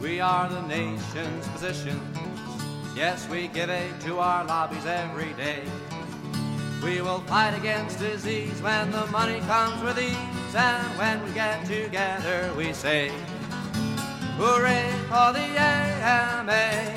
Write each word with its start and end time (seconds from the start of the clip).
We 0.00 0.18
are 0.18 0.48
the 0.48 0.62
nation's 0.62 1.46
physicians. 1.48 2.18
Yes, 2.96 3.28
we 3.28 3.48
give 3.48 3.68
aid 3.68 4.00
to 4.00 4.18
our 4.18 4.46
lobbies 4.46 4.86
every 4.86 5.34
day. 5.34 5.62
We 6.82 7.02
will 7.02 7.20
fight 7.20 7.54
against 7.54 7.98
disease 7.98 8.62
when 8.62 8.90
the 8.92 9.04
money 9.08 9.40
comes 9.40 9.82
with 9.82 9.98
ease, 9.98 10.54
and 10.54 10.98
when 10.98 11.22
we 11.22 11.32
get 11.32 11.66
together, 11.66 12.50
we 12.56 12.72
say, 12.72 13.12
Hooray 14.38 14.90
for 15.02 15.34
the 15.34 15.48
AMA! 15.60 16.96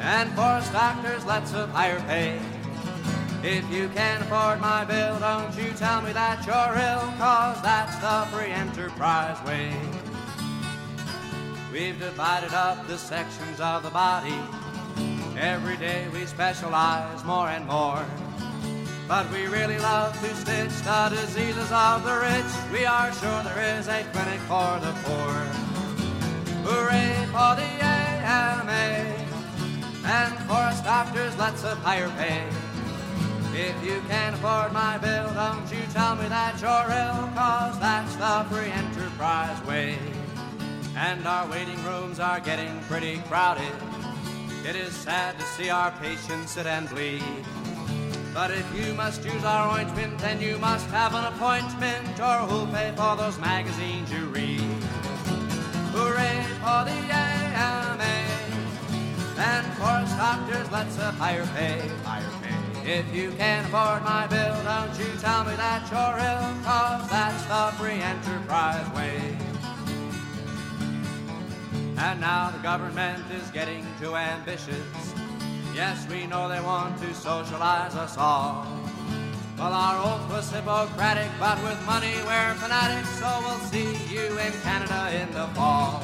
And 0.00 0.30
for 0.30 0.72
doctors, 0.72 1.24
let's 1.24 1.50
have 1.50 1.70
higher 1.70 2.00
pay. 2.02 2.38
If 3.42 3.68
you 3.68 3.88
can't 3.88 4.22
afford 4.22 4.60
my 4.60 4.84
bill, 4.84 5.18
don't 5.18 5.56
you 5.58 5.72
tell 5.72 6.02
me 6.02 6.12
that 6.12 6.46
you're 6.46 6.54
ill, 6.54 7.12
cause 7.18 7.60
that's 7.62 7.96
the 7.98 8.36
free 8.36 8.52
enterprise 8.52 9.44
way. 9.44 9.74
We've 11.76 11.98
divided 11.98 12.54
up 12.54 12.86
the 12.86 12.96
sections 12.96 13.60
of 13.60 13.82
the 13.82 13.90
body. 13.90 14.34
Every 15.38 15.76
day 15.76 16.08
we 16.10 16.24
specialize 16.24 17.22
more 17.22 17.50
and 17.50 17.66
more. 17.66 18.02
But 19.06 19.30
we 19.30 19.46
really 19.46 19.78
love 19.78 20.18
to 20.22 20.34
stitch 20.34 20.72
the 20.80 21.10
diseases 21.10 21.70
of 21.70 22.02
the 22.02 22.16
rich. 22.16 22.72
We 22.72 22.86
are 22.86 23.12
sure 23.12 23.42
there 23.42 23.78
is 23.78 23.88
a 23.88 24.02
clinic 24.10 24.40
for 24.48 24.80
the 24.80 24.94
poor. 25.04 25.34
Hooray 26.64 27.26
for 27.26 27.52
the 27.60 27.68
AMA! 27.84 29.12
And 30.06 30.32
for 30.48 30.54
us 30.54 30.80
doctors, 30.80 31.36
let's 31.36 31.60
have 31.60 31.76
higher 31.80 32.08
pay. 32.16 32.42
If 33.52 33.76
you 33.84 34.00
can't 34.08 34.34
afford 34.34 34.72
my 34.72 34.96
bill, 34.96 35.28
don't 35.34 35.70
you 35.70 35.82
tell 35.92 36.16
me 36.16 36.26
that 36.28 36.58
you're 36.58 36.70
ill, 36.72 37.28
cause 37.36 37.78
that's 37.78 38.16
the 38.16 38.46
free 38.48 38.70
enterprise 38.70 39.62
way. 39.66 39.98
And 40.96 41.26
our 41.26 41.46
waiting 41.50 41.82
rooms 41.84 42.18
are 42.18 42.40
getting 42.40 42.80
pretty 42.88 43.18
crowded. 43.28 43.72
It 44.66 44.74
is 44.74 44.94
sad 44.94 45.38
to 45.38 45.44
see 45.44 45.68
our 45.68 45.90
patients 46.00 46.52
sit 46.52 46.66
and 46.66 46.88
bleed. 46.88 47.22
But 48.32 48.50
if 48.50 48.66
you 48.74 48.94
must 48.94 49.22
use 49.22 49.44
our 49.44 49.78
ointment, 49.78 50.18
then 50.18 50.40
you 50.40 50.56
must 50.56 50.86
have 50.88 51.14
an 51.14 51.26
appointment, 51.26 52.18
or 52.18 52.46
who'll 52.48 52.66
pay 52.66 52.92
for 52.96 53.14
those 53.14 53.38
magazines 53.38 54.10
you 54.10 54.24
read? 54.26 54.60
Hooray 55.92 56.42
for 56.60 56.84
the 56.88 56.98
AMA! 57.12 58.16
And 59.38 59.66
for 59.74 60.16
doctors, 60.16 60.70
let's 60.72 60.96
have 60.96 61.14
higher 61.16 61.46
pay, 61.54 61.88
higher 62.04 62.30
pay. 62.42 62.98
If 62.98 63.14
you 63.14 63.32
can't 63.32 63.66
afford 63.66 64.02
my 64.02 64.26
bill, 64.28 64.62
don't 64.64 64.98
you 64.98 65.12
tell 65.20 65.44
me 65.44 65.54
that 65.56 65.84
you're 65.90 66.18
ill, 66.24 66.64
cause 66.64 67.10
that's 67.10 67.44
the 67.44 67.76
free 67.76 68.00
enterprise 68.00 68.88
way. 68.94 69.55
And 71.98 72.20
now 72.20 72.50
the 72.50 72.58
government 72.58 73.24
is 73.32 73.50
getting 73.50 73.86
too 73.98 74.14
ambitious. 74.14 75.14
Yes, 75.74 76.06
we 76.08 76.26
know 76.26 76.48
they 76.48 76.60
want 76.60 76.98
to 77.00 77.14
socialize 77.14 77.94
us 77.94 78.16
all. 78.18 78.66
Well, 79.58 79.72
our 79.72 79.96
oath 80.04 80.28
was 80.30 80.50
Hippocratic, 80.50 81.30
but 81.40 81.62
with 81.62 81.80
money 81.86 82.12
we're 82.26 82.54
fanatics, 82.54 83.08
so 83.18 83.28
we'll 83.40 83.58
see 83.60 83.96
you 84.12 84.38
in 84.38 84.52
Canada 84.62 85.10
in 85.20 85.32
the 85.32 85.46
fall. 85.54 86.00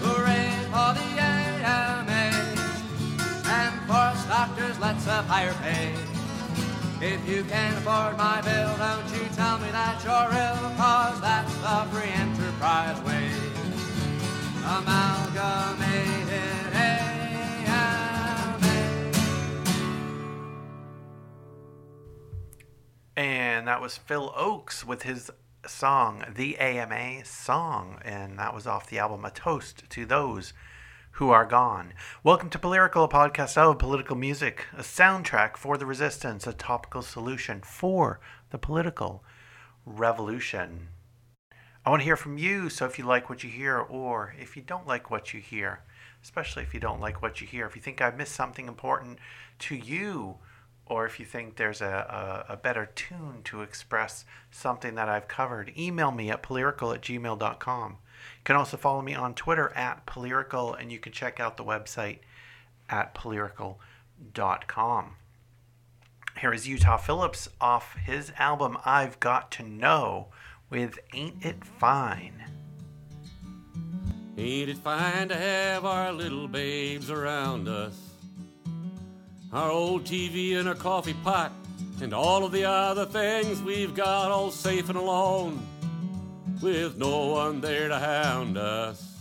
Hooray 0.00 0.48
for 0.72 0.94
the 0.96 1.08
AMA! 1.20 2.32
And 3.44 3.80
for 3.86 3.92
us 3.92 4.24
doctors, 4.26 4.78
let's 4.78 5.04
have 5.04 5.26
higher 5.26 5.52
pay. 5.60 5.92
If 7.02 7.26
you 7.28 7.44
can't 7.44 7.76
afford 7.76 8.16
my 8.16 8.40
bill, 8.40 8.76
don't 8.78 9.08
you 9.12 9.28
tell 9.36 9.58
me 9.58 9.70
that 9.72 10.02
you're 10.04 10.32
ill, 10.32 10.76
cause 10.76 11.20
that's 11.20 11.54
the 11.64 11.88
free 11.92 12.10
enterprise 12.10 13.00
way. 13.02 13.39
Amalgamated 14.70 16.30
AMA. 16.72 18.60
And 23.16 23.66
that 23.66 23.80
was 23.80 23.96
Phil 23.96 24.30
Ochs 24.38 24.84
with 24.84 25.02
his 25.02 25.28
song, 25.66 26.24
The 26.36 26.56
AMA 26.58 27.24
Song. 27.24 27.98
And 28.04 28.38
that 28.38 28.54
was 28.54 28.68
off 28.68 28.88
the 28.88 29.00
album 29.00 29.24
A 29.24 29.32
Toast 29.32 29.90
to 29.90 30.06
Those 30.06 30.52
Who 31.12 31.30
Are 31.30 31.44
Gone. 31.44 31.92
Welcome 32.22 32.48
to 32.50 32.58
Polyrical, 32.60 33.02
a 33.02 33.08
podcast 33.08 33.56
of 33.56 33.80
political 33.80 34.14
music, 34.14 34.66
a 34.72 34.82
soundtrack 34.82 35.56
for 35.56 35.78
the 35.78 35.86
resistance, 35.86 36.46
a 36.46 36.52
topical 36.52 37.02
solution 37.02 37.60
for 37.62 38.20
the 38.50 38.58
political 38.58 39.24
revolution. 39.84 40.90
I 41.84 41.88
want 41.88 42.00
to 42.00 42.04
hear 42.04 42.16
from 42.16 42.36
you, 42.36 42.68
so 42.68 42.84
if 42.84 42.98
you 42.98 43.06
like 43.06 43.30
what 43.30 43.42
you 43.42 43.48
hear, 43.48 43.78
or 43.78 44.34
if 44.38 44.54
you 44.54 44.62
don't 44.62 44.86
like 44.86 45.10
what 45.10 45.32
you 45.32 45.40
hear, 45.40 45.80
especially 46.22 46.62
if 46.62 46.74
you 46.74 46.80
don't 46.80 47.00
like 47.00 47.22
what 47.22 47.40
you 47.40 47.46
hear, 47.46 47.66
if 47.66 47.74
you 47.74 47.80
think 47.80 48.02
I 48.02 48.10
missed 48.10 48.34
something 48.34 48.68
important 48.68 49.18
to 49.60 49.74
you, 49.74 50.36
or 50.84 51.06
if 51.06 51.18
you 51.18 51.24
think 51.24 51.56
there's 51.56 51.80
a, 51.80 52.44
a, 52.48 52.52
a 52.52 52.56
better 52.58 52.90
tune 52.94 53.40
to 53.44 53.62
express 53.62 54.26
something 54.50 54.94
that 54.96 55.08
I've 55.08 55.28
covered, 55.28 55.72
email 55.78 56.10
me 56.10 56.30
at 56.30 56.42
polyrical 56.42 56.94
at 56.94 57.00
gmail.com. 57.00 57.90
You 57.92 58.44
can 58.44 58.56
also 58.56 58.76
follow 58.76 59.00
me 59.00 59.14
on 59.14 59.34
Twitter 59.34 59.72
at 59.74 60.04
polyrical, 60.04 60.78
and 60.78 60.92
you 60.92 60.98
can 60.98 61.12
check 61.12 61.40
out 61.40 61.56
the 61.56 61.64
website 61.64 62.18
at 62.90 63.14
polyrical.com. 63.14 65.14
Here 66.40 66.52
is 66.52 66.68
Utah 66.68 66.98
Phillips 66.98 67.48
off 67.58 67.94
his 67.94 68.32
album 68.38 68.76
I've 68.84 69.18
Got 69.18 69.50
to 69.52 69.62
Know 69.62 70.28
with 70.70 71.00
Ain't 71.12 71.44
It 71.44 71.64
Fine. 71.64 72.44
Ain't 74.38 74.70
it 74.70 74.78
fine 74.78 75.28
to 75.28 75.36
have 75.36 75.84
our 75.84 76.12
little 76.12 76.46
babes 76.46 77.10
around 77.10 77.68
us? 77.68 77.98
Our 79.52 79.70
old 79.70 80.04
TV 80.04 80.56
and 80.56 80.68
our 80.68 80.76
coffee 80.76 81.16
pot, 81.24 81.52
and 82.00 82.14
all 82.14 82.44
of 82.44 82.52
the 82.52 82.64
other 82.64 83.04
things 83.04 83.60
we've 83.60 83.94
got 83.94 84.30
all 84.30 84.52
safe 84.52 84.88
and 84.88 84.96
alone, 84.96 85.60
with 86.62 86.96
no 86.96 87.26
one 87.26 87.60
there 87.60 87.88
to 87.88 87.98
hound 87.98 88.56
us. 88.56 89.18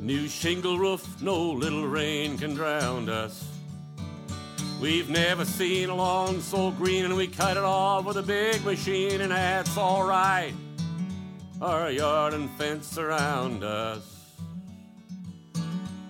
New 0.00 0.26
shingle 0.26 0.78
roof, 0.78 1.22
no 1.22 1.40
little 1.52 1.86
rain 1.86 2.36
can 2.36 2.54
drown 2.54 3.08
us. 3.08 3.51
We've 4.82 5.08
never 5.08 5.44
seen 5.44 5.90
a 5.90 5.94
lawn 5.94 6.40
so 6.40 6.72
green, 6.72 7.04
and 7.04 7.16
we 7.16 7.28
cut 7.28 7.56
it 7.56 7.62
off 7.62 8.04
with 8.04 8.16
a 8.16 8.22
big 8.22 8.64
machine, 8.64 9.20
and 9.20 9.30
that's 9.30 9.78
alright. 9.78 10.54
Our 11.60 11.92
yard 11.92 12.34
and 12.34 12.50
fence 12.58 12.98
around 12.98 13.62
us. 13.62 14.02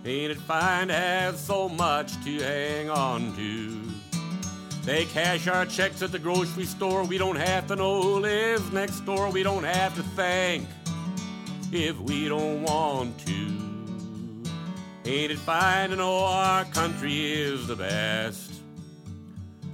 Ain't 0.06 0.32
it 0.32 0.38
fine 0.38 0.88
to 0.88 0.94
have 0.94 1.36
so 1.36 1.68
much 1.68 2.14
to 2.24 2.38
hang 2.38 2.88
on 2.88 3.36
to? 3.36 3.82
They 4.86 5.04
cash 5.04 5.46
our 5.48 5.66
checks 5.66 6.00
at 6.00 6.10
the 6.10 6.18
grocery 6.18 6.64
store. 6.64 7.04
We 7.04 7.18
don't 7.18 7.36
have 7.36 7.66
to 7.66 7.76
know 7.76 8.00
who 8.00 8.20
lives 8.20 8.72
next 8.72 9.00
door. 9.00 9.30
We 9.30 9.42
don't 9.42 9.64
have 9.64 9.94
to 9.96 10.02
thank 10.16 10.66
if 11.72 12.00
we 12.00 12.26
don't 12.26 12.62
want 12.62 13.18
to. 13.26 13.62
Ain't 15.04 15.32
it 15.32 15.38
fine 15.38 15.90
to 15.90 15.96
know 15.96 16.24
our 16.24 16.64
country 16.64 17.32
is 17.32 17.66
the 17.66 17.76
best? 17.76 18.41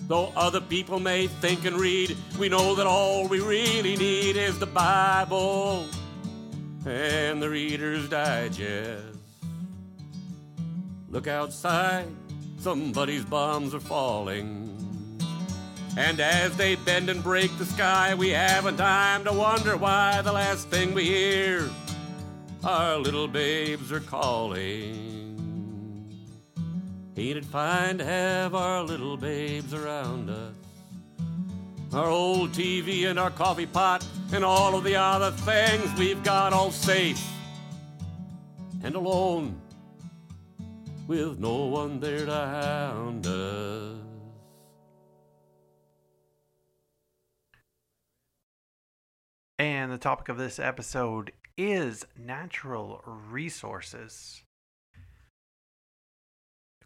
Though 0.09 0.33
other 0.35 0.63
people 0.63 0.99
may 0.99 1.27
think 1.27 1.67
and 1.67 1.77
read, 1.77 2.17
we 2.39 2.49
know 2.49 2.75
that 2.75 2.87
all 2.87 3.29
we 3.29 3.41
really 3.41 3.95
need 3.95 4.37
is 4.37 4.59
the 4.59 4.67
Bible 4.67 5.85
and 6.87 7.43
the 7.43 7.51
Reader's 7.51 8.09
Digest. 8.09 9.19
Look 11.11 11.27
outside, 11.27 12.07
somebody's 12.59 13.27
bombs 13.27 13.75
are 13.75 13.81
falling. 13.81 14.65
And 15.99 16.21
as 16.21 16.57
they 16.57 16.77
bend 16.77 17.11
and 17.11 17.22
break 17.22 17.57
the 17.59 17.66
sky, 17.66 18.15
we 18.15 18.31
haven't 18.31 18.78
time 18.78 19.25
to 19.25 19.33
wonder 19.34 19.77
why 19.77 20.22
the 20.22 20.33
last 20.33 20.69
thing 20.69 20.95
we 20.95 21.04
hear, 21.04 21.69
our 22.65 22.97
little 22.97 23.28
babes 23.28 23.93
are 23.93 24.01
calling. 24.01 25.17
Ain't 27.18 27.36
it 27.36 27.44
fine 27.44 27.98
to 27.98 28.04
have 28.04 28.54
our 28.54 28.84
little 28.84 29.16
babes 29.16 29.74
around 29.74 30.30
us? 30.30 30.54
Our 31.92 32.09
old 32.09 32.53
TV 32.53 33.10
and 33.10 33.18
our 33.18 33.32
coffee 33.32 33.66
pot 33.66 34.06
and 34.32 34.44
all 34.44 34.76
of 34.76 34.84
the 34.84 34.94
other 34.94 35.32
things 35.32 35.98
we've 35.98 36.22
got 36.22 36.53
all 36.53 36.70
safe 36.70 37.20
and 38.84 38.94
alone 38.94 39.60
with 41.09 41.41
no 41.41 41.65
one 41.65 41.98
there 41.98 42.24
to 42.24 42.32
hound 42.32 43.26
us. 43.26 43.98
And 49.59 49.91
the 49.91 49.98
topic 49.98 50.28
of 50.28 50.36
this 50.36 50.60
episode 50.60 51.32
is 51.56 52.06
natural 52.16 53.03
resources. 53.28 54.44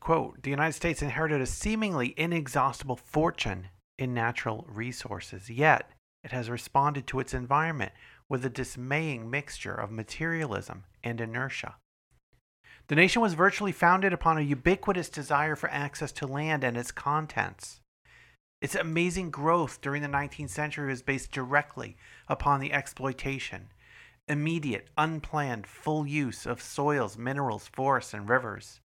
Quote 0.03 0.43
The 0.43 0.51
United 0.51 0.73
States 0.73 1.01
inherited 1.01 1.41
a 1.41 1.47
seemingly 1.47 2.13
inexhaustible 2.17 2.97
fortune 2.97 3.69
in 4.01 4.13
natural 4.13 4.67
resources, 4.69 5.49
yet 5.49 5.93
it 6.25 6.33
has 6.33 6.51
responded 6.51 7.07
to 7.07 7.21
its 7.21 7.33
environment 7.33 7.93
with 8.29 8.45
a 8.45 8.51
dismaying 8.51 9.31
mixture 9.31 9.73
of 9.73 9.93
materialism 9.93 10.83
and 11.05 11.21
inertia. 11.21 11.77
The 12.89 12.97
nation 12.97 13.23
was 13.23 13.35
virtually 13.35 13.71
founded 13.71 14.13
upon 14.13 14.39
a 14.39 14.41
ubiquitous 14.41 15.09
desire 15.09 15.55
for 15.55 15.71
access 15.71 16.11
to 16.15 16.27
land 16.27 16.65
and 16.65 16.77
its 16.77 16.91
contents. 16.91 17.81
Its 18.61 18.75
amazing 18.75 19.31
growth 19.31 19.81
during 19.81 20.03
the 20.03 20.09
19th 20.09 20.51
century 20.51 20.89
was 20.89 21.03
based 21.03 21.31
directly 21.31 21.97
upon 22.27 22.59
the 22.59 22.73
exploitation, 22.73 23.69
immediate, 24.27 24.89
unplanned, 24.99 25.65
full 25.65 26.05
use 26.05 26.45
of 26.45 26.61
soils, 26.61 27.17
minerals, 27.17 27.69
forests, 27.69 28.13
and 28.13 28.29
rivers. 28.29 28.81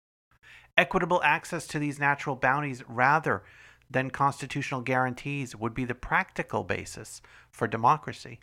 Equitable 0.76 1.22
access 1.22 1.66
to 1.66 1.78
these 1.78 1.98
natural 1.98 2.36
bounties 2.36 2.82
rather 2.88 3.42
than 3.90 4.10
constitutional 4.10 4.80
guarantees 4.80 5.54
would 5.54 5.74
be 5.74 5.84
the 5.84 5.94
practical 5.94 6.64
basis 6.64 7.20
for 7.50 7.68
democracy. 7.68 8.40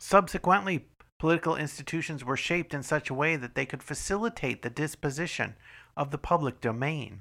Subsequently, 0.00 0.86
political 1.18 1.56
institutions 1.56 2.24
were 2.24 2.36
shaped 2.36 2.72
in 2.72 2.82
such 2.82 3.10
a 3.10 3.14
way 3.14 3.36
that 3.36 3.54
they 3.54 3.66
could 3.66 3.82
facilitate 3.82 4.62
the 4.62 4.70
disposition 4.70 5.54
of 5.96 6.10
the 6.10 6.18
public 6.18 6.60
domain. 6.60 7.20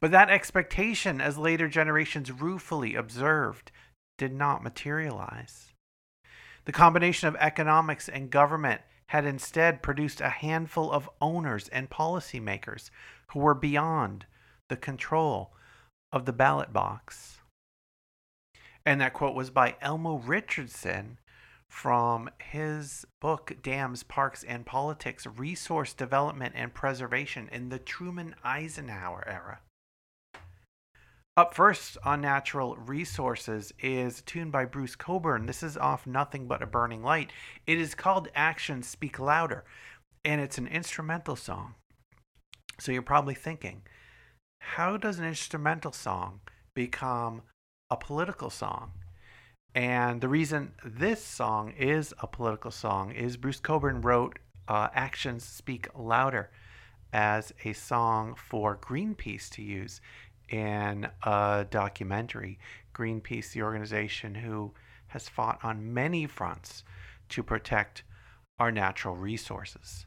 But 0.00 0.12
that 0.12 0.30
expectation, 0.30 1.20
as 1.20 1.36
later 1.36 1.68
generations 1.68 2.30
ruefully 2.30 2.94
observed, 2.94 3.72
did 4.16 4.32
not 4.32 4.62
materialize. 4.62 5.72
The 6.64 6.72
combination 6.72 7.28
of 7.28 7.36
economics 7.36 8.08
and 8.08 8.30
government 8.30 8.82
had 9.08 9.24
instead 9.24 9.82
produced 9.82 10.20
a 10.20 10.28
handful 10.28 10.92
of 10.92 11.10
owners 11.20 11.68
and 11.68 11.90
policymakers 11.90 12.90
who 13.28 13.40
were 13.40 13.54
beyond 13.54 14.26
the 14.68 14.76
control 14.76 15.52
of 16.12 16.24
the 16.24 16.32
ballot 16.32 16.72
box. 16.72 17.38
And 18.84 19.00
that 19.00 19.14
quote 19.14 19.34
was 19.34 19.50
by 19.50 19.76
Elmo 19.80 20.16
Richardson 20.18 21.18
from 21.68 22.30
his 22.38 23.06
book 23.20 23.56
Dams, 23.62 24.02
Parks, 24.02 24.42
and 24.44 24.64
Politics 24.64 25.26
Resource 25.26 25.92
Development 25.92 26.54
and 26.56 26.72
Preservation 26.72 27.48
in 27.52 27.68
the 27.68 27.78
Truman 27.78 28.34
Eisenhower 28.42 29.24
Era. 29.26 29.60
Up 31.38 31.54
first 31.54 31.96
on 32.04 32.20
natural 32.20 32.74
resources 32.74 33.72
is 33.78 34.22
tuned 34.22 34.50
by 34.50 34.64
Bruce 34.64 34.96
Cockburn. 34.96 35.46
This 35.46 35.62
is 35.62 35.76
off 35.76 36.04
Nothing 36.04 36.48
But 36.48 36.62
a 36.62 36.66
Burning 36.66 37.00
Light. 37.00 37.30
It 37.64 37.78
is 37.78 37.94
called 37.94 38.26
Actions 38.34 38.88
Speak 38.88 39.20
Louder, 39.20 39.62
and 40.24 40.40
it's 40.40 40.58
an 40.58 40.66
instrumental 40.66 41.36
song. 41.36 41.76
So 42.80 42.90
you're 42.90 43.02
probably 43.02 43.36
thinking, 43.36 43.82
how 44.58 44.96
does 44.96 45.20
an 45.20 45.26
instrumental 45.26 45.92
song 45.92 46.40
become 46.74 47.42
a 47.88 47.96
political 47.96 48.50
song? 48.50 48.90
And 49.76 50.20
the 50.20 50.28
reason 50.28 50.72
this 50.84 51.22
song 51.24 51.72
is 51.78 52.12
a 52.18 52.26
political 52.26 52.72
song 52.72 53.12
is 53.12 53.36
Bruce 53.36 53.60
Cockburn 53.60 54.00
wrote 54.00 54.40
uh, 54.66 54.88
Actions 54.92 55.44
Speak 55.44 55.86
Louder 55.96 56.50
as 57.12 57.52
a 57.64 57.72
song 57.72 58.34
for 58.34 58.76
Greenpeace 58.76 59.48
to 59.50 59.62
use 59.62 60.00
in 60.48 61.08
a 61.22 61.66
documentary. 61.70 62.58
Greenpeace, 62.94 63.52
the 63.52 63.62
organization 63.62 64.34
who 64.34 64.72
has 65.08 65.28
fought 65.28 65.58
on 65.62 65.94
many 65.94 66.26
fronts 66.26 66.84
to 67.30 67.42
protect 67.42 68.02
our 68.58 68.72
natural 68.72 69.16
resources. 69.16 70.06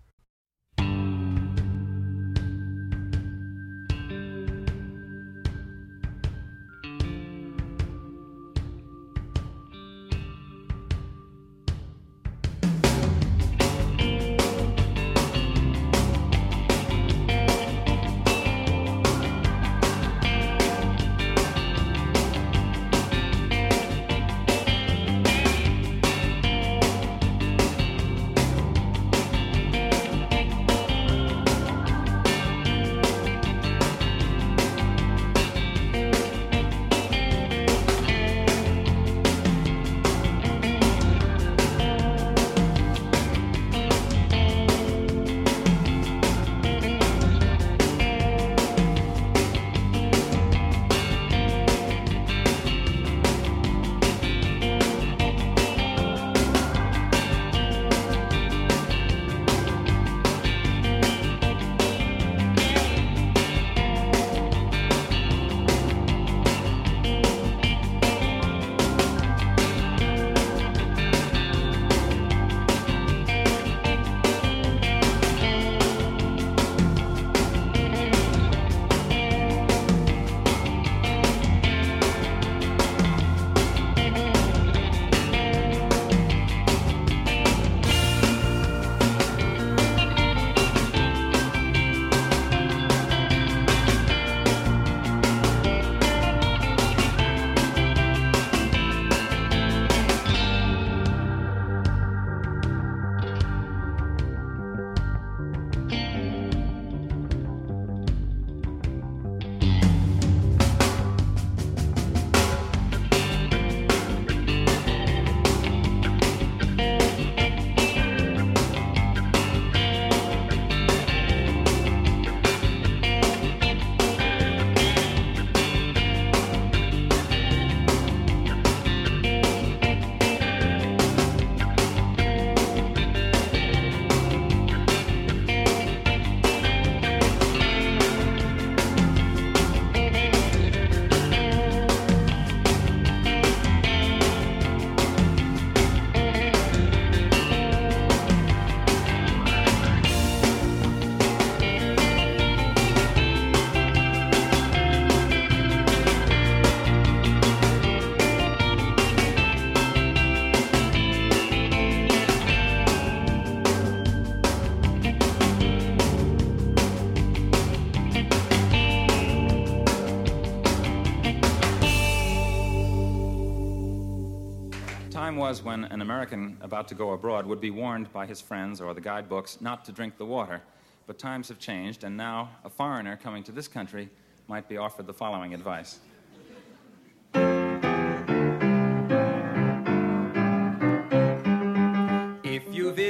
Was 175.51 175.61
when 175.61 175.83
an 175.83 176.01
American 176.01 176.55
about 176.61 176.87
to 176.87 176.95
go 176.95 177.11
abroad 177.11 177.45
would 177.45 177.59
be 177.59 177.71
warned 177.71 178.09
by 178.13 178.25
his 178.25 178.39
friends 178.39 178.79
or 178.79 178.93
the 178.93 179.01
guidebooks 179.01 179.59
not 179.59 179.83
to 179.83 179.91
drink 179.91 180.17
the 180.17 180.25
water. 180.25 180.61
But 181.07 181.19
times 181.19 181.49
have 181.49 181.59
changed, 181.59 182.05
and 182.05 182.15
now 182.15 182.51
a 182.63 182.69
foreigner 182.69 183.17
coming 183.17 183.43
to 183.43 183.51
this 183.51 183.67
country 183.67 184.09
might 184.47 184.69
be 184.69 184.77
offered 184.77 185.07
the 185.07 185.13
following 185.13 185.53
advice 185.53 185.99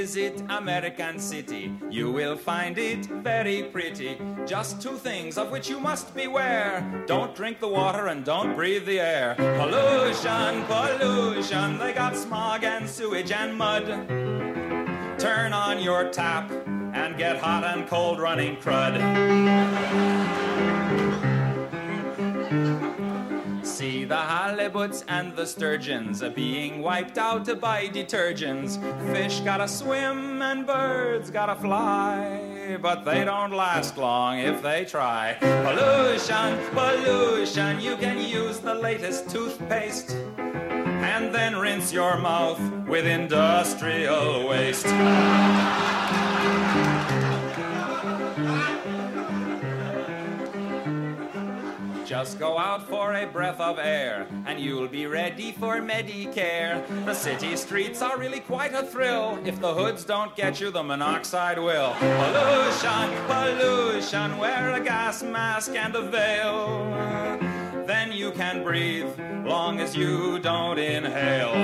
visit 0.01 0.41
American 0.49 1.19
City. 1.19 1.71
You 1.91 2.11
will 2.11 2.35
find 2.35 2.75
it 2.79 3.05
very 3.05 3.61
pretty. 3.61 4.17
Just 4.47 4.81
two 4.81 4.97
things 4.97 5.37
of 5.37 5.51
which 5.51 5.69
you 5.69 5.79
must 5.79 6.15
beware. 6.15 6.73
Don't 7.05 7.35
drink 7.35 7.59
the 7.59 7.67
water 7.67 8.07
and 8.07 8.25
don't 8.25 8.55
breathe 8.55 8.87
the 8.87 8.99
air. 8.99 9.35
Pollution, 9.35 10.65
pollution. 10.65 11.77
They 11.77 11.93
got 11.93 12.17
smog 12.17 12.63
and 12.63 12.89
sewage 12.89 13.31
and 13.31 13.55
mud. 13.55 13.85
Turn 15.19 15.53
on 15.53 15.79
your 15.79 16.09
tap 16.09 16.49
and 16.95 17.15
get 17.15 17.37
hot 17.37 17.63
and 17.63 17.87
cold 17.87 18.19
running 18.19 18.55
crud. 18.57 18.95
The 24.11 24.17
halibuts 24.17 25.05
and 25.07 25.33
the 25.37 25.45
sturgeons 25.45 26.21
are 26.21 26.29
being 26.29 26.81
wiped 26.81 27.17
out 27.17 27.47
by 27.61 27.87
detergents. 27.87 28.75
Fish 29.13 29.39
gotta 29.39 29.69
swim 29.69 30.41
and 30.41 30.67
birds 30.67 31.31
gotta 31.31 31.55
fly, 31.55 32.77
but 32.81 33.05
they 33.05 33.23
don't 33.23 33.51
last 33.51 33.97
long 33.97 34.37
if 34.37 34.61
they 34.61 34.83
try. 34.83 35.37
Pollution, 35.39 36.59
pollution, 36.71 37.79
you 37.79 37.95
can 37.95 38.19
use 38.19 38.59
the 38.59 38.75
latest 38.75 39.29
toothpaste 39.29 40.11
and 40.37 41.33
then 41.33 41.55
rinse 41.55 41.93
your 41.93 42.17
mouth 42.17 42.59
with 42.89 43.05
industrial 43.05 44.45
waste. 44.45 44.87
Just 52.11 52.39
go 52.39 52.57
out 52.57 52.89
for 52.89 53.13
a 53.13 53.25
breath 53.25 53.61
of 53.61 53.79
air, 53.79 54.27
and 54.45 54.59
you'll 54.59 54.89
be 54.89 55.07
ready 55.07 55.53
for 55.53 55.77
Medicare. 55.77 56.83
The 57.05 57.13
city 57.13 57.55
streets 57.55 58.01
are 58.01 58.17
really 58.17 58.41
quite 58.41 58.73
a 58.73 58.83
thrill. 58.83 59.39
If 59.45 59.61
the 59.61 59.73
hoods 59.73 60.03
don't 60.03 60.35
get 60.35 60.59
you, 60.59 60.71
the 60.71 60.83
monoxide 60.83 61.57
will. 61.57 61.93
Pollution, 61.93 63.11
pollution, 63.27 64.37
wear 64.37 64.73
a 64.73 64.81
gas 64.81 65.23
mask 65.23 65.73
and 65.73 65.95
a 65.95 66.01
veil. 66.01 66.83
Then 67.87 68.11
you 68.11 68.31
can 68.31 68.61
breathe, 68.61 69.17
long 69.45 69.79
as 69.79 69.95
you 69.95 70.37
don't 70.39 70.79
inhale. 70.79 71.55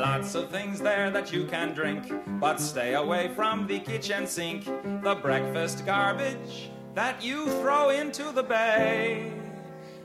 Lots 0.00 0.34
of 0.34 0.50
things 0.50 0.80
there 0.80 1.08
that 1.12 1.32
you 1.32 1.44
can 1.44 1.72
drink, 1.72 2.12
but 2.40 2.58
stay 2.58 2.94
away 2.94 3.28
from 3.36 3.68
the 3.68 3.78
kitchen 3.78 4.26
sink, 4.26 4.64
the 5.04 5.14
breakfast 5.22 5.86
garbage 5.86 6.72
that 6.94 7.22
you 7.22 7.46
throw 7.60 7.90
into 7.90 8.30
the 8.32 8.42
bay. 8.42 9.32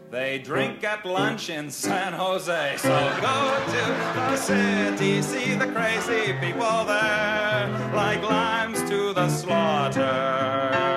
They 0.10 0.40
drink 0.40 0.84
at 0.84 1.06
lunch 1.06 1.52
in 1.52 1.70
San 1.70 2.14
Jose. 2.14 2.78
So 2.78 2.90
go 3.22 3.64
to 3.66 3.86
the 4.16 4.38
city, 4.38 5.22
see 5.22 5.54
the 5.54 5.68
crazy 5.68 6.34
people 6.40 6.86
there, 6.86 7.92
like 7.94 8.24
limes 8.24 8.82
to 8.90 9.14
the 9.14 9.30
slaughter. 9.30 10.89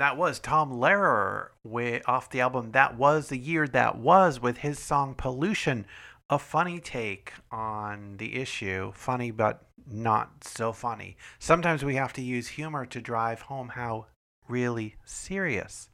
And 0.00 0.06
that 0.06 0.16
was 0.16 0.38
Tom 0.38 0.72
Lehrer 0.72 1.48
with, 1.62 2.02
off 2.08 2.30
the 2.30 2.40
album 2.40 2.70
That 2.70 2.96
Was 2.96 3.28
the 3.28 3.36
Year 3.36 3.68
That 3.68 3.98
Was 3.98 4.40
with 4.40 4.56
his 4.56 4.78
song 4.78 5.14
Pollution, 5.14 5.84
a 6.30 6.38
funny 6.38 6.80
take 6.80 7.34
on 7.52 8.16
the 8.16 8.36
issue. 8.36 8.92
Funny, 8.94 9.30
but 9.30 9.66
not 9.86 10.42
so 10.42 10.72
funny. 10.72 11.18
Sometimes 11.38 11.84
we 11.84 11.96
have 11.96 12.14
to 12.14 12.22
use 12.22 12.48
humor 12.48 12.86
to 12.86 13.02
drive 13.02 13.42
home 13.42 13.68
how 13.74 14.06
really 14.48 14.94
serious 15.04 15.90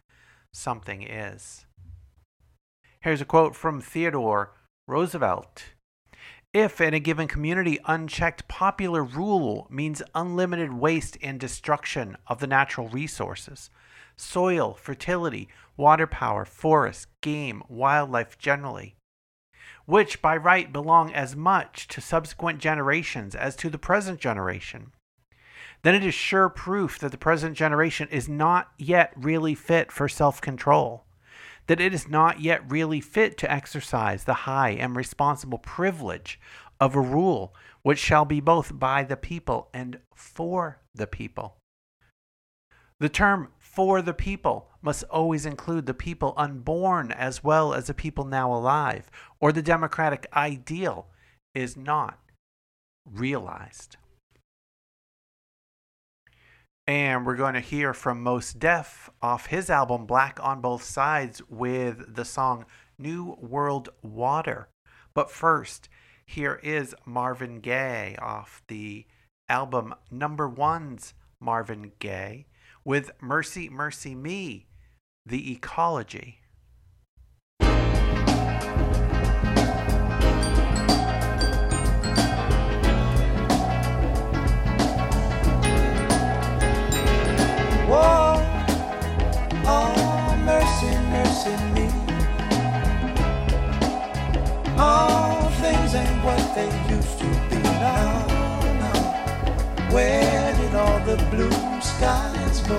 something 0.54 1.02
is. 1.02 1.66
Here's 3.00 3.20
a 3.20 3.25
quote 3.25 3.56
from 3.56 3.80
Theodore 3.80 4.52
Roosevelt. 4.86 5.64
If 6.54 6.80
in 6.80 6.94
a 6.94 7.00
given 7.00 7.26
community 7.26 7.80
unchecked 7.86 8.46
popular 8.46 9.02
rule 9.02 9.66
means 9.68 10.00
unlimited 10.14 10.75
waste 10.75 11.18
and 11.20 11.40
destruction 11.40 12.16
of 12.28 12.38
the 12.38 12.46
natural 12.46 12.88
resources, 12.88 13.68
soil, 14.16 14.75
fertility, 14.75 15.49
water 15.76 16.06
power, 16.06 16.44
forests, 16.44 17.06
game, 17.20 17.62
wildlife 17.68 18.38
generally, 18.38 18.96
which 19.85 20.23
by 20.23 20.37
right 20.37 20.73
belong 20.73 21.12
as 21.12 21.37
much 21.37 21.87
to 21.88 22.00
subsequent 22.00 22.58
generations 22.58 23.35
as 23.35 23.54
to 23.56 23.68
the 23.68 23.78
present 23.78 24.20
generation, 24.20 24.92
then 25.82 25.94
it 25.94 26.04
is 26.04 26.14
sure 26.14 26.49
proof 26.49 26.99
that 26.99 27.12
the 27.12 27.18
present 27.18 27.56
generation 27.56 28.08
is 28.11 28.28
not 28.28 28.70
yet 28.78 29.12
really 29.16 29.54
fit 29.54 29.92
for 29.92 30.08
self 30.08 30.40
control 30.40 31.06
that 31.66 31.80
it 31.80 31.92
is 31.92 32.08
not 32.08 32.40
yet 32.40 32.70
really 32.70 33.00
fit 33.00 33.37
to 33.38 33.50
exercise 33.50 34.25
the 34.25 34.35
high 34.35 34.70
and 34.70 34.96
responsible 34.96 35.58
privilege 35.58 36.40
of 36.80 36.94
a 36.94 37.00
rule 37.00 37.54
which 37.82 37.99
shall 37.99 38.25
be 38.25 38.40
both 38.40 38.78
by 38.78 39.02
the 39.02 39.16
people 39.16 39.68
and 39.73 39.99
for 40.14 40.80
the 40.94 41.06
people. 41.06 41.56
The 42.99 43.08
term 43.08 43.49
for 43.76 44.00
the 44.00 44.14
people 44.14 44.71
must 44.80 45.04
always 45.04 45.45
include 45.45 45.85
the 45.85 45.92
people 45.92 46.33
unborn 46.38 47.12
as 47.12 47.45
well 47.45 47.75
as 47.75 47.88
the 47.88 47.95
people 47.95 48.25
now 48.25 48.50
alive, 48.50 49.11
or 49.38 49.52
the 49.52 49.61
democratic 49.61 50.26
ideal 50.33 51.09
is 51.54 51.76
not 51.76 52.18
realized. 53.04 53.99
And 56.87 57.26
we're 57.26 57.37
going 57.37 57.52
to 57.52 57.61
hear 57.61 57.92
from 57.92 58.23
Mos 58.23 58.54
Def 58.54 59.11
off 59.21 59.47
his 59.47 59.68
album 59.68 60.06
Black 60.06 60.38
on 60.42 60.62
Both 60.62 60.83
Sides 60.83 61.42
with 61.50 62.14
the 62.14 62.25
song 62.25 62.64
New 62.97 63.37
World 63.42 63.90
Water. 64.02 64.68
But 65.12 65.30
first, 65.30 65.90
here 66.25 66.61
is 66.62 66.95
Marvin 67.04 67.61
Gaye 67.61 68.16
off 68.23 68.62
the 68.68 69.04
album 69.50 69.95
Number 70.11 70.49
One's 70.49 71.12
Marvin 71.40 71.92
Gaye 71.99 72.47
with 72.86 73.10
Mercy, 73.20 73.68
Mercy 73.68 74.14
Me, 74.14 74.68
The 75.26 75.52
Ecology. 75.54 76.38
Whoa, 87.88 88.38
oh, 89.66 90.36
mercy, 90.44 90.94
mercy 91.10 91.56
me. 91.74 91.90
All 94.78 95.50
things 95.58 95.92
ain't 95.96 96.24
what 96.24 96.54
they 96.54 96.70
used 96.94 97.18
to 97.18 97.26
be 97.50 97.60
now. 97.62 98.26
now. 98.78 99.90
Where 99.92 100.56
did 100.56 100.74
all 100.76 101.00
the 101.00 101.16
blue 101.32 101.65
skies 101.96 102.60
go? 102.68 102.76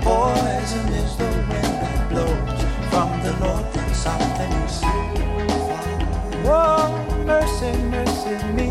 Poison 0.00 0.88
is 1.02 1.16
the 1.16 1.30
wind 1.48 1.74
that 1.82 2.08
blows 2.10 2.60
from 2.90 3.10
the 3.24 3.32
north 3.42 3.76
and 3.76 3.94
south 3.94 4.40
and 4.44 4.52
east. 4.64 4.84
Whoa, 6.46 6.88
mercy, 7.26 7.72
mercy 7.94 8.36
me. 8.56 8.70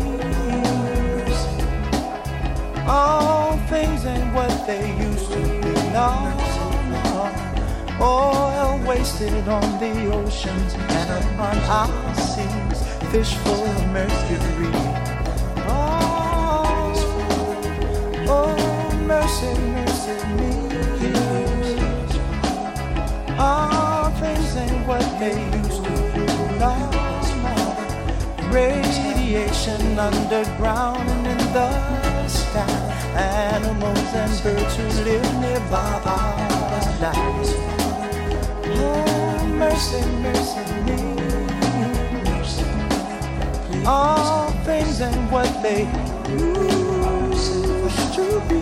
All 2.86 3.56
things 3.70 4.04
ain't 4.04 4.34
what 4.34 4.54
they 4.66 4.84
used 5.08 5.30
to 5.32 5.40
be 5.62 5.74
now. 5.92 6.34
Oil 8.00 8.80
wasted 8.84 9.46
on 9.48 9.66
the 9.78 9.94
oceans 10.12 10.74
and 10.74 11.10
upon 11.24 11.56
our 11.80 12.14
seas, 12.16 12.78
fish 13.12 13.34
full 13.42 13.64
of 13.64 13.86
mercury. 13.92 14.74
Oh, 15.66 16.94
oh 18.28 18.73
underground 30.04 31.08
and 31.08 31.26
in 31.26 31.38
the 31.52 32.28
sky. 32.28 32.66
Animals 33.16 34.12
and 34.14 34.42
birds 34.42 34.76
who 34.76 34.86
live 35.04 35.40
nearby 35.40 36.00
are 36.04 37.00
died. 37.00 37.48
Oh, 38.66 39.46
mercy, 39.46 40.02
mercy 40.24 40.64
me. 40.86 41.00
All 43.86 44.50
things 44.64 45.00
ain't 45.00 45.30
what 45.30 45.62
they 45.62 45.84
to 48.16 48.40
be. 48.48 48.60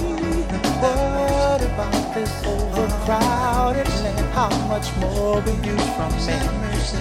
What 0.83 1.63
about 1.63 2.15
this 2.15 2.33
overcrowded 2.47 3.89
land? 4.03 4.35
How 4.35 4.51
much 4.69 4.95
more 4.97 5.41
will 5.41 5.67
you 5.67 5.77
from 5.97 6.13
me? 6.27 6.39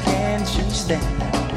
Can't 0.06 0.58
you 0.58 0.70
stand? 0.70 1.51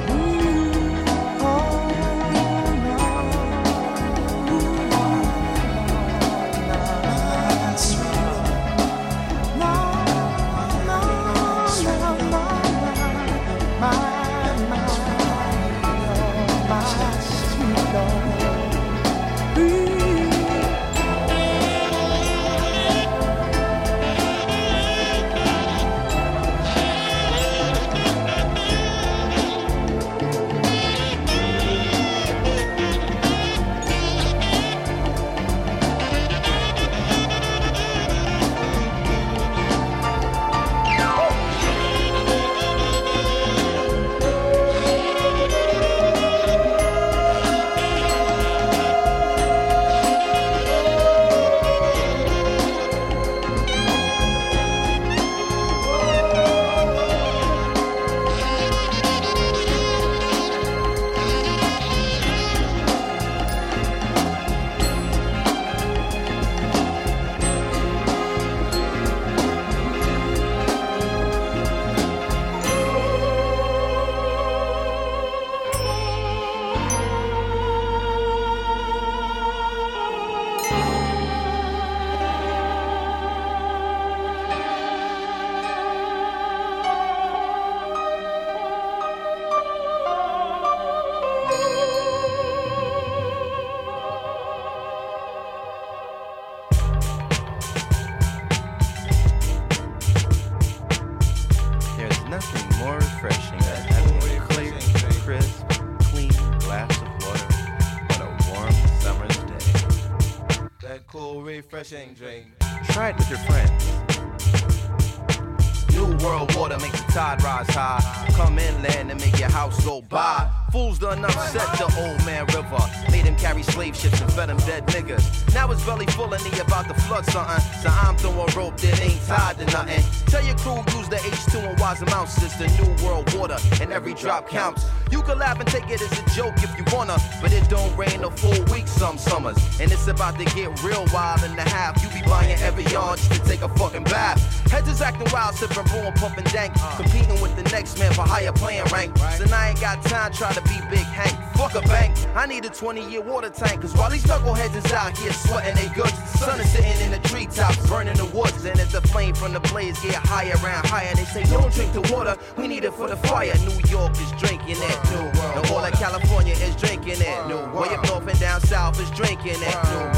20 152.85 153.11
year 153.11 153.23
water 153.23 153.49
tank. 153.49 153.81
Cause 153.81 153.97
while 153.97 154.11
these 154.11 154.25
knuckleheads 154.25 154.77
is 154.77 154.93
out 154.93 155.17
here 155.17 155.33
sweating 155.33 155.75
they 155.75 155.89
goods, 155.95 156.13
the 156.13 156.37
sun 156.37 156.61
is 156.61 156.71
sitting 156.71 157.01
in 157.01 157.13
the 157.13 157.29
treetops, 157.29 157.79
burning 157.89 158.15
the 158.19 158.27
woods. 158.27 158.63
And 158.67 158.79
as 158.79 158.93
the 158.93 159.01
flame 159.01 159.35
from 159.35 159.55
the 159.55 159.61
blaze 159.73 159.99
get 160.01 160.17
higher 160.17 160.53
and 160.53 160.87
higher, 160.87 161.15
they 161.15 161.25
say, 161.25 161.45
Don't 161.45 161.73
drink 161.73 161.95
the 161.95 162.03
water, 162.13 162.37
we 162.59 162.69
need 162.69 162.85
it 162.85 162.93
for 162.93 163.09
the 163.09 163.17
fire. 163.17 163.55
New 163.65 163.81
York 163.89 164.13
is 164.21 164.31
drinking 164.33 164.77
it. 164.77 164.97
New. 165.09 165.25
And 165.57 165.67
all 165.71 165.83
of 165.83 165.93
California 165.95 166.53
is 166.53 166.77
drinking 166.77 167.23
it. 167.25 167.49
New 167.49 167.57
Way 167.73 167.89
up 167.89 168.05
north 168.05 168.29
and 168.29 168.39
down 168.39 168.61
south 168.61 169.01
is 169.01 169.11
drinking 169.13 169.57
it. 169.57 169.77
New 169.89 170.14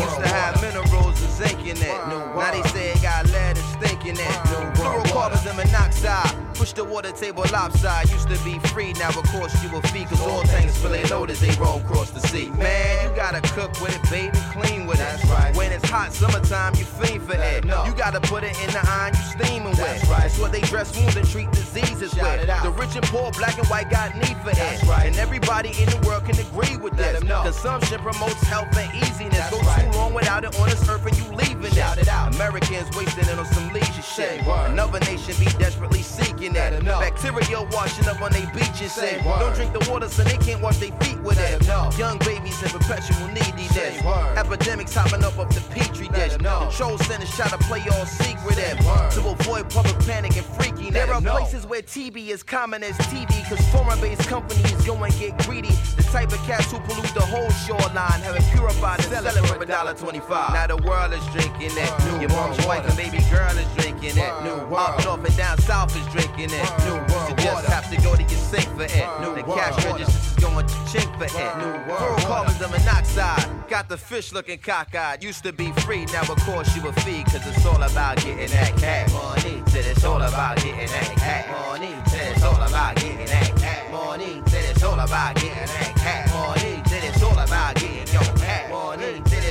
water 6.97 7.13
table 7.13 7.45
lopside. 7.53 8.09
Used 8.11 8.29
to 8.31 8.39
be 8.43 8.59
free, 8.73 8.95
now 8.95 9.09
of 9.11 9.27
course 9.29 9.53
you 9.63 9.69
a 9.77 9.83
fee. 9.89 10.07
Cause 10.07 10.23
all 10.23 10.43
things 10.47 10.75
fill 10.79 10.93
their 10.93 11.05
load 11.09 11.29
as 11.29 11.41
they 11.41 11.53
roll 11.61 11.79
across 11.81 12.11
the 12.11 12.21
sea. 12.21 12.49
Man, 12.57 13.11
you 13.11 13.15
gotta 13.15 13.43
cook 13.53 13.71
with 13.83 13.95
it, 13.95 14.11
baby, 14.11 14.39
clean 14.57 14.87
with 14.87 14.97
it. 14.97 15.01
That's 15.01 15.25
right. 15.27 15.55
When 15.55 15.73
it's 15.73 15.87
hot 15.91 16.15
summertime, 16.15 16.75
you 16.77 16.87
fiend 16.87 17.23
for 17.25 17.35
it. 17.35 17.67
know. 17.67 17.85
You 17.85 17.93
gotta 17.93 18.21
put 18.21 18.45
it 18.45 18.57
in 18.65 18.71
the 18.73 18.81
iron, 18.89 19.13
you 19.13 19.45
steaming 19.45 19.69
with. 19.69 19.77
That's 19.77 20.09
right. 20.09 20.23
That's 20.23 20.39
what 20.39 20.53
they 20.53 20.63
dress 20.63 20.97
wounds 20.97 21.17
and 21.17 21.29
treat 21.29 21.51
diseases 21.53 22.13
Shout 22.13 22.39
with. 22.39 22.47
The 22.63 22.71
rich 22.71 22.97
and 22.97 23.05
poor, 23.13 23.31
black 23.33 23.59
and 23.59 23.67
white 23.69 23.91
got 23.91 24.15
need 24.17 24.37
for 24.39 24.55
That's 24.57 24.83
it. 24.83 24.89
right. 24.89 25.05
And 25.07 25.17
everybody 25.17 25.69
in 25.83 25.91
the 25.91 26.01
world 26.07 26.25
can 26.25 26.39
agree 26.41 26.79
with 26.79 26.95
Let 26.97 27.13
this. 27.13 27.21
'em 27.21 27.29
know. 27.29 27.43
Consumption 27.43 28.01
promotes 28.01 28.41
health 28.45 28.75
and 28.75 28.89
easiness. 28.97 29.37
That's 29.37 29.51
Go 29.51 29.61
right. 29.69 29.85
too 29.93 29.99
long 29.99 30.15
without 30.15 30.45
it 30.45 30.59
on 30.59 30.71
this 30.71 30.89
earth 30.89 31.05
and 31.05 31.17
you 31.19 31.25
leaving 31.37 31.46
Shout 31.77 31.99
it. 31.99 32.09
out. 32.09 32.35
Americans 32.35 32.89
wasting 32.97 33.29
it 33.29 33.39
on 33.39 33.45
some 33.47 33.71
leisure 33.73 34.03
shit. 34.03 34.41
Another 34.73 34.99
nation 35.01 35.35
be 35.39 35.45
desperately 35.59 36.01
seeking 36.01 36.55
Let 36.55 36.73
it. 36.73 36.77
'em 36.79 36.85
know. 36.87 37.01
Bacteria 37.01 37.63
washing 37.73 38.09
up 38.09 38.21
on 38.23 38.33
their 38.33 38.47
beaches. 38.55 38.93
Say 38.93 39.21
don't 39.39 39.55
drink 39.55 39.73
the 39.79 39.91
water 39.91 40.09
so 40.09 40.23
they 40.25 40.39
can't 40.39 40.63
wash 40.63 40.79
their 40.79 40.93
feet 41.01 41.21
with 41.21 41.39
it. 41.39 41.67
Young 41.99 42.19
babies 42.19 42.63
in 42.63 42.71
perpetual. 42.71 43.29
Say 43.77 44.01
word. 44.05 44.39
Epidemics 44.39 44.95
hopping 44.95 45.23
up 45.23 45.39
off 45.39 45.51
the 45.55 45.61
petri 45.75 46.09
dish. 46.09 46.37
Control 46.37 46.97
centers 46.99 47.31
try 47.37 47.49
to 47.49 47.59
play 47.59 47.83
all 47.93 48.07
secret 48.07 48.57
word. 48.85 49.11
to 49.13 49.21
avoid 49.29 49.69
public 49.69 49.99
panic 50.07 50.35
and 50.37 50.47
freaking. 50.57 50.93
There 50.93 51.13
are 51.13 51.21
places 51.21 51.67
where 51.67 51.83
TB 51.83 52.29
is 52.31 52.43
common 52.43 52.83
as 52.83 52.97
TV, 53.13 53.29
cause 53.49 53.61
foreign-based 53.69 54.27
companies 54.29 54.73
go 54.87 54.95
and 55.05 55.13
get 55.19 55.37
greedy. 55.45 55.75
The 55.97 56.05
type 56.05 56.33
of 56.33 56.39
cats 56.47 56.71
who 56.73 56.79
pollute 56.81 57.13
the 57.15 57.21
whole 57.21 57.51
shoreline, 57.51 58.21
have 58.23 58.37
it 58.37 58.45
purified 58.53 59.01
and 59.01 59.09
sell 59.09 59.27
it 59.27 59.47
for 59.47 59.63
a 59.63 59.67
dollar 59.67 59.95
twenty-five. 59.95 60.53
Now 60.55 60.67
the 60.69 60.79
world 60.89 61.13
is 61.13 61.25
drinking 61.35 61.66
it. 61.73 61.91
New 62.05 62.21
Your 62.21 62.31
mom's 62.31 62.65
wife 62.67 62.87
and 62.87 62.97
baby 62.97 63.19
girl 63.31 63.51
is 63.57 63.67
drinking 63.77 64.17
it. 64.19 64.33
New 64.45 64.57
world. 64.71 64.97
Up 64.97 65.05
north 65.05 65.25
and 65.27 65.37
down 65.37 65.59
south 65.59 65.95
is 65.97 66.07
drinking 66.13 66.51
it. 66.53 66.69
New 66.85 66.95
world 67.13 67.31
You 67.31 67.37
just 67.37 67.67
have 67.69 67.91
to 67.91 67.97
go 68.03 68.15
to 68.15 68.23
your 68.23 68.31
sink 68.31 68.69
for 68.77 68.85
it. 68.85 69.07
World, 69.21 69.37
The 69.37 69.43
cash 69.43 69.77
water. 69.85 69.99
registers 69.99 70.27
is 70.27 70.45
going 70.45 70.67
to 70.67 70.75
chink 70.91 71.11
for 71.19 71.25
it. 71.25 71.59
New 71.59 71.93
world 71.93 72.19
Fluorocarbons 72.21 72.61
and 72.63 72.71
monoxide. 72.73 73.69
Got 73.69 73.89
the 73.89 73.97
fish 73.99 74.33
looking 74.33 74.59
cockeyed. 74.59 75.23
Used 75.23 75.43
to 75.45 75.53
be 75.53 75.73
free, 75.73 76.05
now 76.07 76.23
of 76.23 76.39
course 76.45 76.75
you 76.77 76.87
a 76.89 76.93
fee. 77.05 77.25
Cause 77.25 77.47
it's 77.47 77.67
all 77.67 77.83
about 77.83 78.17
getting 78.19 78.49
that 78.51 78.77
cash. 78.77 79.13
Money, 79.13 79.63
said 79.67 79.85
it's 79.87 80.05
all 80.05 80.23
about 80.23 80.57
getting 80.59 80.87
that 80.87 81.17
cash. 81.17 81.49
Money, 81.69 81.95
said 82.07 82.33
it's 82.33 82.43
all 82.45 82.55
about 82.55 82.95
getting 82.97 83.27
that 83.27 83.57
cash. 83.57 83.91
Money, 83.93 84.43
said 84.47 84.65
it's 84.71 84.83
all 84.83 84.99
about 84.99 85.35
getting 85.37 85.51
that 85.51 85.95
cash. 85.97 86.33
Money, 86.33 86.83
said 86.87 87.05
it's 87.05 87.23
all 87.23 87.33
about 87.39 87.75
getting 87.75 87.97
your 87.97 88.23
cash. 88.23 88.27
Money, 88.27 88.36
said 88.36 88.36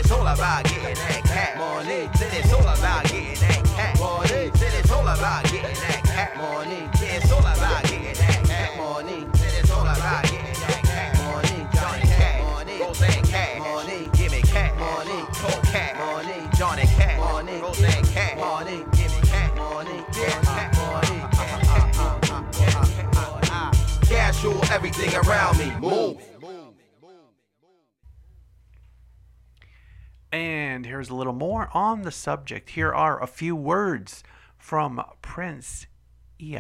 it's 0.06 0.12
all 0.12 0.28
about 0.28 0.64
getting 0.66 0.94
that 0.94 1.24
cash. 1.26 1.58
Money, 1.58 2.10
said 2.14 2.34
it's 2.34 2.54
all 2.54 2.62
about 2.62 3.04
getting 3.06 3.34
that 3.42 3.66
cash. 3.66 4.00
Money, 4.00 4.52
said 4.54 4.74
it's 4.78 4.92
all 4.92 5.02
about 5.02 5.44
getting 5.46 5.74
that 5.82 6.04
cash. 6.06 6.38
Money, 6.38 6.88
said 6.94 7.24
it's 7.24 7.32
all 7.32 7.40
about 7.40 7.84
getting 7.90 8.14
that. 8.14 8.78
Money, 8.78 9.26
it's 9.34 9.72
all 9.72 9.82
about 9.82 10.24
getting 10.24 10.54
that. 10.62 11.10
Money, 11.26 11.66
Johnny. 11.74 12.06
Money, 12.46 12.78
Roseanne. 12.86 13.60
Money, 13.60 14.10
give 14.14 14.32
me. 14.32 14.42
Money. 14.78 15.26
Money, 15.98 16.38
Johnny. 16.54 16.86
Money, 17.18 17.62
Roseanne. 17.62 18.38
Money, 18.38 18.86
give 18.94 19.10
me. 19.10 19.22
Money. 19.58 20.06
Money, 20.78 21.16
everything 24.72 25.16
around 25.16 25.58
me. 25.58 25.72
Move. 25.80 26.35
And 30.76 30.86
here's 30.86 31.10
a 31.10 31.16
little 31.16 31.32
more 31.32 31.70
on 31.74 32.02
the 32.02 32.12
subject. 32.12 32.72
Here 32.72 32.92
are 32.92 33.24
a 33.24 33.28
few 33.28 33.56
words 33.56 34.26
from 34.58 35.02
Prince 35.22 35.88
Ea. 36.38 36.60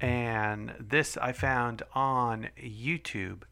And 0.00 0.74
this 0.80 1.16
I 1.16 1.30
found 1.30 1.84
on 1.94 2.48
YouTube. 2.60 3.42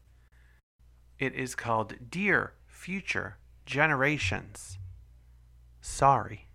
It 1.17 1.33
is 1.33 1.55
called 1.55 1.93
Dear 2.09 2.51
Future 2.67 3.37
Generations. 3.65 4.77
Sorry. 5.79 6.49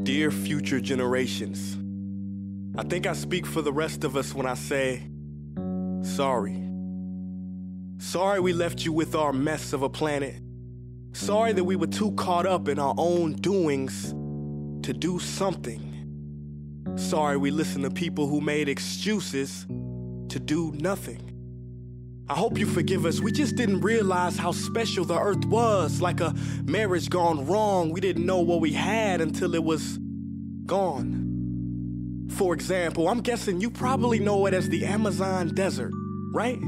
Dear 0.00 0.30
future 0.30 0.80
generations, 0.80 1.76
I 2.78 2.82
think 2.82 3.06
I 3.06 3.12
speak 3.12 3.44
for 3.46 3.60
the 3.60 3.74
rest 3.74 4.04
of 4.04 4.16
us 4.16 4.34
when 4.34 4.46
I 4.46 4.54
say, 4.54 5.06
sorry. 6.02 6.66
Sorry 7.98 8.40
we 8.40 8.54
left 8.54 8.86
you 8.86 8.92
with 8.94 9.14
our 9.14 9.34
mess 9.34 9.74
of 9.74 9.82
a 9.82 9.90
planet. 9.90 10.40
Sorry 11.12 11.52
that 11.52 11.64
we 11.64 11.76
were 11.76 11.86
too 11.86 12.12
caught 12.12 12.46
up 12.46 12.68
in 12.68 12.78
our 12.78 12.94
own 12.96 13.34
doings 13.34 14.12
to 14.82 14.94
do 14.94 15.18
something. 15.18 16.94
Sorry 16.96 17.36
we 17.36 17.50
listened 17.50 17.84
to 17.84 17.90
people 17.90 18.26
who 18.26 18.40
made 18.40 18.70
excuses 18.70 19.66
to 19.68 20.40
do 20.40 20.72
nothing. 20.72 21.31
I 22.28 22.34
hope 22.34 22.58
you 22.58 22.66
forgive 22.66 23.04
us. 23.04 23.20
We 23.20 23.32
just 23.32 23.56
didn't 23.56 23.80
realize 23.80 24.38
how 24.38 24.52
special 24.52 25.04
the 25.04 25.18
earth 25.18 25.44
was. 25.44 26.00
Like 26.00 26.20
a 26.20 26.34
marriage 26.64 27.10
gone 27.10 27.46
wrong, 27.46 27.90
we 27.90 28.00
didn't 28.00 28.24
know 28.24 28.40
what 28.40 28.60
we 28.60 28.72
had 28.72 29.20
until 29.20 29.54
it 29.54 29.62
was 29.62 29.98
gone. 30.64 32.28
For 32.30 32.54
example, 32.54 33.08
I'm 33.08 33.20
guessing 33.20 33.60
you 33.60 33.70
probably 33.70 34.18
know 34.18 34.46
it 34.46 34.54
as 34.54 34.68
the 34.68 34.86
Amazon 34.86 35.48
desert, 35.48 35.92
right? 36.32 36.58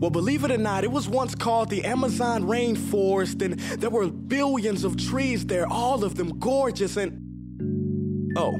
Well, 0.00 0.10
believe 0.10 0.42
it 0.42 0.50
or 0.50 0.58
not, 0.58 0.82
it 0.82 0.90
was 0.90 1.08
once 1.08 1.36
called 1.36 1.70
the 1.70 1.84
Amazon 1.84 2.42
rainforest, 2.42 3.40
and 3.42 3.60
there 3.80 3.90
were 3.90 4.08
billions 4.08 4.82
of 4.82 4.96
trees 4.96 5.46
there, 5.46 5.68
all 5.68 6.02
of 6.02 6.16
them 6.16 6.40
gorgeous 6.40 6.96
and. 6.96 7.20
Oh, 8.36 8.56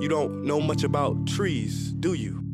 you 0.00 0.08
don't 0.08 0.44
know 0.44 0.60
much 0.60 0.82
about 0.82 1.26
trees, 1.26 1.92
do 1.92 2.12
you? 2.12 2.49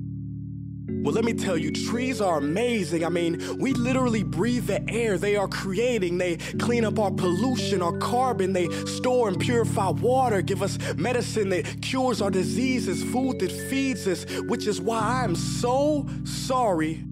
Well, 1.07 1.14
let 1.14 1.25
me 1.25 1.35
tell 1.35 1.57
you, 1.57 1.71
trees 1.71 2.21
are 2.21 2.38
amazing. 2.38 3.05
I 3.05 3.11
mean, 3.11 3.59
we 3.61 3.73
literally 3.75 4.25
breathe 4.25 4.66
the 4.66 4.83
air 4.90 5.19
they 5.19 5.37
are 5.37 5.47
creating. 5.47 6.19
They 6.19 6.38
clean 6.59 6.85
up 6.85 6.99
our 6.99 7.12
pollution, 7.12 7.81
our 7.81 7.97
carbon. 7.99 8.53
They 8.53 8.69
store 8.87 9.29
and 9.29 9.38
purify 9.38 9.90
water, 9.90 10.42
give 10.42 10.64
us 10.64 10.81
medicine 10.97 11.51
that 11.51 11.81
cures 11.81 12.21
our 12.21 12.33
diseases, 12.33 13.05
food 13.05 13.38
that 13.38 13.53
feeds 13.53 14.09
us, 14.09 14.27
which 14.49 14.66
is 14.66 14.81
why 14.81 15.23
I'm 15.23 15.37
so 15.37 16.09
sorry 16.25 17.05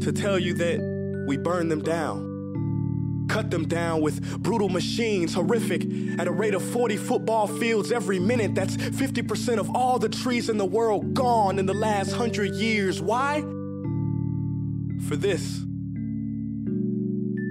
to 0.00 0.10
tell 0.10 0.38
you 0.38 0.54
that 0.54 1.26
we 1.28 1.36
burn 1.36 1.68
them 1.68 1.82
down 1.82 2.35
cut 3.36 3.50
them 3.50 3.68
down 3.68 4.00
with 4.00 4.42
brutal 4.42 4.70
machines, 4.70 5.34
horrific, 5.34 5.82
at 6.18 6.26
a 6.26 6.30
rate 6.30 6.54
of 6.54 6.62
40 6.62 6.96
football 6.96 7.46
fields 7.46 7.92
every 7.92 8.18
minute. 8.18 8.54
That's 8.54 8.78
50% 8.78 9.58
of 9.58 9.76
all 9.76 9.98
the 9.98 10.08
trees 10.08 10.48
in 10.48 10.56
the 10.56 10.64
world 10.64 11.12
gone 11.12 11.58
in 11.58 11.66
the 11.66 11.74
last 11.74 12.12
hundred 12.12 12.54
years. 12.54 13.02
Why? 13.02 13.42
For 15.06 15.16
this. 15.16 15.58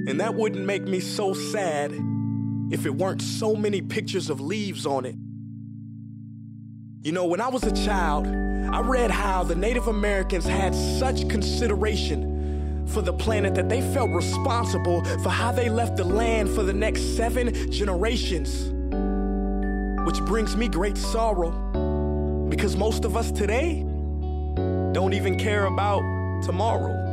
And 0.07 0.19
that 0.19 0.33
wouldn't 0.33 0.65
make 0.65 0.87
me 0.87 0.99
so 0.99 1.35
sad 1.35 1.91
if 2.71 2.87
it 2.87 2.95
weren't 2.95 3.21
so 3.21 3.55
many 3.55 3.83
pictures 3.83 4.31
of 4.31 4.41
leaves 4.41 4.87
on 4.87 5.05
it. 5.05 5.15
You 7.05 7.11
know, 7.11 7.25
when 7.27 7.41
I 7.41 7.49
was 7.49 7.63
a 7.63 7.85
child, 7.85 8.25
I 8.25 8.79
read 8.79 9.11
how 9.11 9.43
the 9.43 9.53
Native 9.53 9.87
Americans 9.87 10.45
had 10.45 10.73
such 10.73 11.29
consideration 11.29 12.34
for 12.87 13.01
the 13.01 13.13
planet 13.13 13.55
that 13.55 13.69
they 13.69 13.81
felt 13.93 14.09
responsible 14.11 15.03
for 15.23 15.29
how 15.29 15.51
they 15.51 15.69
left 15.69 15.97
the 15.97 16.03
land 16.03 16.49
for 16.49 16.63
the 16.63 16.73
next 16.73 17.15
seven 17.15 17.71
generations. 17.71 18.71
Which 20.05 20.21
brings 20.21 20.55
me 20.55 20.67
great 20.67 20.97
sorrow 20.97 21.51
because 22.49 22.75
most 22.77 23.05
of 23.05 23.17
us 23.17 23.31
today 23.31 23.81
don't 24.93 25.13
even 25.13 25.37
care 25.37 25.65
about 25.65 26.01
tomorrow. 26.43 27.04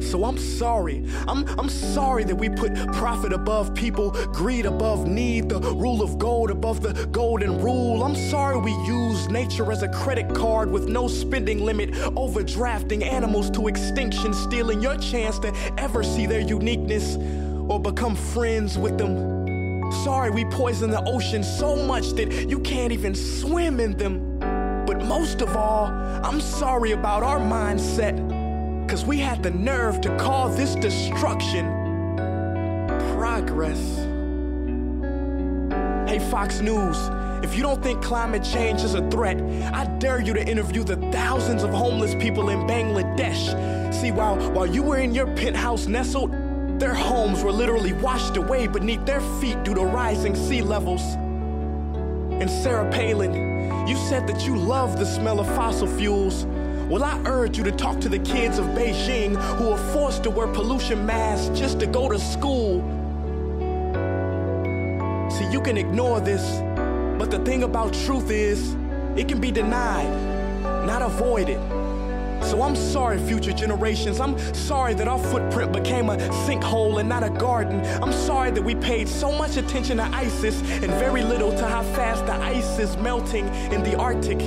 So 0.00 0.24
I'm 0.24 0.38
sorry. 0.38 1.04
I'm, 1.26 1.46
I'm 1.58 1.68
sorry 1.68 2.24
that 2.24 2.34
we 2.34 2.48
put 2.48 2.74
profit 2.92 3.32
above 3.32 3.74
people, 3.74 4.10
greed 4.32 4.66
above 4.66 5.06
need, 5.06 5.48
the 5.48 5.60
rule 5.60 6.02
of 6.02 6.18
gold 6.18 6.50
above 6.50 6.82
the 6.82 7.06
golden 7.06 7.60
rule. 7.60 8.02
I'm 8.02 8.14
sorry 8.14 8.58
we 8.58 8.72
use 8.86 9.28
nature 9.28 9.70
as 9.72 9.82
a 9.82 9.88
credit 9.88 10.34
card 10.34 10.70
with 10.70 10.88
no 10.88 11.08
spending 11.08 11.64
limit, 11.64 11.90
overdrafting 11.92 13.02
animals 13.02 13.50
to 13.52 13.68
extinction, 13.68 14.32
stealing 14.34 14.80
your 14.80 14.96
chance 14.98 15.38
to 15.40 15.54
ever 15.78 16.02
see 16.02 16.26
their 16.26 16.40
uniqueness 16.40 17.16
or 17.68 17.80
become 17.80 18.14
friends 18.14 18.78
with 18.78 18.98
them. 18.98 19.36
Sorry 20.04 20.30
we 20.30 20.44
poison 20.46 20.90
the 20.90 21.02
ocean 21.04 21.42
so 21.42 21.76
much 21.76 22.10
that 22.12 22.48
you 22.48 22.60
can't 22.60 22.92
even 22.92 23.14
swim 23.14 23.80
in 23.80 23.96
them. 23.96 24.38
But 24.86 25.04
most 25.04 25.42
of 25.42 25.56
all, 25.56 25.86
I'm 25.86 26.40
sorry 26.40 26.92
about 26.92 27.22
our 27.22 27.40
mindset 27.40 28.35
Cause 28.88 29.04
we 29.04 29.18
had 29.18 29.42
the 29.42 29.50
nerve 29.50 30.00
to 30.02 30.16
call 30.16 30.48
this 30.48 30.76
destruction 30.76 31.66
progress. 33.16 33.78
Hey, 36.08 36.20
Fox 36.30 36.60
News, 36.60 36.96
if 37.42 37.56
you 37.56 37.62
don't 37.62 37.82
think 37.82 38.00
climate 38.00 38.44
change 38.44 38.84
is 38.84 38.94
a 38.94 39.02
threat, 39.10 39.40
I 39.74 39.86
dare 39.98 40.20
you 40.20 40.32
to 40.34 40.48
interview 40.48 40.84
the 40.84 40.96
thousands 41.10 41.64
of 41.64 41.70
homeless 41.70 42.14
people 42.14 42.48
in 42.50 42.60
Bangladesh. 42.60 43.92
See, 43.92 44.12
while, 44.12 44.36
while 44.52 44.66
you 44.66 44.84
were 44.84 44.98
in 44.98 45.12
your 45.14 45.26
penthouse 45.34 45.86
nestled, 45.88 46.30
their 46.78 46.94
homes 46.94 47.42
were 47.42 47.52
literally 47.52 47.92
washed 47.92 48.36
away 48.36 48.68
beneath 48.68 49.04
their 49.04 49.20
feet 49.40 49.62
due 49.64 49.74
to 49.74 49.84
rising 49.84 50.36
sea 50.36 50.62
levels. 50.62 51.02
And 52.40 52.48
Sarah 52.48 52.90
Palin, 52.92 53.86
you 53.88 53.96
said 53.96 54.26
that 54.28 54.46
you 54.46 54.56
love 54.56 54.98
the 54.98 55.06
smell 55.06 55.40
of 55.40 55.46
fossil 55.56 55.88
fuels. 55.88 56.46
Well, 56.88 57.02
I 57.02 57.20
urge 57.26 57.58
you 57.58 57.64
to 57.64 57.72
talk 57.72 57.98
to 58.02 58.08
the 58.08 58.20
kids 58.20 58.58
of 58.58 58.66
Beijing 58.66 59.34
who 59.56 59.70
are 59.70 59.92
forced 59.92 60.22
to 60.22 60.30
wear 60.30 60.46
pollution 60.46 61.04
masks 61.04 61.58
just 61.58 61.80
to 61.80 61.86
go 61.86 62.08
to 62.08 62.16
school. 62.16 62.80
See, 65.28 65.50
you 65.50 65.60
can 65.60 65.76
ignore 65.76 66.20
this, 66.20 66.60
but 67.18 67.32
the 67.32 67.40
thing 67.40 67.64
about 67.64 67.92
truth 67.92 68.30
is, 68.30 68.76
it 69.16 69.26
can 69.26 69.40
be 69.40 69.50
denied, 69.50 70.06
not 70.86 71.02
avoided. 71.02 71.58
So 72.44 72.62
I'm 72.62 72.76
sorry, 72.76 73.18
future 73.18 73.52
generations. 73.52 74.20
I'm 74.20 74.38
sorry 74.54 74.94
that 74.94 75.08
our 75.08 75.18
footprint 75.18 75.72
became 75.72 76.08
a 76.08 76.16
sinkhole 76.46 77.00
and 77.00 77.08
not 77.08 77.24
a 77.24 77.30
garden. 77.30 77.80
I'm 78.00 78.12
sorry 78.12 78.52
that 78.52 78.62
we 78.62 78.76
paid 78.76 79.08
so 79.08 79.32
much 79.32 79.56
attention 79.56 79.96
to 79.96 80.04
ISIS 80.04 80.60
and 80.60 80.92
very 80.92 81.24
little 81.24 81.50
to 81.50 81.66
how 81.66 81.82
fast 81.82 82.24
the 82.26 82.34
ice 82.34 82.78
is 82.78 82.96
melting 82.98 83.48
in 83.72 83.82
the 83.82 83.96
Arctic. 83.96 84.38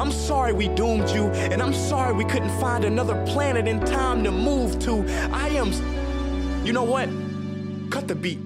I'm 0.00 0.10
sorry 0.10 0.52
we 0.52 0.68
doomed 0.68 1.10
you, 1.10 1.26
and 1.52 1.62
I'm 1.62 1.74
sorry 1.74 2.14
we 2.14 2.24
couldn't 2.24 2.58
find 2.60 2.84
another 2.84 3.24
planet 3.26 3.68
in 3.68 3.80
time 3.80 4.24
to 4.24 4.30
move 4.30 4.78
to. 4.80 5.04
I 5.32 5.48
am. 5.48 5.72
You 6.64 6.72
know 6.72 6.84
what? 6.84 7.08
Cut 7.90 8.08
the 8.08 8.14
beat. 8.14 8.38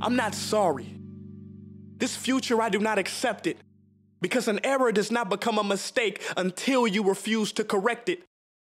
I'm 0.00 0.16
not 0.16 0.34
sorry. 0.34 0.94
This 1.96 2.16
future, 2.16 2.60
I 2.60 2.68
do 2.68 2.78
not 2.78 2.98
accept 2.98 3.46
it. 3.46 3.56
Because 4.20 4.48
an 4.48 4.60
error 4.64 4.92
does 4.92 5.10
not 5.10 5.28
become 5.28 5.58
a 5.58 5.64
mistake 5.64 6.22
until 6.36 6.86
you 6.86 7.02
refuse 7.02 7.52
to 7.52 7.64
correct 7.64 8.08
it. 8.08 8.22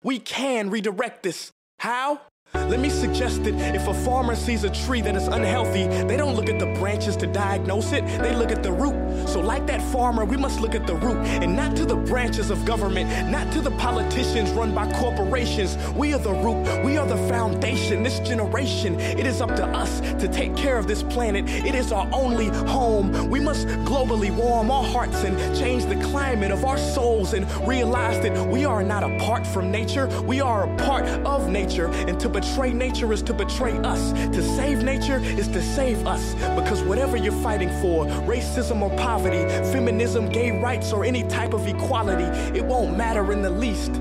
We 0.03 0.19
can 0.19 0.69
redirect 0.69 1.23
this. 1.23 1.51
How? 1.79 2.21
Let 2.53 2.81
me 2.81 2.89
suggest 2.89 3.43
that 3.45 3.53
if 3.75 3.87
a 3.87 3.93
farmer 3.93 4.35
sees 4.35 4.65
a 4.65 4.69
tree 4.69 5.01
that 5.01 5.15
is 5.15 5.27
unhealthy, 5.27 5.87
they 5.87 6.17
don't 6.17 6.35
look 6.35 6.49
at 6.49 6.59
the 6.59 6.67
branches 6.79 7.15
to 7.17 7.27
diagnose 7.27 7.93
it, 7.93 8.05
they 8.21 8.35
look 8.35 8.51
at 8.51 8.61
the 8.61 8.71
root. 8.71 9.27
So, 9.27 9.39
like 9.39 9.67
that 9.67 9.81
farmer, 9.91 10.25
we 10.25 10.35
must 10.35 10.59
look 10.59 10.75
at 10.75 10.85
the 10.85 10.95
root 10.95 11.17
and 11.17 11.55
not 11.55 11.75
to 11.77 11.85
the 11.85 11.95
branches 11.95 12.49
of 12.49 12.65
government, 12.65 13.29
not 13.29 13.51
to 13.53 13.61
the 13.61 13.71
politicians 13.71 14.51
run 14.51 14.73
by 14.73 14.91
corporations. 14.99 15.77
We 15.93 16.13
are 16.13 16.19
the 16.19 16.33
root, 16.33 16.83
we 16.83 16.97
are 16.97 17.07
the 17.07 17.17
foundation. 17.29 18.03
This 18.03 18.19
generation, 18.19 18.99
it 18.99 19.25
is 19.25 19.41
up 19.41 19.55
to 19.55 19.65
us 19.65 20.01
to 20.01 20.27
take 20.27 20.55
care 20.55 20.77
of 20.77 20.87
this 20.87 21.03
planet. 21.03 21.49
It 21.49 21.75
is 21.75 21.91
our 21.91 22.09
only 22.11 22.47
home. 22.47 23.29
We 23.29 23.39
must 23.39 23.67
globally 23.85 24.35
warm 24.35 24.71
our 24.71 24.83
hearts 24.83 25.23
and 25.23 25.37
change 25.57 25.85
the 25.85 26.01
climate 26.09 26.51
of 26.51 26.65
our 26.65 26.77
souls 26.77 27.33
and 27.33 27.49
realize 27.67 28.21
that 28.21 28.47
we 28.47 28.65
are 28.65 28.83
not 28.83 29.03
apart 29.03 29.47
from 29.47 29.71
nature, 29.71 30.07
we 30.21 30.41
are 30.41 30.69
a 30.69 30.77
part 30.77 31.05
of 31.25 31.49
nature. 31.49 31.87
And 31.87 32.19
to 32.19 32.29
betray 32.41 32.73
nature 32.73 33.13
is 33.13 33.21
to 33.23 33.33
betray 33.33 33.77
us. 33.79 34.11
To 34.11 34.41
save 34.41 34.83
nature 34.83 35.19
is 35.19 35.47
to 35.49 35.61
save 35.61 36.05
us. 36.07 36.33
Because 36.55 36.81
whatever 36.83 37.15
you're 37.15 37.41
fighting 37.43 37.69
for, 37.81 38.05
racism 38.25 38.81
or 38.81 38.89
poverty, 38.97 39.43
feminism, 39.71 40.29
gay 40.29 40.51
rights, 40.51 40.91
or 40.91 41.05
any 41.05 41.23
type 41.27 41.53
of 41.53 41.67
equality, 41.67 42.23
it 42.57 42.65
won't 42.65 42.97
matter 42.97 43.31
in 43.31 43.41
the 43.41 43.49
least. 43.49 43.93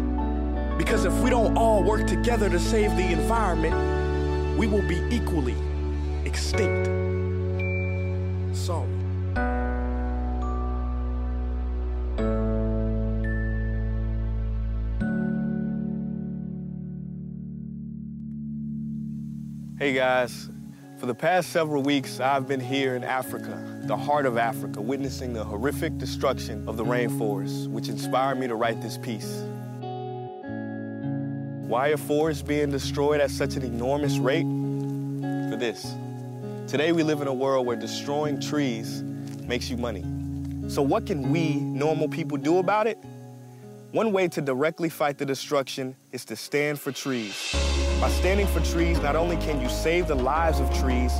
Because 0.78 1.04
if 1.04 1.12
we 1.20 1.30
don't 1.30 1.56
all 1.56 1.82
work 1.84 2.06
together 2.06 2.48
to 2.48 2.58
save 2.58 2.96
the 2.96 3.12
environment, 3.12 4.58
we 4.58 4.66
will 4.66 4.86
be 4.88 4.98
equally 5.10 5.56
extinct. 6.24 6.86
Sorry. 8.56 8.99
Hey 19.80 19.94
guys, 19.94 20.50
for 20.98 21.06
the 21.06 21.14
past 21.14 21.54
several 21.54 21.82
weeks, 21.82 22.20
I've 22.20 22.46
been 22.46 22.60
here 22.60 22.96
in 22.96 23.02
Africa, 23.02 23.80
the 23.84 23.96
heart 23.96 24.26
of 24.26 24.36
Africa, 24.36 24.78
witnessing 24.78 25.32
the 25.32 25.42
horrific 25.42 25.96
destruction 25.96 26.68
of 26.68 26.76
the 26.76 26.84
rainforest, 26.84 27.66
which 27.66 27.88
inspired 27.88 28.38
me 28.38 28.46
to 28.46 28.56
write 28.56 28.82
this 28.82 28.98
piece. 28.98 29.42
Why 31.66 31.88
are 31.88 31.96
forests 31.96 32.42
being 32.42 32.70
destroyed 32.70 33.22
at 33.22 33.30
such 33.30 33.56
an 33.56 33.62
enormous 33.62 34.18
rate? 34.18 34.44
For 35.50 35.56
this. 35.58 35.94
Today 36.70 36.92
we 36.92 37.02
live 37.02 37.22
in 37.22 37.26
a 37.26 37.32
world 37.32 37.66
where 37.66 37.76
destroying 37.76 38.38
trees 38.38 39.02
makes 39.46 39.70
you 39.70 39.78
money. 39.78 40.02
So 40.68 40.82
what 40.82 41.06
can 41.06 41.32
we, 41.32 41.54
normal 41.54 42.10
people, 42.10 42.36
do 42.36 42.58
about 42.58 42.86
it? 42.86 42.98
One 43.92 44.12
way 44.12 44.28
to 44.28 44.42
directly 44.42 44.90
fight 44.90 45.16
the 45.16 45.24
destruction 45.24 45.96
is 46.12 46.26
to 46.26 46.36
stand 46.36 46.78
for 46.78 46.92
trees. 46.92 47.69
By 48.00 48.08
standing 48.08 48.46
for 48.46 48.60
trees, 48.60 48.98
not 49.02 49.14
only 49.14 49.36
can 49.36 49.60
you 49.60 49.68
save 49.68 50.06
the 50.08 50.14
lives 50.14 50.58
of 50.58 50.72
trees, 50.74 51.18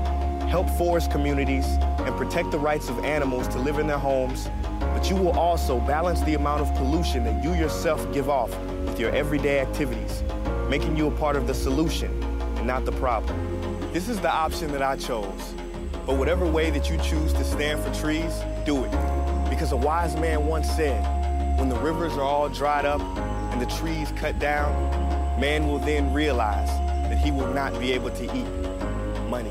help 0.49 0.67
forest 0.71 1.11
communities, 1.11 1.67
and 1.99 2.17
protect 2.17 2.51
the 2.51 2.59
rights 2.59 2.89
of 2.89 3.05
animals 3.05 3.47
to 3.49 3.59
live 3.59 3.79
in 3.79 3.87
their 3.87 3.99
homes, 3.99 4.49
but 4.79 5.11
you 5.11 5.17
will 5.17 5.39
also 5.39 5.79
balance 5.81 6.23
the 6.23 6.37
amount 6.37 6.63
of 6.63 6.75
pollution 6.77 7.23
that 7.25 7.45
you 7.45 7.53
yourself 7.53 8.11
give 8.15 8.31
off 8.31 8.59
with 8.87 8.99
your 8.99 9.11
everyday 9.11 9.61
activities, 9.61 10.23
making 10.71 10.97
you 10.97 11.09
a 11.09 11.11
part 11.11 11.37
of 11.37 11.47
the 11.47 11.53
solution 11.53 12.11
and 12.57 12.67
not 12.67 12.87
the 12.87 12.93
problem. 12.93 13.93
This 13.93 14.09
is 14.09 14.19
the 14.19 14.33
option 14.33 14.73
that 14.73 14.81
I 14.81 14.97
chose. 14.97 15.53
But 16.07 16.17
whatever 16.17 16.47
way 16.47 16.71
that 16.71 16.89
you 16.89 16.97
choose 16.97 17.35
to 17.35 17.45
stand 17.45 17.85
for 17.85 17.93
trees, 18.01 18.41
do 18.65 18.85
it. 18.85 18.91
Because 19.51 19.73
a 19.73 19.77
wise 19.77 20.17
man 20.17 20.47
once 20.47 20.71
said, 20.71 21.05
when 21.59 21.69
the 21.69 21.77
rivers 21.77 22.15
are 22.15 22.23
all 22.23 22.49
dried 22.49 22.87
up 22.87 23.03
and 23.53 23.61
the 23.61 23.67
trees 23.67 24.13
cut 24.17 24.39
down, 24.39 25.10
man 25.41 25.67
will 25.67 25.79
then 25.79 26.13
realize 26.13 26.69
that 27.09 27.17
he 27.17 27.31
will 27.31 27.51
not 27.55 27.73
be 27.81 27.93
able 27.93 28.11
to 28.11 28.25
eat 28.25 28.47
money. 29.27 29.51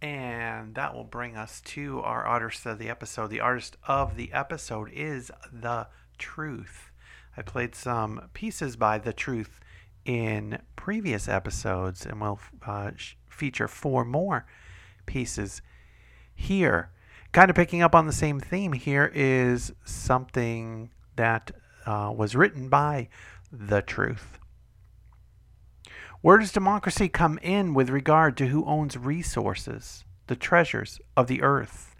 And 0.00 0.76
that 0.76 0.94
will 0.94 1.02
bring 1.02 1.36
us 1.36 1.60
to 1.62 2.00
our 2.02 2.24
artist 2.24 2.64
of 2.66 2.78
the 2.78 2.88
episode. 2.88 3.30
The 3.30 3.40
artist 3.40 3.76
of 3.88 4.14
the 4.14 4.32
episode 4.32 4.92
is 4.92 5.32
The 5.52 5.88
Truth. 6.18 6.92
I 7.36 7.42
played 7.42 7.74
some 7.74 8.30
pieces 8.32 8.76
by 8.76 8.98
The 8.98 9.12
Truth 9.12 9.58
in 10.04 10.60
previous 10.76 11.26
episodes, 11.26 12.06
and 12.06 12.20
we'll 12.20 12.38
uh, 12.64 12.92
feature 13.28 13.66
four 13.66 14.04
more 14.04 14.46
pieces 15.04 15.62
here. 16.32 16.90
Kind 17.34 17.50
of 17.50 17.56
picking 17.56 17.82
up 17.82 17.96
on 17.96 18.06
the 18.06 18.12
same 18.12 18.38
theme, 18.38 18.74
here 18.74 19.10
is 19.12 19.72
something 19.84 20.90
that 21.16 21.50
uh, 21.84 22.14
was 22.16 22.36
written 22.36 22.68
by 22.68 23.08
The 23.50 23.82
Truth. 23.82 24.38
Where 26.20 26.38
does 26.38 26.52
democracy 26.52 27.08
come 27.08 27.40
in 27.42 27.74
with 27.74 27.90
regard 27.90 28.36
to 28.36 28.46
who 28.46 28.64
owns 28.66 28.96
resources, 28.96 30.04
the 30.28 30.36
treasures 30.36 31.00
of 31.16 31.26
the 31.26 31.42
earth? 31.42 31.96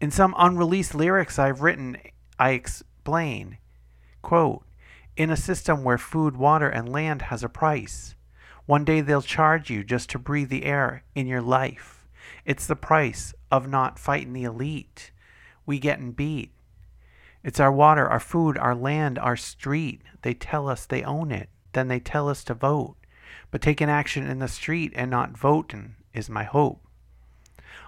In 0.00 0.10
some 0.10 0.34
unreleased 0.38 0.94
lyrics 0.94 1.38
I've 1.38 1.60
written, 1.60 1.98
I 2.38 2.52
explain, 2.52 3.58
quote, 4.22 4.64
in 5.14 5.28
a 5.28 5.36
system 5.36 5.84
where 5.84 5.98
food, 5.98 6.38
water, 6.38 6.70
and 6.70 6.88
land 6.88 7.20
has 7.20 7.44
a 7.44 7.50
price, 7.50 8.14
one 8.64 8.86
day 8.86 9.02
they'll 9.02 9.20
charge 9.20 9.68
you 9.68 9.84
just 9.84 10.08
to 10.08 10.18
breathe 10.18 10.48
the 10.48 10.64
air 10.64 11.04
in 11.14 11.26
your 11.26 11.42
life. 11.42 12.08
It's 12.46 12.66
the 12.66 12.76
price 12.76 13.34
of 13.50 13.68
not 13.68 13.98
fighting 13.98 14.32
the 14.32 14.44
elite. 14.44 15.10
We 15.66 15.78
getting 15.78 16.12
beat. 16.12 16.52
It's 17.44 17.60
our 17.60 17.72
water, 17.72 18.08
our 18.08 18.20
food, 18.20 18.58
our 18.58 18.74
land, 18.74 19.18
our 19.18 19.36
street. 19.36 20.02
They 20.22 20.34
tell 20.34 20.68
us 20.68 20.84
they 20.86 21.02
own 21.02 21.30
it. 21.30 21.48
Then 21.72 21.88
they 21.88 22.00
tell 22.00 22.28
us 22.28 22.42
to 22.44 22.54
vote. 22.54 22.96
But 23.50 23.62
taking 23.62 23.88
action 23.88 24.26
in 24.26 24.38
the 24.38 24.48
street 24.48 24.92
and 24.94 25.10
not 25.10 25.36
voting 25.36 25.94
is 26.12 26.28
my 26.28 26.44
hope. 26.44 26.84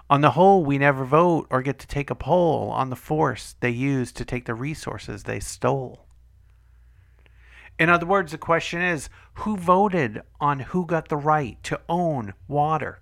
On 0.09 0.21
the 0.21 0.31
whole, 0.31 0.65
we 0.65 0.77
never 0.77 1.05
vote 1.05 1.47
or 1.49 1.61
get 1.61 1.79
to 1.79 1.87
take 1.87 2.09
a 2.09 2.15
poll 2.15 2.69
on 2.71 2.89
the 2.89 2.95
force 2.95 3.55
they 3.59 3.69
use 3.69 4.11
to 4.13 4.25
take 4.25 4.45
the 4.45 4.53
resources 4.53 5.23
they 5.23 5.39
stole. 5.39 6.05
In 7.79 7.89
other 7.89 8.05
words, 8.05 8.31
the 8.31 8.37
question 8.37 8.81
is 8.81 9.09
who 9.35 9.57
voted 9.57 10.21
on 10.39 10.59
who 10.59 10.85
got 10.85 11.09
the 11.09 11.17
right 11.17 11.61
to 11.63 11.79
own 11.89 12.33
water, 12.47 13.00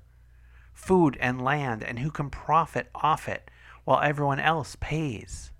food, 0.80 1.18
and 1.20 1.42
land, 1.42 1.84
and 1.84 2.00
who 2.00 2.10
can 2.10 2.30
profit 2.30 2.90
off 2.96 3.28
it 3.28 3.52
while 3.84 4.00
everyone 4.02 4.40
else 4.40 4.78
pays? 4.80 5.52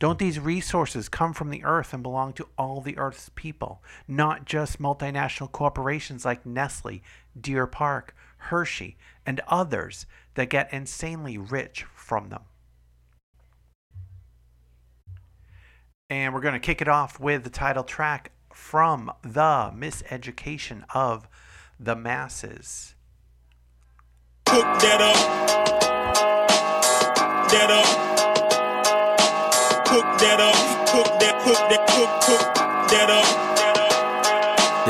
Don't 0.00 0.18
these 0.18 0.40
resources 0.40 1.08
come 1.08 1.32
from 1.32 1.50
the 1.50 1.62
earth 1.62 1.92
and 1.92 2.02
belong 2.02 2.32
to 2.32 2.48
all 2.58 2.80
the 2.80 2.98
earth's 2.98 3.30
people, 3.34 3.82
not 4.08 4.44
just 4.44 4.80
multinational 4.80 5.52
corporations 5.52 6.24
like 6.24 6.44
Nestle, 6.44 7.02
Deer 7.38 7.66
Park, 7.66 8.16
Hershey, 8.38 8.96
and 9.24 9.40
others 9.46 10.06
that 10.34 10.50
get 10.50 10.72
insanely 10.72 11.38
rich 11.38 11.84
from 11.94 12.30
them? 12.30 12.42
And 16.10 16.34
we're 16.34 16.40
going 16.40 16.54
to 16.54 16.60
kick 16.60 16.80
it 16.80 16.88
off 16.88 17.20
with 17.20 17.44
the 17.44 17.50
title 17.50 17.84
track 17.84 18.32
from 18.52 19.12
The 19.22 19.70
Miseducation 19.72 20.84
of 20.94 21.28
the 21.78 21.94
Masses. 21.94 22.93
Cook 24.54 24.78
that 24.82 25.00
up. 25.00 25.16
That 27.50 27.70
up. 27.72 27.88
Cook 29.84 30.18
that 30.20 30.38
up. 30.38 30.54
Cook 30.92 31.18
that, 31.18 31.42
cook 31.42 31.58
that, 31.70 31.84
cook, 31.88 32.10
cook 32.22 32.54
that 32.88 33.10
up. 33.10 33.43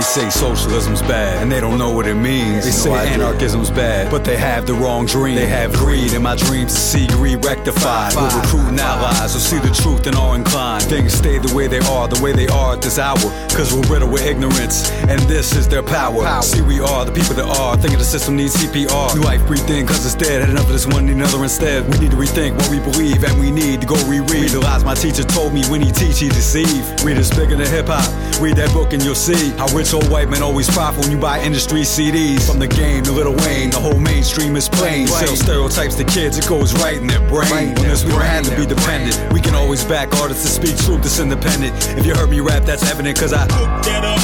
They 0.05 0.21
say 0.21 0.29
socialism's 0.29 1.01
bad, 1.01 1.43
and 1.43 1.51
they 1.51 1.63
don't 1.63 1.79
know 1.79 1.91
what 1.91 2.07
it 2.07 2.15
means. 2.15 2.67
They 2.67 2.73
say 2.73 2.93
anarchism's 3.15 3.71
bad, 3.71 4.11
but 4.11 4.23
they 4.23 4.37
have 4.37 4.67
the 4.67 4.75
wrong 4.75 5.07
dream. 5.07 5.35
They 5.35 5.47
have 5.47 5.73
greed, 5.73 6.13
and 6.13 6.23
my 6.23 6.37
dreams 6.37 6.75
to 6.75 6.79
see 6.79 7.07
greed 7.07 7.43
rectified. 7.43 8.15
We're 8.15 8.29
recruiting 8.39 8.79
allies 8.79 9.33
who 9.33 9.41
see 9.41 9.59
the 9.61 9.75
truth 9.75 10.07
and 10.07 10.15
are 10.15 10.37
inclined. 10.37 10.85
Things 10.85 11.15
stay 11.15 11.39
the 11.39 11.55
way 11.55 11.69
they 11.69 11.79
are, 11.79 12.07
the 12.07 12.23
way 12.23 12.33
they 12.33 12.49
are 12.49 12.75
at 12.75 12.83
this 12.83 12.99
hour. 12.99 13.17
Cause 13.57 13.73
we're 13.73 13.89
riddled 13.89 14.13
with 14.13 14.27
ignorance, 14.27 14.91
and 15.09 15.19
this 15.23 15.57
is 15.57 15.67
their 15.67 15.83
power. 15.83 16.43
See, 16.43 16.61
we 16.61 16.81
are 16.81 17.07
the 17.07 17.13
people 17.13 17.35
that 17.37 17.49
are 17.49 17.75
thinking 17.79 17.99
the 17.99 18.05
system 18.05 18.37
needs 18.37 18.55
CPR. 18.57 19.17
New 19.17 19.23
life 19.23 19.47
breathed 19.47 19.71
in, 19.71 19.87
cause 19.87 20.05
it's 20.05 20.15
dead. 20.15 20.43
Had 20.43 20.51
enough 20.51 20.67
of 20.67 20.73
this 20.73 20.87
one, 20.87 21.07
need 21.07 21.17
another 21.17 21.43
instead. 21.43 21.83
We 21.91 21.99
need 21.99 22.11
to 22.11 22.19
rethink 22.19 22.59
what 22.59 22.69
we 22.69 22.79
believe, 22.79 23.25
and 23.25 23.41
we 23.41 23.51
need 23.51 23.81
to 23.81 23.87
go 23.87 23.97
reread 24.07 24.51
the 24.51 24.61
lies 24.61 24.85
my 24.85 24.95
teacher 24.95 25.25
told 25.25 25.55
me 25.55 25.65
when 25.73 25.81
he 25.81 25.91
teach, 25.91 26.21
he 26.21 26.29
deceive. 26.29 26.85
Read 27.03 27.17
is 27.17 27.31
bigger 27.31 27.57
than 27.57 27.67
hip 27.69 27.87
hop. 27.89 28.05
Read 28.39 28.57
that 28.57 28.71
book, 28.75 28.93
and 28.93 29.03
you'll 29.03 29.15
see 29.15 29.49
how 29.57 29.67
rich 29.75 29.94
old 29.95 30.11
white 30.11 30.29
men 30.29 30.43
always 30.43 30.69
profit 30.69 31.01
when 31.03 31.11
you 31.11 31.19
buy 31.19 31.41
industry 31.41 31.81
CDs. 31.83 32.47
From 32.47 32.59
the 32.59 32.67
game 32.67 33.03
to 33.05 33.13
Lil 33.13 33.35
Wayne, 33.47 33.71
the 33.71 33.79
whole 33.81 33.99
mainstream 33.99 34.57
is 34.57 34.69
plain. 34.69 35.07
Sell 35.07 35.37
stereotypes 35.37 35.95
to 35.97 36.05
kids, 36.05 36.37
it 36.37 36.47
goes 36.49 36.75
right 36.83 36.97
in 36.99 37.07
their 37.07 37.27
brain. 37.29 37.77
On 37.79 37.85
this, 37.89 38.05
we 38.05 38.11
don't 38.11 38.21
have 38.23 38.45
to 38.45 38.57
be 38.57 38.67
dependent. 38.67 39.17
We 39.33 39.41
can 39.41 39.55
always 39.55 39.85
back 39.85 40.13
artists 40.21 40.43
to 40.45 40.51
speak 40.51 40.77
truth 40.85 41.03
that's 41.03 41.19
independent. 41.21 41.73
If 41.99 42.05
you 42.05 42.15
heard 42.15 42.29
me 42.31 42.41
rap, 42.41 42.65
that's 42.65 42.89
evident, 42.91 43.19
cause 43.19 43.33
I 43.33 43.47
hooked 43.49 43.87
That 43.87 44.05
up. 44.05 44.21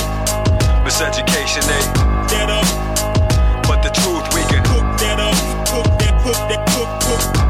miseducation, 0.84 1.62
eh? 1.64 1.70
they. 1.70 2.34
That 2.34 2.50
up. 2.50 2.66
But 3.68 3.82
the 3.82 3.90
truth 3.90 4.26
we 4.34 4.42
can. 4.50 4.64
Cook 4.64 4.86
that 5.00 5.20
up. 5.20 5.34
Cook 5.70 5.86
that, 6.00 6.14
cook 6.24 6.34
that, 6.50 6.66
cook, 6.74 6.88
cook 7.06 7.22
that 7.34 7.38
up. 7.38 7.49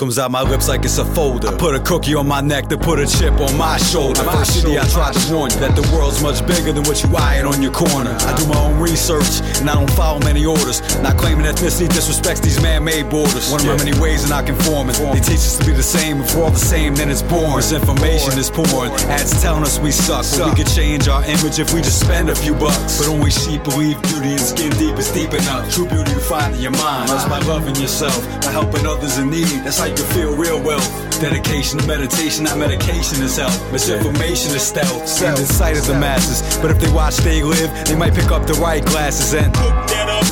comes 0.00 0.18
out 0.18 0.30
my 0.30 0.40
lips 0.40 0.66
like 0.66 0.82
it's 0.86 0.96
a 0.96 1.04
folder. 1.04 1.48
I 1.48 1.56
put 1.58 1.74
a 1.74 1.78
cookie 1.78 2.14
on 2.14 2.26
my 2.26 2.40
neck 2.40 2.68
to 2.68 2.78
put 2.78 2.98
a 2.98 3.06
chip 3.06 3.38
on 3.38 3.54
my 3.58 3.76
shoulder. 3.76 4.24
First 4.24 4.62
city 4.62 4.78
I 4.78 4.88
tried 4.88 5.12
to 5.12 5.34
warn 5.34 5.52
you 5.52 5.60
that 5.60 5.76
the 5.76 5.84
world's 5.92 6.22
much 6.22 6.40
bigger 6.46 6.72
than 6.72 6.84
what 6.84 7.04
you 7.04 7.14
eyeing 7.14 7.44
on 7.44 7.60
your 7.60 7.70
corner. 7.70 8.16
I 8.24 8.32
do 8.34 8.48
my 8.48 8.56
own 8.64 8.80
research 8.80 9.44
and 9.60 9.68
I 9.68 9.74
don't 9.74 9.90
follow 9.92 10.18
many 10.20 10.46
orders. 10.46 10.80
Not 11.04 11.18
claiming 11.18 11.44
ethnicity 11.44 11.86
disrespects 11.92 12.40
these 12.40 12.62
man-made 12.62 13.10
borders. 13.10 13.52
One 13.52 13.60
of 13.60 13.66
my 13.66 13.76
many 13.76 13.92
ways 14.00 14.24
of 14.24 14.30
not 14.30 14.46
conforming. 14.46 14.96
They 15.12 15.20
teach 15.20 15.44
us 15.44 15.58
to 15.58 15.66
be 15.66 15.72
the 15.72 15.82
same. 15.84 16.22
If 16.22 16.34
we're 16.34 16.44
all 16.44 16.50
the 16.50 16.56
same, 16.56 16.94
then 16.94 17.10
it's 17.10 17.20
boring. 17.20 17.60
Misinformation 17.60 18.38
is 18.40 18.48
pouring. 18.48 18.96
Ads 19.12 19.42
telling 19.42 19.64
us 19.68 19.78
we 19.80 19.92
suck, 19.92 20.24
but 20.32 20.48
we 20.48 20.64
could 20.64 20.72
change 20.72 21.08
our 21.08 21.22
image 21.28 21.60
if 21.60 21.74
we 21.74 21.84
just 21.84 22.00
spend 22.00 22.30
a 22.30 22.34
few 22.34 22.54
bucks. 22.54 23.04
But 23.04 23.12
only 23.12 23.30
sheep 23.30 23.64
believe 23.64 24.00
beauty 24.08 24.32
and 24.32 24.40
skin 24.40 24.72
deep 24.80 24.96
is 24.96 25.12
deep 25.12 25.36
enough. 25.36 25.68
True 25.68 25.84
beauty 25.84 26.12
you 26.16 26.24
find 26.24 26.56
in 26.56 26.62
your 26.62 26.72
mind. 26.80 27.12
That's 27.12 27.28
by 27.28 27.44
loving 27.44 27.76
yourself, 27.76 28.16
by 28.40 28.48
helping 28.56 28.86
others 28.86 29.18
in 29.18 29.28
need. 29.28 29.60
That's 29.60 29.76
how 29.76 29.89
you 29.90 29.96
can 29.96 30.06
feel 30.14 30.36
real 30.36 30.62
wealth. 30.62 30.88
Dedication 31.20 31.78
to 31.78 31.86
meditation, 31.86 32.44
not 32.44 32.56
medication 32.56 33.22
is 33.22 33.36
health. 33.36 33.58
Misinformation 33.72 34.54
is 34.54 34.62
stealth. 34.62 35.06
Stand 35.08 35.38
in 35.38 35.44
sight 35.44 35.76
of 35.76 35.86
the 35.86 35.94
masses. 35.94 36.40
But 36.58 36.70
if 36.70 36.78
they 36.80 36.90
watch 36.92 37.16
they 37.18 37.42
live, 37.42 37.70
they 37.86 37.96
might 37.96 38.14
pick 38.14 38.30
up 38.30 38.46
the 38.46 38.54
right 38.54 38.84
glasses 38.84 39.34
and 39.34 39.52
Cook 39.54 39.74
that 39.88 40.08
up. 40.08 40.24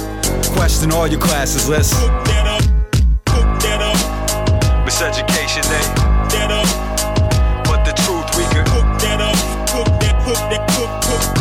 question 0.54 0.92
all 0.92 1.06
your 1.06 1.20
classes. 1.20 1.68
Let's 1.68 1.92
Cook 1.92 2.24
that 2.24 2.46
up. 2.46 2.62
Cook 3.26 3.48
miseducation, 4.86 5.64
eh? 5.66 6.28
they. 6.30 6.46
But 7.64 7.84
the 7.84 7.92
truth 8.02 8.28
we 8.38 8.44
can. 8.54 8.64
Cook 8.66 8.88
that 9.02 9.20
up. 9.20 9.36
Cook 9.68 9.86
that, 10.00 10.24
cook 10.24 10.42
that, 10.50 10.68
cook, 10.70 10.90
cook 11.02 11.20
that 11.20 11.32
up. 11.32 11.37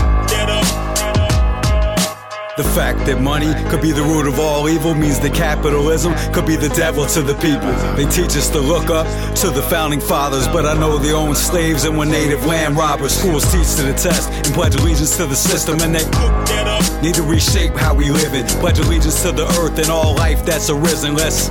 The 2.58 2.64
fact 2.64 3.06
that 3.06 3.22
money 3.22 3.54
could 3.70 3.84
be 3.84 3.92
the 3.92 4.02
root 4.02 4.26
of 4.26 4.40
all 4.40 4.68
evil 4.68 4.96
means 4.96 5.20
that 5.20 5.36
capitalism 5.36 6.16
could 6.34 6.48
be 6.48 6.56
the 6.56 6.70
devil 6.70 7.06
to 7.06 7.22
the 7.22 7.36
people. 7.36 7.70
They 7.96 8.10
teach 8.10 8.36
us 8.36 8.50
to 8.50 8.60
look 8.60 8.90
up 8.90 9.06
to 9.36 9.52
the 9.52 9.62
founding 9.62 10.02
fathers, 10.02 10.48
but 10.48 10.66
I 10.66 10.74
know 10.74 10.98
they 10.98 11.14
own 11.14 11.36
slaves 11.36 11.84
and 11.84 11.96
were 11.96 12.08
native 12.08 12.48
land 12.48 12.76
robbers. 12.76 13.16
Schools 13.16 13.44
teach 13.52 13.76
to 13.76 13.84
the 13.84 13.94
test 13.94 14.32
and 14.32 14.56
pledge 14.56 14.74
allegiance 14.74 15.18
to 15.18 15.28
the 15.28 15.36
system, 15.36 15.78
and 15.82 15.94
they 15.94 17.08
need 17.08 17.14
to 17.14 17.22
reshape 17.22 17.74
how 17.74 17.94
we 17.94 18.10
live 18.10 18.34
it. 18.34 18.48
Pledge 18.60 18.80
allegiance 18.80 19.22
to 19.22 19.32
the 19.32 19.46
earth 19.62 19.78
and 19.78 19.92
all 19.92 20.16
life 20.16 20.44
that's 20.44 20.72
arisen. 20.72 21.14
Let's 21.14 21.50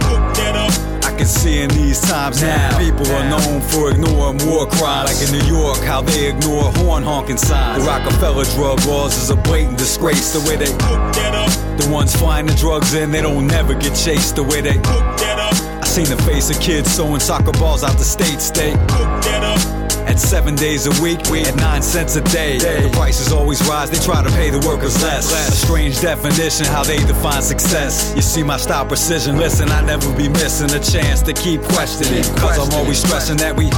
can 1.17 1.27
see 1.27 1.63
in 1.63 1.71
these 1.71 2.01
times 2.01 2.43
now. 2.43 2.79
People 2.79 3.07
are 3.13 3.29
known 3.29 3.61
for 3.63 3.91
ignoring 3.91 4.39
war 4.47 4.67
crimes. 4.67 5.11
Like 5.11 5.29
in 5.29 5.39
New 5.39 5.47
York, 5.47 5.79
how 5.79 6.03
they 6.03 6.29
ignore 6.29 6.71
horn 6.73 7.03
honking 7.03 7.39
signs. 7.39 7.83
The 7.83 7.89
Rockefeller 7.89 8.45
drug 8.45 8.85
laws 8.87 9.17
is 9.17 9.31
a 9.31 9.37
blatant 9.37 9.79
disgrace. 9.79 10.33
The 10.33 10.41
way 10.49 10.57
they 10.57 10.71
cook 10.73 11.01
that 11.17 11.35
up. 11.35 11.79
the 11.79 11.91
ones 11.91 12.15
flying 12.15 12.47
the 12.47 12.55
drugs 12.55 12.95
in, 12.95 13.11
they 13.11 13.23
don't 13.23 13.47
never 13.47 13.75
get 13.75 13.95
chased. 13.95 14.37
The 14.37 14.43
way 14.43 14.61
they 14.61 14.75
cook 14.75 15.07
that 15.19 15.39
up. 15.39 15.83
I 15.83 15.87
seen 15.87 16.07
the 16.07 16.23
face 16.23 16.51
of 16.51 16.61
kids 16.61 16.91
sewing 16.91 17.21
soccer 17.21 17.53
balls 17.53 17.83
out 17.83 17.97
the 17.97 18.05
state 18.05 18.41
state. 18.41 18.77
At 20.07 20.21
seven 20.21 20.55
days 20.55 20.87
a 20.87 21.03
week, 21.03 21.19
we 21.31 21.41
at 21.43 21.57
nine 21.57 21.83
cents 21.83 22.15
a 22.17 22.23
day. 22.23 22.59
The 22.59 22.91
prices 22.93 23.33
always 23.33 23.61
rise, 23.69 23.91
they 23.91 23.99
try 23.99 24.23
to 24.23 24.31
pay 24.31 24.51
the 24.51 24.61
workers 24.67 25.03
less. 25.03 25.33
A 25.49 25.53
strange 25.53 26.01
definition 26.01 26.65
how 26.67 26.85
they 26.85 26.99
define 26.99 27.43
success. 27.43 28.15
You 28.15 28.23
see 28.23 28.43
my 28.43 28.57
style 28.57 28.87
precision, 28.87 29.37
listen, 29.37 29.69
I 29.69 29.83
never 29.83 30.15
be 30.17 30.29
missing 30.29 30.71
a 30.71 30.81
chance 30.81 31.23
to 31.23 31.33
keep 31.33 31.61
questioning. 31.63 32.23
Cause 32.39 32.59
I'm 32.59 32.73
always 32.79 32.99
stressing 32.99 33.37
that 33.39 33.57
we. 33.57 33.71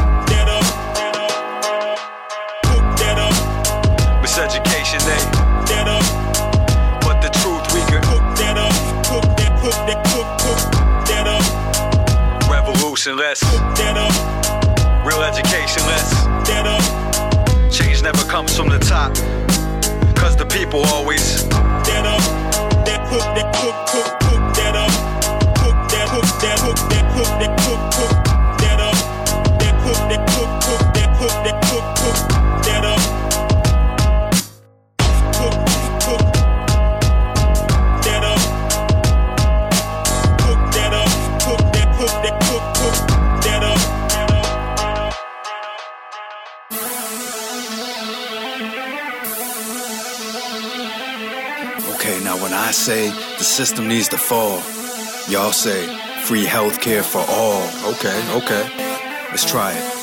Miseducation, 4.23 5.01
eh? 5.09 5.49
they. 5.67 5.85
But 7.01 7.23
the 7.23 7.31
truth 7.41 7.65
we 7.73 7.81
could. 7.91 8.19
Revolution, 12.51 13.17
let's. 13.17 14.38
Real 15.09 15.23
education, 15.23 15.83
let's. 15.87 16.13
Change 17.75 18.03
never 18.03 18.23
comes 18.25 18.55
from 18.55 18.69
the 18.69 18.79
top. 18.79 19.15
Cause 20.15 20.37
the 20.37 20.45
people 20.45 20.85
always. 20.93 21.45
Okay, 21.45 22.03
system 53.59 53.89
needs 53.89 54.07
to 54.07 54.17
fall, 54.17 54.63
y'all 55.29 55.51
say 55.51 55.85
free 56.23 56.45
healthcare 56.45 57.03
for 57.03 57.25
all. 57.29 57.61
Okay, 57.93 58.17
okay. 58.37 58.65
Let's 59.33 59.45
try 59.45 59.73
it. 59.73 59.98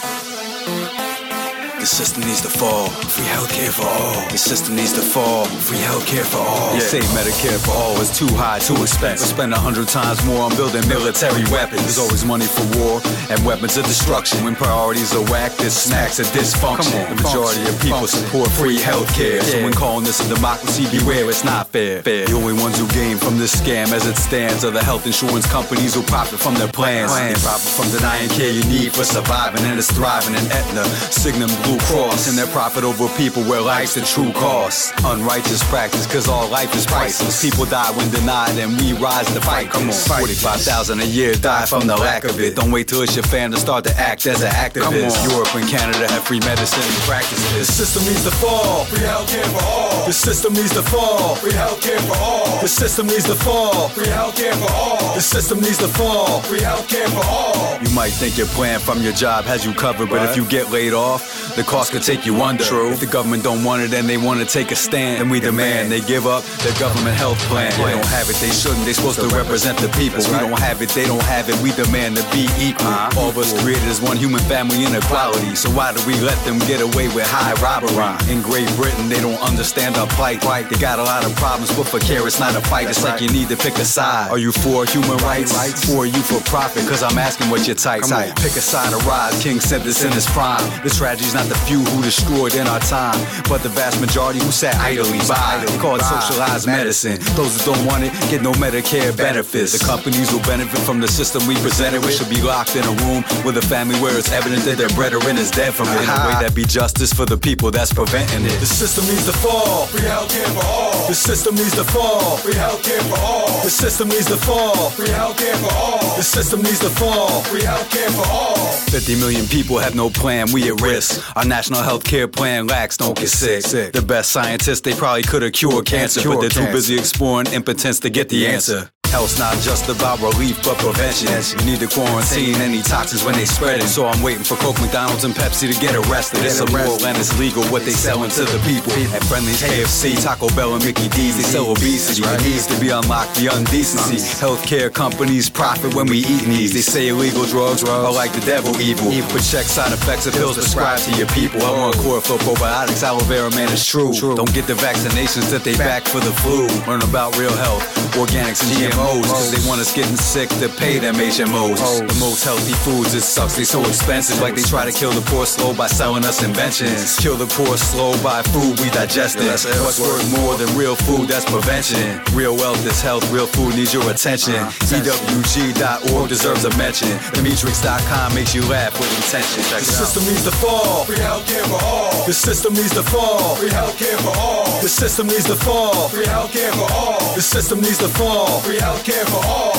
The 1.86 1.94
system 1.94 2.24
needs 2.24 2.42
to 2.42 2.50
fall. 2.50 2.90
Free 3.14 3.30
healthcare 3.30 3.70
for 3.70 3.86
all. 3.86 4.28
The 4.34 4.40
system 4.40 4.76
needs 4.76 4.94
to 4.94 5.02
fall. 5.02 5.46
Free 5.46 5.78
healthcare 5.78 6.26
for 6.26 6.42
all. 6.42 6.74
They 6.74 6.80
say 6.80 6.98
Medicare 7.14 7.62
for 7.64 7.78
all 7.78 8.02
is 8.02 8.10
too 8.10 8.26
high, 8.34 8.58
too 8.58 8.74
expensive. 8.82 9.30
We 9.30 9.34
spend 9.38 9.54
a 9.54 9.60
hundred 9.60 9.88
times 9.90 10.18
more 10.26 10.42
on 10.42 10.56
building 10.58 10.82
military 10.90 11.46
weapons. 11.54 11.86
There's 11.86 12.02
always 12.02 12.26
money 12.26 12.50
for 12.50 12.66
war 12.82 13.06
and 13.30 13.38
weapons 13.46 13.78
of 13.78 13.86
destruction. 13.86 14.44
When 14.44 14.56
priorities 14.56 15.14
are 15.14 15.22
whacked, 15.30 15.60
this 15.60 15.78
smacks 15.78 16.18
of 16.18 16.26
dysfunction. 16.34 17.06
the 17.06 17.22
majority 17.22 17.62
of 17.70 17.80
people 17.80 18.08
support 18.08 18.50
free 18.50 18.82
healthcare. 18.82 19.44
So 19.44 19.62
when 19.62 19.74
calling 19.74 20.06
this 20.06 20.18
a 20.26 20.34
democracy, 20.34 20.90
beware 20.90 21.30
it's 21.30 21.46
not 21.46 21.68
fair. 21.68 22.02
The 22.02 22.34
only 22.34 22.58
ones 22.58 22.80
who 22.80 22.90
gain 22.98 23.18
from 23.18 23.38
this 23.38 23.54
scam 23.54 23.94
as 23.94 24.08
it 24.08 24.18
stands 24.18 24.66
are 24.66 24.72
the 24.72 24.84
health 24.84 25.06
insurance 25.06 25.46
companies 25.46 25.94
who 25.94 26.02
profit 26.02 26.40
from 26.40 26.56
their 26.56 26.72
plans. 26.72 27.14
They 27.14 27.38
profit 27.46 27.70
from 27.78 27.94
denying 27.94 28.30
care 28.30 28.50
you 28.50 28.66
need 28.74 28.92
for 28.92 29.04
surviving 29.04 29.62
and 29.70 29.78
it's 29.78 29.92
thriving 29.94 30.34
in 30.34 30.50
Aetna, 30.50 30.82
Cigna, 31.14 31.46
Blue 31.62 31.75
Cross, 31.80 32.30
and 32.30 32.38
their 32.38 32.48
profit 32.48 32.84
over 32.84 33.08
people 33.18 33.44
where 33.44 33.62
life's 33.62 33.96
the 33.96 34.02
true 34.02 34.32
cost. 34.34 34.94
Unrighteous 35.04 35.64
practice, 35.70 36.06
cause 36.06 36.28
all 36.28 36.48
life 36.50 36.74
is 36.76 36.86
priceless. 36.86 37.42
People 37.42 37.66
die 37.66 37.92
when 37.98 38.10
denied, 38.12 38.58
and 38.58 38.78
we 38.80 38.94
rise 38.94 39.28
to 39.34 39.42
fight. 39.42 39.70
Come 39.70 39.88
on, 39.88 39.94
45,000 39.94 41.00
a 41.00 41.06
year 41.06 41.34
die 41.36 41.66
from 41.66 41.88
the 41.88 41.96
lack 41.96 42.24
of 42.24 42.40
it. 42.40 42.56
Don't 42.56 42.72
wait 42.72 42.88
till 42.88 43.02
it's 43.02 43.16
your 43.16 43.24
fam 43.24 43.52
to 43.52 43.58
start 43.58 43.84
to 43.86 43.96
act 43.98 44.26
as 44.26 44.42
an 44.42 44.52
activist. 44.52 45.30
Europe 45.30 45.54
and 45.56 45.68
Canada 45.68 46.08
have 46.12 46.24
free 46.26 46.40
medicine 46.40 46.82
and 46.82 47.04
practices. 47.04 47.68
The 47.68 47.74
system 47.74 48.04
needs 48.06 48.24
to 48.24 48.32
fall. 48.32 48.86
Free 48.86 49.00
healthcare 49.00 49.48
for 49.52 49.64
all. 49.64 50.06
The 50.06 50.14
system 50.14 50.54
needs 50.54 50.74
to 50.74 50.82
fall. 50.82 51.36
Free 51.36 51.52
healthcare 51.52 52.00
for 52.08 52.18
all. 52.18 52.62
The 52.62 52.68
system 52.68 53.08
needs 53.08 53.26
to 53.26 53.36
fall. 53.36 53.90
Free 53.90 54.06
healthcare 54.08 54.54
for 54.54 54.72
all. 54.72 55.16
The 55.16 55.22
system 55.22 55.60
needs 55.62 55.78
to 55.80 55.88
fall. 55.88 56.42
Free 56.42 56.60
healthcare 56.60 57.10
for 57.10 57.26
all. 57.26 57.82
You 57.84 57.94
might 57.94 58.12
think 58.12 58.38
your 58.38 58.48
plan 58.48 58.80
from 58.80 59.02
your 59.02 59.14
job 59.14 59.46
has 59.46 59.66
you 59.66 59.74
covered, 59.74 60.10
but 60.10 60.28
if 60.30 60.36
you 60.38 60.46
get 60.46 60.72
laid 60.72 60.94
off, 60.94 61.56
the 61.56 61.64
cost 61.66 61.92
could 61.92 62.04
take 62.04 62.26
you 62.26 62.42
under. 62.42 62.64
True. 62.64 62.92
If 62.92 63.00
the 63.00 63.06
government 63.06 63.44
don't 63.44 63.64
want 63.64 63.82
it 63.82 63.94
and 63.94 64.08
they 64.08 64.18
want 64.18 64.40
to 64.40 64.46
take 64.46 64.72
a 64.72 64.76
stand, 64.76 65.22
and 65.22 65.30
we 65.32 65.40
demand 65.40 65.92
they 65.92 66.02
give 66.02 66.26
up 66.26 66.44
their 66.64 66.78
government 66.80 67.16
health 67.16 67.40
plan. 67.50 67.72
They 67.72 67.92
don't 67.92 68.06
have 68.08 68.30
it, 68.30 68.38
they 68.38 68.50
shouldn't. 68.50 68.86
They 68.86 68.94
supposed 68.94 69.20
to 69.20 69.28
represent 69.36 69.78
the 69.80 69.90
people. 69.90 70.20
We 70.32 70.40
don't 70.40 70.60
have 70.60 70.82
it, 70.82 70.90
they 70.90 71.06
don't 71.06 71.24
have 71.24 71.50
it. 71.50 71.56
We 71.62 71.72
demand 71.72 72.18
to 72.18 72.24
be 72.32 72.48
equal. 72.58 72.88
Uh-huh. 72.88 73.20
All 73.20 73.30
of 73.30 73.38
us 73.38 73.52
created 73.62 73.84
as 73.90 74.02
one 74.02 74.18
human 74.18 74.42
family 74.42 74.86
inequality. 74.86 75.56
So 75.56 75.70
why 75.70 75.94
do 75.94 76.00
we 76.06 76.14
let 76.22 76.38
them 76.46 76.60
get 76.60 76.82
away 76.82 77.08
with 77.10 77.28
high 77.28 77.54
robbery? 77.62 77.96
In 78.32 78.42
Great 78.42 78.70
Britain, 78.76 79.10
they 79.10 79.20
don't 79.20 79.42
understand 79.42 79.98
our 79.98 80.08
plight. 80.08 80.42
They 80.70 80.80
got 80.80 81.00
a 81.00 81.04
lot 81.04 81.26
of 81.26 81.36
problems, 81.36 81.76
but 81.76 81.86
for 81.86 82.00
care, 82.00 82.26
it's 82.28 82.40
not 82.40 82.56
a 82.56 82.62
fight. 82.62 82.90
It's 82.90 83.04
like 83.04 83.22
you 83.22 83.30
need 83.30 83.50
to 83.50 83.58
pick 83.58 83.76
a 83.76 83.86
side. 83.86 84.32
Are 84.32 84.40
you 84.40 84.52
for 84.52 84.86
human 84.86 85.18
rights? 85.18 85.54
Or 85.90 86.04
are 86.04 86.06
you 86.06 86.22
for 86.22 86.40
profit? 86.44 86.88
Cause 86.88 87.04
I'm 87.04 87.18
asking 87.18 87.50
what 87.50 87.66
your 87.68 87.76
type. 87.76 88.04
Pick 88.38 88.56
a 88.56 88.62
side 88.62 88.94
or 88.94 89.00
rise. 89.08 89.42
King 89.42 89.60
said 89.60 89.82
this 89.82 90.04
in 90.04 90.12
his 90.12 90.26
prime. 90.28 90.64
The 90.84 90.90
tragedy's 90.90 91.34
not 91.34 91.48
the 91.48 91.55
few 91.68 91.80
who 91.80 92.02
destroyed 92.02 92.56
in 92.56 92.68
our 92.68 92.80
time, 92.80 93.20
but 93.50 93.64
the 93.64 93.70
vast 93.70 94.00
majority 94.02 94.40
who 94.40 94.52
sat 94.52 94.76
idly 94.76 95.20
by. 95.28 95.64
Call 95.80 95.96
it 95.96 96.04
socialized 96.04 96.68
medicine. 96.68 97.18
Those 97.36 97.58
who 97.58 97.74
don't 97.74 97.86
want 97.86 98.04
it 98.04 98.12
get 98.30 98.42
no 98.42 98.52
Medicare 98.54 99.16
benefits. 99.16 99.78
The 99.78 99.86
companies 99.86 100.30
who 100.30 100.40
benefit 100.42 100.80
from 100.82 101.00
the 101.00 101.08
system 101.08 101.46
we 101.48 101.56
presented 101.56 102.02
with 102.02 102.16
should 102.16 102.30
be 102.30 102.42
locked 102.42 102.76
in 102.76 102.84
a 102.84 102.96
room 103.06 103.24
with 103.46 103.58
a 103.58 103.66
family 103.66 104.00
where 104.00 104.18
it's 104.18 104.32
evident 104.32 104.64
that 104.66 104.78
their 104.78 104.90
brethren 104.90 105.38
is 105.38 105.52
dead 105.52 105.74
from 105.74 105.88
it. 105.90 106.04
In 106.04 106.10
a 106.10 106.28
way 106.28 106.36
that 106.44 106.54
be 106.56 106.64
justice 106.64 107.14
for 107.14 107.26
the 107.26 107.38
people 107.38 107.72
that's 107.72 107.94
preventing 107.94 108.46
it. 108.46 108.60
The 108.60 108.66
system 108.66 109.06
needs 109.06 109.26
to 109.26 109.34
fall. 109.34 109.86
Free 109.88 110.02
healthcare 110.02 110.50
for 110.54 110.66
all. 110.66 111.08
The 111.08 111.16
system 111.16 111.56
needs 111.56 111.76
to 111.76 111.84
fall. 111.84 112.38
Free 112.38 112.54
healthcare 112.54 113.02
for 113.10 113.20
all. 113.20 113.64
The 113.64 113.70
system 113.70 114.10
needs 114.10 114.28
to 114.28 114.38
fall. 114.38 114.90
Free 114.92 115.08
healthcare 115.08 115.56
for 115.62 115.74
all. 115.74 116.18
The 116.18 116.24
system 116.24 116.62
needs 116.62 116.80
to 116.80 116.90
fall. 116.90 117.42
Free 117.44 117.62
healthcare 117.62 118.12
for 118.12 118.28
all. 118.32 118.56
50 118.90 119.16
million 119.16 119.46
people 119.48 119.78
have 119.78 119.96
no 119.96 120.10
plan. 120.10 120.48
We 120.54 120.70
at 120.70 120.82
risk. 120.82 121.22
Our 121.36 121.44
national 121.44 121.82
health 121.84 122.06
care 122.06 122.28
plan 122.30 122.68
lacks. 122.68 122.96
Don't 122.96 123.18
get 123.18 123.28
sick. 123.28 123.92
The 123.92 124.02
best 124.02 124.32
scientists 124.32 124.82
they 124.82 124.94
probably 124.94 125.24
could 125.24 125.42
have 125.42 125.52
cured 125.52 125.86
cancer, 125.86 126.22
but 126.28 126.40
they're 126.40 126.50
too 126.50 126.72
busy 126.72 126.98
exploring 126.98 127.48
impotence 127.48 128.00
to 128.02 128.10
get 128.10 128.30
the 128.30 128.48
answer. 128.48 128.90
Health's 129.12 129.40
not 129.40 129.56
just 129.62 129.90
about 129.90 130.20
relief, 130.22 130.62
but 130.64 130.78
prevention. 130.78 131.30
You 131.60 131.66
need 131.66 131.80
to 131.80 131.88
quarantine 131.88 132.56
any 132.56 132.82
toxins 132.82 133.24
when 133.24 133.36
they 133.36 133.46
spread 133.46 133.80
it. 133.82 133.88
So 133.88 134.06
I'm 134.08 134.22
waiting 134.22 134.44
for 134.44 134.56
Coke, 134.58 134.80
McDonald's, 134.82 135.24
and 135.24 135.34
Pepsi 135.34 135.72
to 135.72 135.80
get 135.80 135.96
arrested. 135.96 136.44
It's 136.44 136.60
illegal 136.60 137.06
and 137.06 137.18
it's 137.18 137.38
legal 137.40 137.64
what 137.66 137.84
they 137.84 137.92
selling 137.92 138.30
to 138.32 138.44
the 138.44 138.60
people. 138.66 138.92
At 139.16 139.24
Friendly's, 139.24 139.62
KFC, 139.62 140.22
Taco 140.22 140.50
Bell, 140.56 140.76
and 140.76 140.84
Mickey 140.84 141.08
D's, 141.10 141.38
they 141.38 141.44
sell 141.44 141.72
obesity. 141.72 142.24
It 142.24 142.42
needs 142.44 142.68
to 142.68 142.80
be 142.80 142.90
unlocked, 142.90 143.36
the 143.36 143.48
undecency. 143.48 144.20
Healthcare 144.40 144.94
companies 144.94 145.50
profit 145.50 145.94
when 145.94 146.08
we 146.08 146.20
eat 146.20 146.44
these. 146.44 146.74
They 146.74 146.82
say 146.82 147.08
illegal 147.10 147.46
drugs 147.46 147.84
are 147.84 148.12
like 148.12 148.34
the 148.34 148.42
devil 148.42 148.76
evil. 148.82 149.12
But 149.32 149.44
check 149.44 149.66
side 149.66 149.94
effects 149.94 150.28
of 150.28 150.34
pills 150.34 150.56
prescribed 150.56 151.04
to 151.06 151.12
your 151.18 151.28
people. 151.28 151.62
I 151.64 151.72
want 151.72 151.96
for 151.96 152.38
probiotics, 152.38 153.04
aloe 153.04 153.24
vera, 153.26 153.50
man, 153.52 153.72
it's 153.72 153.86
true. 153.86 154.14
Don't 154.14 154.54
get 154.54 154.68
the 154.68 154.74
vaccinations 154.74 155.50
that 155.52 155.64
they 155.64 155.76
back 155.78 156.06
for 156.08 156.20
the 156.20 156.32
flu. 156.42 156.68
Learn 156.88 157.02
about 157.04 157.38
real 157.38 157.56
health, 157.56 157.84
organics, 158.16 158.62
and 158.64 158.72
GMO. 158.72 158.95
HMOs. 158.96 159.30
Cause 159.30 159.52
they 159.52 159.68
want 159.68 159.82
us 159.82 159.94
getting 159.94 160.16
sick 160.16 160.50
to 160.50 160.70
pay 160.70 161.00
them 161.00 161.16
HMOs. 161.16 162.08
The 162.08 162.20
most 162.20 162.44
healthy 162.44 162.74
foods, 162.74 163.14
it 163.14 163.22
sucks, 163.22 163.56
they 163.56 163.64
so 163.64 163.82
expensive. 163.82 164.42
Like 164.42 164.56
they 164.56 164.62
try 164.62 164.86
to 164.90 164.92
kill 164.92 165.12
the 165.12 165.22
poor 165.30 165.46
slow 165.46 165.74
by 165.74 165.88
selling 165.88 166.24
us 166.26 166.44
inventions. 166.44 167.18
Kill 167.20 167.36
the 167.36 167.48
poor 167.48 167.78
slow 167.78 168.12
by 168.24 168.42
food 168.44 168.80
we 168.80 168.90
digest 168.90 169.38
digesting. 169.38 169.72
What's 169.84 170.00
worth 170.00 170.26
more 170.40 170.56
than 170.56 170.70
real 170.78 170.96
food? 170.96 171.28
That's 171.28 171.46
prevention. 171.46 172.22
Real 172.34 172.56
wealth 172.56 172.86
is 172.86 173.02
health, 173.02 173.30
real 173.32 173.48
food 173.48 173.76
needs 173.76 173.94
your 173.94 174.10
attention. 174.10 174.56
Uh-huh. 174.56 174.96
EWG.org 174.96 176.30
deserves 176.30 176.64
a 176.66 176.72
mention. 176.78 177.10
Demetrix.com 177.36 178.36
makes 178.36 178.56
you 178.56 178.62
laugh 178.68 178.98
with 179.00 179.12
intention. 179.18 179.64
Check 179.64 179.82
The 179.84 179.92
it 179.92 180.00
system 180.00 180.24
needs 180.26 180.44
to 180.44 180.52
fall. 180.52 181.06
Free 181.06 181.18
healthcare 181.18 181.66
for 181.68 181.84
all. 181.84 182.26
The 182.26 182.34
system 182.34 182.74
needs 182.74 182.94
to 182.94 183.04
fall. 183.04 183.56
Free 183.56 183.70
healthcare 183.70 184.18
for 184.24 184.36
all. 184.40 184.82
The 184.82 184.90
system 184.90 185.28
needs 185.28 185.46
to 185.46 185.56
fall. 185.56 186.10
Free 186.10 186.26
healthcare 186.26 186.72
for 186.74 186.92
all. 186.94 187.36
The 187.36 187.42
system 187.42 187.82
needs 187.82 187.98
to 188.00 188.08
fall. 188.08 188.60
Free 188.62 188.78
healthcare 188.86 189.26
for 189.26 189.44
all. 189.46 189.76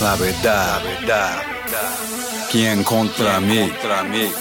La 0.00 0.16
verdad, 0.16 0.82
la 0.82 0.88
verdad. 0.88 1.42
¿Quién 2.50 2.82
contra 2.82 3.40
mí? 3.40 3.68
Contra 3.68 4.02
mí. 4.02 4.32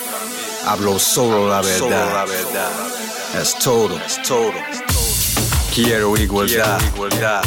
Hablo 0.65 0.97
solo 0.99 1.49
la 1.49 1.61
verdad. 1.61 1.79
Solo 1.79 2.13
la 2.13 2.25
verdad. 2.25 2.71
Es 3.41 3.55
todo. 3.59 3.97
Es 4.05 4.21
todo. 4.23 4.53
Quiero 5.73 6.17
igualdad. 6.17 6.79
Quiero 6.79 6.95
igualdad. 6.95 7.43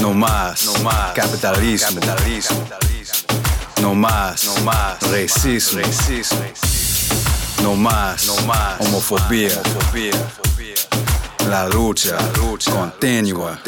No 0.00 0.12
más. 0.12 0.64
No 0.64 0.74
más. 0.84 1.12
Capitalismo. 1.14 2.00
Capitalismo. 2.00 2.68
No 3.82 3.94
más. 3.94 4.44
No 4.44 4.54
más. 4.62 5.00
Racismo. 5.10 5.80
Racismo. 5.80 6.44
No 7.62 7.74
más. 7.74 8.26
No 8.26 8.36
más. 8.46 8.80
Homofobia. 8.80 9.50
homofobia 9.64 10.12
la 11.48 11.66
lucha, 11.68 12.16
continua, 12.70 13.58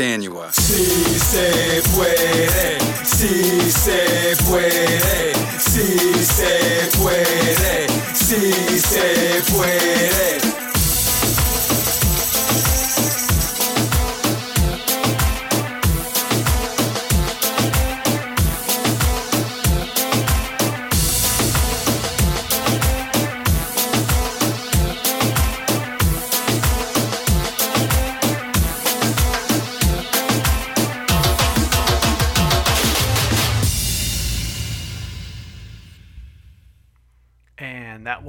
Si 0.53 1.19
se 1.19 1.83
puede, 1.95 2.79
si 3.05 3.71
se 3.71 4.37
puede, 4.45 5.33
si 5.59 6.25
se 6.25 6.99
puede, 6.99 7.87
si 8.15 8.53
se 8.81 9.53
puede. 9.53 10.50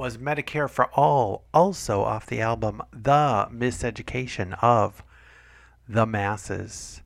Was 0.02 0.18
Medicare 0.18 0.68
for 0.68 0.86
All, 0.94 1.44
also 1.54 2.02
off 2.02 2.26
the 2.26 2.40
album 2.40 2.82
The 2.92 3.46
Miseducation 3.52 4.58
of 4.60 5.04
the 5.88 6.06
Masses. 6.06 7.02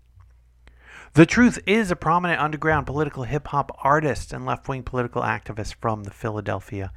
The 1.12 1.26
Truth 1.26 1.58
is 1.66 1.90
a 1.90 1.94
prominent 1.94 2.40
underground 2.40 2.86
political 2.86 3.24
hip 3.24 3.48
hop 3.48 3.70
artist 3.84 4.32
and 4.32 4.46
left 4.46 4.66
wing 4.66 4.82
political 4.82 5.20
activist 5.20 5.74
from 5.74 6.04
the 6.04 6.10
Philadelphia 6.10 6.90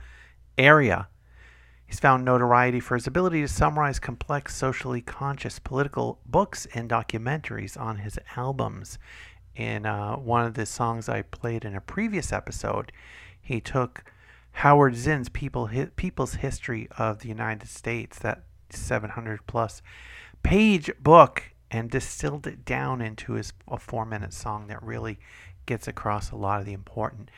area. 0.58 1.10
He's 1.86 2.00
found 2.00 2.24
notoriety 2.24 2.80
for 2.80 2.96
his 2.96 3.06
ability 3.06 3.42
to 3.42 3.50
summarize 3.50 4.00
complex, 4.00 4.56
socially 4.56 5.02
conscious 5.02 5.60
political 5.60 6.22
books 6.26 6.66
and 6.74 6.90
documentaries 6.90 7.78
on 7.78 7.98
his 7.98 8.18
albums. 8.38 9.00
In 9.54 9.86
uh, 9.86 10.16
one 10.16 10.46
of 10.46 10.54
the 10.54 10.66
songs 10.66 11.10
I 11.10 11.24
played 11.24 11.66
in 11.66 11.76
a 11.76 11.82
previous 11.82 12.32
episode, 12.32 12.94
he 13.42 13.60
took 13.60 14.06
Howard 14.52 14.96
Zinn's 14.96 15.30
People, 15.30 15.68
Hi- 15.68 15.90
People's 15.96 16.36
History 16.36 16.88
of 16.98 17.20
the 17.20 17.28
United 17.30 17.68
States, 17.68 18.20
that 18.20 18.44
700 18.70 19.46
plus 19.48 19.82
page 20.44 20.92
book, 21.00 21.44
and 21.72 21.90
distilled 21.90 22.48
it 22.48 22.66
down 22.66 23.02
into 23.02 23.34
his 23.34 23.54
a 23.68 23.78
four 23.78 24.06
minute 24.06 24.34
song 24.34 24.68
that 24.68 24.82
really 24.82 25.20
gets 25.66 25.88
across 25.88 26.32
a 26.32 26.36
lot 26.36 26.60
of 26.60 26.66
the 26.66 26.74
important 26.74 27.30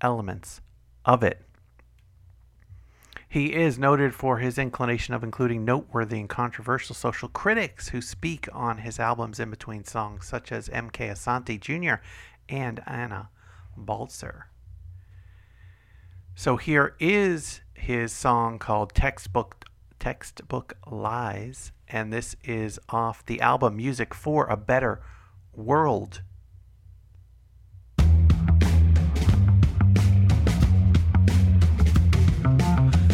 elements 0.00 0.60
of 1.04 1.22
it. 1.22 1.42
He 3.28 3.52
is 3.54 3.78
noted 3.78 4.14
for 4.14 4.38
his 4.38 4.56
inclination 4.56 5.12
of 5.14 5.24
including 5.24 5.64
noteworthy 5.64 6.20
and 6.20 6.28
controversial 6.28 6.94
social 6.94 7.28
critics 7.28 7.88
who 7.88 8.00
speak 8.00 8.48
on 8.52 8.78
his 8.78 9.00
albums 9.00 9.40
in 9.40 9.50
between 9.50 9.84
songs, 9.84 10.26
such 10.26 10.52
as 10.52 10.68
M.K. 10.68 11.08
Asante 11.08 11.60
Jr. 11.60 12.00
and 12.48 12.82
Anna 12.86 13.30
Baltzer. 13.76 14.46
So 16.38 16.58
here 16.58 16.94
is 17.00 17.62
his 17.72 18.12
song 18.12 18.58
called 18.58 18.92
Textbook 18.94 19.64
Textbook 19.98 20.76
Lies, 20.86 21.72
and 21.88 22.12
this 22.12 22.36
is 22.44 22.78
off 22.90 23.24
the 23.24 23.40
album 23.40 23.78
Music 23.78 24.12
for 24.12 24.44
a 24.44 24.54
Better 24.54 25.00
World. 25.54 26.20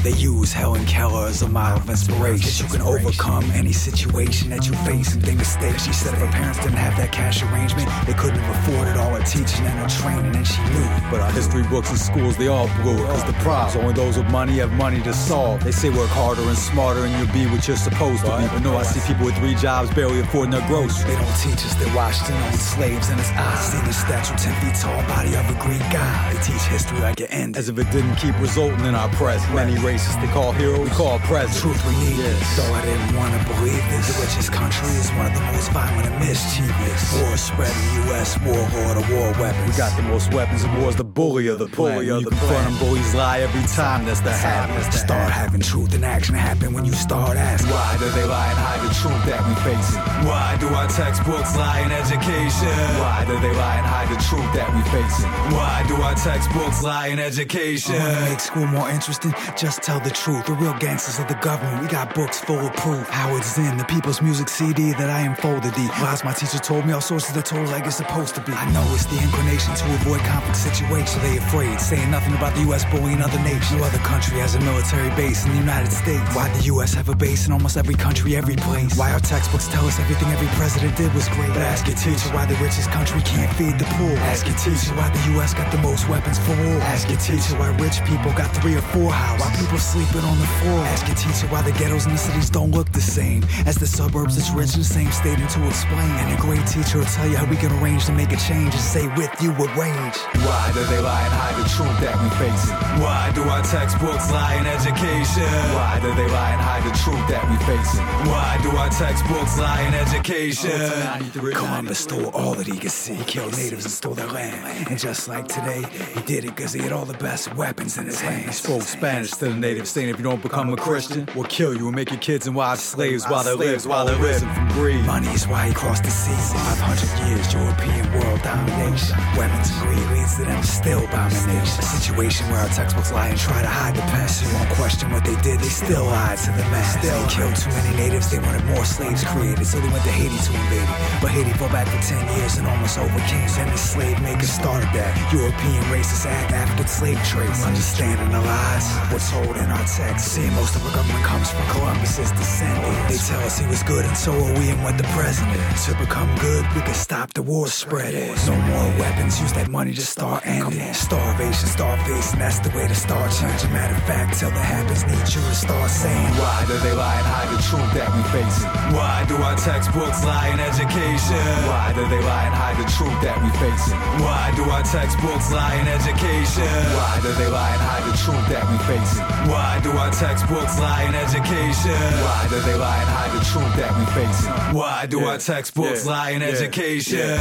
They 0.03 0.13
use 0.15 0.53
Helen 0.53 0.85
Keller 0.85 1.29
as 1.29 1.43
a 1.43 1.49
model 1.49 1.79
of 1.79 1.89
inspiration. 1.89 2.51
That 2.51 2.59
you 2.59 2.67
can 2.67 2.83
overcome 2.83 3.45
any 3.53 3.73
situation 3.73 4.51
that 4.51 4.67
you 4.67 4.75
face 4.83 5.15
and 5.15 5.23
think 5.23 5.39
mistakes. 5.39 5.85
She 5.85 5.93
said 5.93 6.15
if 6.15 6.19
her 6.19 6.27
parents 6.27 6.59
didn't 6.59 6.83
have 6.83 6.97
that 6.97 7.13
cash 7.13 7.41
arrangement, 7.45 7.89
they 8.05 8.13
couldn't 8.15 8.41
have 8.41 8.57
afforded 8.67 8.97
all 8.97 9.15
her 9.15 9.23
teaching 9.23 9.65
and 9.65 9.79
her 9.79 9.87
training, 10.03 10.35
and 10.35 10.45
she 10.45 10.61
knew. 10.75 10.89
But 11.09 11.21
our 11.21 11.31
history 11.31 11.63
books 11.71 11.91
in 11.91 11.97
schools, 11.97 12.37
they 12.37 12.49
all 12.49 12.67
blew 12.83 12.99
it. 12.99 13.07
Cause 13.07 13.25
the 13.25 13.33
problems, 13.47 13.77
only 13.77 13.95
those 13.95 14.19
with 14.19 14.27
money 14.27 14.59
have 14.59 14.73
money 14.73 15.01
to 15.03 15.15
solve. 15.15 15.63
They 15.63 15.71
say 15.71 15.89
work 15.89 16.11
harder 16.11 16.43
and 16.43 16.59
smarter 16.59 17.07
and 17.07 17.15
you'll 17.15 17.33
be 17.33 17.47
what 17.47 17.69
you're 17.69 17.77
supposed 17.77 18.25
to 18.25 18.37
be. 18.39 18.47
But 18.51 18.67
no, 18.67 18.77
I 18.77 18.83
see 18.83 18.99
people 19.07 19.27
with 19.27 19.37
three 19.39 19.55
jobs 19.55 19.95
barely 19.95 20.19
affording 20.19 20.51
their 20.51 20.67
groceries. 20.67 21.05
They 21.05 21.15
don't 21.15 21.39
teach 21.39 21.63
us 21.63 21.79
that 21.79 21.95
Washington 21.95 22.43
owned 22.43 22.59
slaves 22.59 23.09
in 23.09 23.19
his 23.19 23.31
eyes. 23.31 23.39
Ah. 23.39 23.71
See 23.71 23.87
the 23.87 23.95
statue 23.95 24.35
10 24.35 24.51
feet 24.67 24.75
tall, 24.83 24.99
body 25.07 25.37
of 25.39 25.47
a 25.47 25.55
Greek 25.63 25.85
god. 25.95 26.35
They 26.35 26.43
teach 26.43 26.63
history 26.67 26.99
like 26.99 27.21
it 27.21 27.31
ended. 27.31 27.57
As 27.57 27.69
if 27.69 27.79
it 27.79 27.89
didn't 27.93 28.17
keep 28.17 28.35
resulting 28.41 28.85
in 28.85 28.97
our 28.97 29.09
present. 29.11 29.55
Many 29.55 29.79
races 29.93 30.16
they 30.16 30.26
call 30.28 30.53
heroes, 30.53 30.80
we 30.80 30.90
call 30.90 31.18
presidents. 31.20 31.61
Truth 31.61 31.80
we 31.86 31.95
need 32.01 32.16
this. 32.16 32.57
Though 32.57 32.72
I 32.72 32.80
didn't 32.82 33.14
want 33.14 33.32
to 33.36 33.40
believe 33.53 33.84
this. 33.93 34.09
The 34.09 34.22
richest 34.24 34.51
country 34.53 34.88
is 34.97 35.11
one 35.20 35.26
of 35.26 35.34
the 35.34 35.45
most 35.53 35.70
violent 35.70 36.07
and 36.09 36.16
mischievous. 36.18 37.03
War 37.20 37.36
spread 37.36 37.74
in 37.76 37.84
the 37.84 38.09
U.S. 38.09 38.40
War 38.40 38.57
lord 38.57 38.97
of 38.97 39.07
war 39.12 39.28
weapons. 39.36 39.68
We 39.68 39.76
got 39.76 39.95
the 39.97 40.03
most 40.03 40.32
weapons 40.32 40.64
and 40.64 40.72
war's 40.80 40.97
the 40.97 41.05
bully 41.05 41.49
of 41.49 41.59
the 41.59 41.66
bully 41.66 42.09
of 42.09 42.24
the 42.24 42.30
confront 42.30 42.64
them 42.68 42.78
bullies 42.78 43.14
lie 43.14 43.40
every 43.40 43.66
time. 43.68 44.07
That's 44.07 44.20
the 44.20 44.32
habit. 44.32 44.93
Start 44.93 45.30
having 45.30 45.61
truth 45.61 45.95
and 45.95 46.05
action 46.05 46.34
happen 46.34 46.72
when 46.72 46.84
you 46.86 46.93
start 46.93 47.36
asking. 47.36 47.70
Why 47.70 47.97
do 47.99 48.09
they 48.16 48.24
lie 48.24 48.49
and 48.49 48.59
hide 48.59 48.82
the 48.88 48.95
truth 48.97 49.22
that 49.28 49.40
we 49.45 49.55
facing? 49.61 50.01
Why 50.26 50.57
do 50.59 50.68
our 50.68 50.88
textbooks 50.88 51.55
lie 51.57 51.80
in 51.80 51.93
education? 51.93 52.72
Why 53.05 53.24
do 53.28 53.34
they 53.45 53.55
lie 53.55 53.76
and 53.76 53.86
hide 53.86 54.09
the 54.09 54.20
truth 54.24 54.51
that 54.57 54.68
we 54.72 54.80
facing? 54.88 55.30
Why 55.53 55.84
do 55.86 55.97
our 56.01 56.14
textbooks 56.14 56.82
lie 56.82 57.09
in 57.09 57.18
education? 57.18 57.97
I 57.97 57.99
Want 57.99 58.16
to 58.16 58.30
make 58.30 58.40
school 58.40 58.66
more 58.66 58.88
interesting? 58.88 59.34
Just 59.57 59.82
tell 59.83 59.99
the 60.01 60.11
truth. 60.11 60.47
The 60.47 60.53
real 60.55 60.74
gangsters 60.78 61.18
of 61.18 61.26
the 61.26 61.35
government. 61.35 61.83
We 61.83 61.89
got 61.89 62.14
books 62.14 62.41
full 62.41 62.61
of 62.61 62.72
proof. 62.74 63.09
Howard 63.09 63.45
Zinn, 63.45 63.76
the 63.76 63.85
People's 63.85 64.22
Music 64.22 64.49
CD 64.49 64.93
that 64.93 65.11
I 65.11 65.20
unfolded. 65.22 65.74
The 65.74 65.87
lies 66.01 66.22
my 66.24 66.33
teacher 66.33 66.59
told 66.59 66.87
me, 66.87 66.93
all 66.93 67.01
sources 67.01 67.37
are 67.37 67.43
told 67.43 67.68
like 67.68 67.85
it's 67.87 67.97
supposed 67.97 68.35
to 68.37 68.41
be. 68.43 68.53
I 68.53 68.70
know 68.72 68.85
it's 68.95 69.07
the 69.07 69.20
inclination 69.20 69.74
to 69.74 69.85
avoid 69.95 70.20
conflict 70.20 70.57
situations. 70.57 71.20
They 71.22 71.37
afraid, 71.39 71.80
saying 71.80 72.11
nothing 72.11 72.35
about 72.35 72.55
the 72.55 72.62
U.S. 72.70 72.85
bullying 72.87 73.20
other 73.20 73.39
nations. 73.41 73.72
No 73.72 73.85
other 73.85 73.99
country 73.99 74.39
has 74.39 74.55
a 74.55 74.61
military 74.61 75.11
base 75.16 75.45
in 75.45 75.51
the 75.51 75.59
United 75.59 75.91
States. 75.91 76.22
Why 76.35 76.49
the 76.49 76.64
U.S. 76.74 76.95
have 76.95 77.09
a 77.09 77.16
base 77.16 77.47
in 77.47 77.53
almost 77.53 77.76
every 77.76 77.95
country, 77.95 78.37
every 78.37 78.57
place? 78.57 78.97
Why 78.97 79.12
our 79.12 79.20
textbooks 79.20 79.66
tell 79.66 79.85
us 79.87 79.99
everything 79.99 80.28
every 80.28 80.49
president 80.59 80.97
did 80.97 81.12
was 81.12 81.28
great? 81.30 81.49
But 81.49 81.62
ask 81.62 81.87
your 81.87 81.97
teacher 81.97 82.28
why 82.30 82.47
the 82.47 82.55
richest 82.62 82.91
country 82.91 83.20
can't 83.22 83.53
feed 83.57 83.78
the 83.78 83.89
poor. 83.99 84.14
Ask 84.30 84.47
your 84.47 84.57
teacher 84.57 84.95
why 84.95 85.11
the 85.11 85.33
U.S. 85.35 85.55
got 85.55 85.72
the 85.72 85.78
most 85.78 86.09
weapons 86.09 86.39
for 86.39 86.55
war. 86.62 86.78
Ask 86.87 87.09
your 87.09 87.18
teacher 87.18 87.59
why 87.59 87.74
rich 87.83 87.99
people 88.05 88.30
got 88.39 88.55
three 88.62 88.76
or 88.76 88.83
four 88.95 89.11
houses. 89.11 89.43
Why 89.43 89.51
people 89.59 89.72
sleeping 89.79 90.25
on 90.25 90.39
the 90.39 90.47
floor. 90.61 90.81
Ask 90.93 91.07
your 91.07 91.16
teacher 91.16 91.47
why 91.49 91.62
the 91.62 91.73
ghettos 91.73 92.07
in 92.07 92.12
the 92.12 92.18
cities 92.18 92.51
don't 92.51 92.70
look 92.70 92.91
the 92.93 93.01
same 93.01 93.45
as 93.66 93.77
the 93.77 93.87
suburbs 93.87 94.37
that's 94.37 94.51
rich 94.51 94.75
in 94.75 94.81
the 94.81 94.85
same 94.85 95.11
state 95.12 95.39
and 95.39 95.49
to 95.51 95.66
explain. 95.66 96.11
And 96.20 96.37
a 96.37 96.41
great 96.41 96.66
teacher 96.66 96.99
will 96.99 97.07
tell 97.07 97.29
you 97.29 97.37
how 97.37 97.47
we 97.47 97.57
can 97.57 97.73
arrange 97.81 98.07
to 98.07 98.12
make 98.12 98.33
a 98.33 98.37
change 98.37 98.75
and 98.75 98.83
say 98.83 99.07
with 99.16 99.31
you 99.41 99.53
with 99.53 99.70
range. 99.77 100.16
Why 100.45 100.70
do 100.75 100.85
they 100.85 101.01
lie 101.01 101.23
and 101.23 101.35
hide 101.35 101.57
the 101.57 101.68
truth 101.68 101.97
that 102.01 102.16
we 102.20 102.29
facing? 102.37 102.77
Why 103.03 103.33
do 103.35 103.43
our 103.43 103.62
textbooks 103.62 104.31
lie 104.31 104.55
in 104.61 104.66
education? 104.66 105.53
Why 105.75 105.99
do 106.01 106.14
they 106.14 106.29
lie 106.29 106.53
and 106.53 106.61
hide 106.61 106.85
the 106.85 106.95
truth 107.03 107.27
that 107.29 107.45
we 107.49 107.57
facing? 107.64 108.05
Why 108.31 108.59
do 108.62 108.70
our 108.77 108.91
textbooks 108.91 109.59
lie 109.59 109.83
in 109.83 109.95
education? 109.95 110.70
Oh, 110.73 111.51
Columbus 111.55 112.01
stole 112.01 112.31
all 112.31 112.55
that 112.55 112.66
he 112.66 112.79
could 112.79 112.91
see. 112.91 113.14
He 113.14 113.25
killed 113.25 113.57
natives 113.57 113.85
and 113.85 113.93
stole 113.93 114.14
their 114.14 114.27
land. 114.29 114.89
And 114.91 114.99
just 114.99 115.29
like 115.29 115.49
today, 115.49 115.83
he 116.14 116.20
did 116.23 116.45
it 116.45 116.55
because 116.57 116.73
he 116.73 116.81
had 116.81 116.93
all 116.93 117.05
the 117.05 117.18
best 117.18 117.55
weapons 117.57 117.99
in 117.99 118.07
his 118.07 118.20
He 118.20 118.53
spoke 118.53 118.83
Spanish 118.83 119.31
to 119.33 119.47
the 119.47 119.55
native, 119.63 119.87
saying 119.87 120.09
if 120.09 120.19
you 120.19 120.25
don't 120.25 120.43
become 120.43 120.73
a 120.73 120.77
Christian, 120.77 121.27
we'll 121.35 121.45
kill 121.45 121.73
you 121.75 121.87
and 121.87 121.95
make 121.95 122.11
your 122.11 122.19
kids 122.19 122.47
and 122.47 122.55
wives 122.55 122.83
slaves 122.83 123.25
while 123.29 123.45
they 123.45 123.55
live, 123.55 123.87
while 123.87 124.05
they're 124.05 124.19
risen 124.21 124.53
from 124.53 124.69
greed. 124.75 125.07
Money 125.07 125.29
is 125.29 125.47
why 125.47 125.69
he 125.69 125.73
crossed 125.73 126.03
the 126.03 126.11
seas. 126.11 126.53
500 126.53 127.31
years, 127.31 127.55
European 127.55 128.05
world 128.13 128.43
domination. 128.43 129.17
Weapons 129.39 129.71
and 129.71 129.79
greed 129.87 130.19
leads 130.19 130.37
to 130.37 130.45
them 130.45 130.63
still 130.63 131.05
abomination. 131.05 131.79
A 131.79 131.89
situation 131.97 132.51
where 132.51 132.61
our 132.61 132.69
textbooks 132.69 133.13
lie 133.13 133.29
and 133.29 133.39
try 133.39 133.63
to 133.63 133.69
hide 133.69 133.95
the 133.95 134.03
past. 134.11 134.43
You 134.43 134.53
won't 134.53 134.71
question 134.71 135.11
what 135.13 135.25
they 135.25 135.39
did, 135.47 135.61
they 135.61 135.71
still 135.71 136.05
lied 136.05 136.39
to 136.39 136.51
the 136.51 136.67
mass. 136.75 136.99
They 136.99 137.15
killed 137.31 137.55
too 137.55 137.71
many 137.71 137.97
natives, 137.97 138.31
they 138.31 138.41
wanted 138.41 138.65
more 138.67 138.85
slaves 138.85 139.23
created, 139.25 139.65
so 139.65 139.79
they 139.79 139.89
went 139.89 140.03
to 140.03 140.11
Haiti 140.11 140.37
to 140.37 140.53
invade 140.59 140.91
it. 140.91 140.99
But 141.23 141.31
Haiti 141.31 141.55
fought 141.55 141.71
back 141.71 141.87
for 141.87 142.03
10 142.03 142.19
years 142.37 142.59
and 142.59 142.67
almost 142.67 142.99
overcame. 142.99 143.49
Then 143.55 143.71
the 143.71 143.79
slave 143.79 144.21
makers 144.23 144.51
started 144.51 144.91
that 144.91 145.15
European 145.33 145.83
racist 145.95 146.27
act 146.27 146.51
after 146.51 146.83
the 146.83 146.89
slave 146.89 147.23
trade. 147.23 147.55
Understanding 147.63 148.31
the 148.35 148.41
lies, 148.43 148.87
what's 149.15 149.31
told 149.31 149.52
in 149.57 149.71
our 149.71 149.85
text. 149.85 150.33
See, 150.33 150.49
most 150.51 150.77
of 150.77 150.85
our 150.87 150.95
government 150.95 151.25
comes 151.25 151.51
from 151.51 151.65
Columbus's 151.69 152.31
descendants. 152.33 153.09
They 153.11 153.35
tell 153.35 153.45
us 153.45 153.59
he 153.59 153.67
was 153.67 153.83
good, 153.83 154.05
and 154.05 154.17
so 154.17 154.33
are 154.33 154.55
we, 154.59 154.71
and 154.71 154.83
what 154.83 154.97
the 154.99 155.05
president. 155.15 155.63
To 155.87 155.95
become 155.99 156.31
good, 156.39 156.65
we 156.75 156.81
can 156.83 156.95
stop 156.95 157.33
the 157.35 157.43
war 157.43 157.67
spreading. 157.69 158.35
No 158.47 158.57
more 158.57 158.89
weapons, 158.99 159.41
use 159.41 159.53
that 159.55 159.69
money 159.69 159.93
to 159.95 160.01
start 160.01 160.47
ending. 160.47 160.93
Starvation, 160.95 161.69
starvation, 161.69 162.39
that's 162.39 162.61
the 162.61 162.71
way 162.77 162.87
to 162.89 162.95
start 162.95 163.31
changing. 163.33 163.73
Matter 163.73 163.95
of 163.97 164.05
fact, 164.05 164.39
till 164.39 164.51
that 164.51 164.65
happens, 164.65 165.05
need 165.07 165.27
you 165.35 165.43
to 165.43 165.55
start 165.55 165.91
saying. 165.91 166.33
Why 166.39 166.65
do 166.67 166.77
they 166.79 166.93
lie 166.93 167.19
and 167.19 167.27
hide 167.27 167.51
the 167.53 167.63
truth 167.63 167.91
that 167.95 168.09
we 168.15 168.23
facing? 168.31 168.71
Why 168.95 169.25
do 169.29 169.37
our 169.37 169.57
textbooks 169.57 170.25
lie 170.25 170.49
in 170.55 170.61
education? 170.61 171.45
Why 171.69 171.93
do 171.95 172.03
they 172.09 172.23
lie 172.23 172.47
and 172.47 172.55
hide 172.55 172.79
the 172.79 172.89
truth 172.97 173.19
that 173.23 173.37
we 173.43 173.51
facing? 173.59 173.99
Why 174.23 174.53
do 174.57 174.63
our 174.71 174.83
textbooks 174.83 175.51
lie 175.53 175.75
in 175.81 175.87
education? 175.89 176.71
Why 176.97 177.21
do 177.23 177.31
they 177.35 177.49
lie 177.49 177.73
and 177.73 177.83
hide 177.83 178.05
the 178.07 178.17
truth 178.23 178.47
that 178.49 178.65
we 178.71 178.77
facing? 178.87 179.25
Why 179.51 179.80
do 179.82 179.90
our 179.90 180.11
textbooks 180.11 180.78
lie 180.78 181.03
in 181.05 181.14
education? 181.14 181.90
Why 181.93 182.47
do 182.49 182.61
they 182.61 182.74
lie 182.74 182.99
and 182.99 183.09
hide 183.09 183.32
the 183.38 183.45
truth 183.45 183.74
that 183.76 183.93
we 183.99 184.05
face? 184.14 184.47
Why 184.74 185.07
do 185.07 185.24
our 185.24 185.38
textbooks 185.38 186.07
lie 186.07 186.30
in 186.30 186.43
education? 186.43 187.38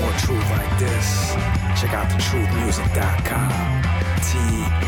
More 0.00 0.12
truth 0.18 0.50
like 0.50 0.78
this. 0.78 1.34
Check 1.80 1.92
out 1.92 2.08
thetruthmusic.com. 2.08 3.50
T 4.26 4.38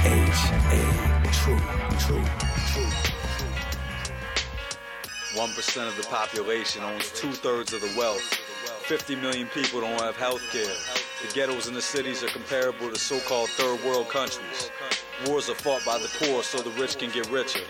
H 0.08 0.40
A 0.72 0.82
Truth, 1.32 1.62
Truth, 2.06 2.30
Truth. 2.72 2.96
1% 5.34 5.88
of 5.88 5.96
the 5.96 6.02
population 6.08 6.82
owns 6.82 7.12
two 7.12 7.30
thirds 7.32 7.72
of 7.72 7.80
the 7.80 7.94
wealth. 7.96 8.22
50 8.82 9.16
million 9.16 9.46
people 9.48 9.80
don't 9.82 10.00
have 10.00 10.16
health 10.16 10.42
care. 10.50 10.74
The 11.22 11.32
ghettos 11.34 11.68
in 11.68 11.74
the 11.74 11.82
cities 11.82 12.22
are 12.24 12.28
comparable 12.28 12.90
to 12.90 12.98
so 12.98 13.20
called 13.20 13.50
third 13.50 13.84
world 13.84 14.08
countries. 14.08 14.70
Wars 15.26 15.48
are 15.48 15.54
fought 15.54 15.84
by 15.84 15.98
the 15.98 16.08
poor 16.18 16.42
so 16.42 16.58
the 16.58 16.70
rich 16.80 16.98
can 16.98 17.10
get 17.10 17.28
richer. 17.30 17.60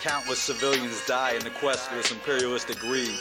Countless 0.00 0.38
civilians 0.38 1.04
die 1.06 1.32
in 1.32 1.44
the 1.44 1.50
quest 1.50 1.88
for 1.88 1.96
this 1.96 2.10
imperialistic 2.10 2.78
greed. 2.78 3.18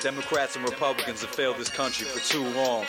Democrats 0.00 0.54
and 0.56 0.64
Republicans 0.64 1.22
have 1.22 1.30
failed 1.30 1.56
this 1.56 1.68
country 1.68 2.06
for 2.06 2.20
too 2.20 2.44
long. 2.50 2.84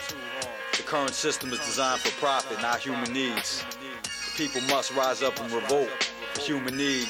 The 0.77 0.83
current 0.83 1.13
system 1.13 1.51
is 1.51 1.59
designed 1.59 2.01
for 2.01 2.11
profit, 2.19 2.61
not 2.61 2.79
human 2.79 3.11
needs. 3.11 3.63
The 4.03 4.31
people 4.37 4.61
must 4.61 4.93
rise 4.93 5.23
up 5.23 5.39
and 5.39 5.51
revolt 5.51 5.89
for 6.33 6.41
human 6.41 6.77
need 6.77 7.07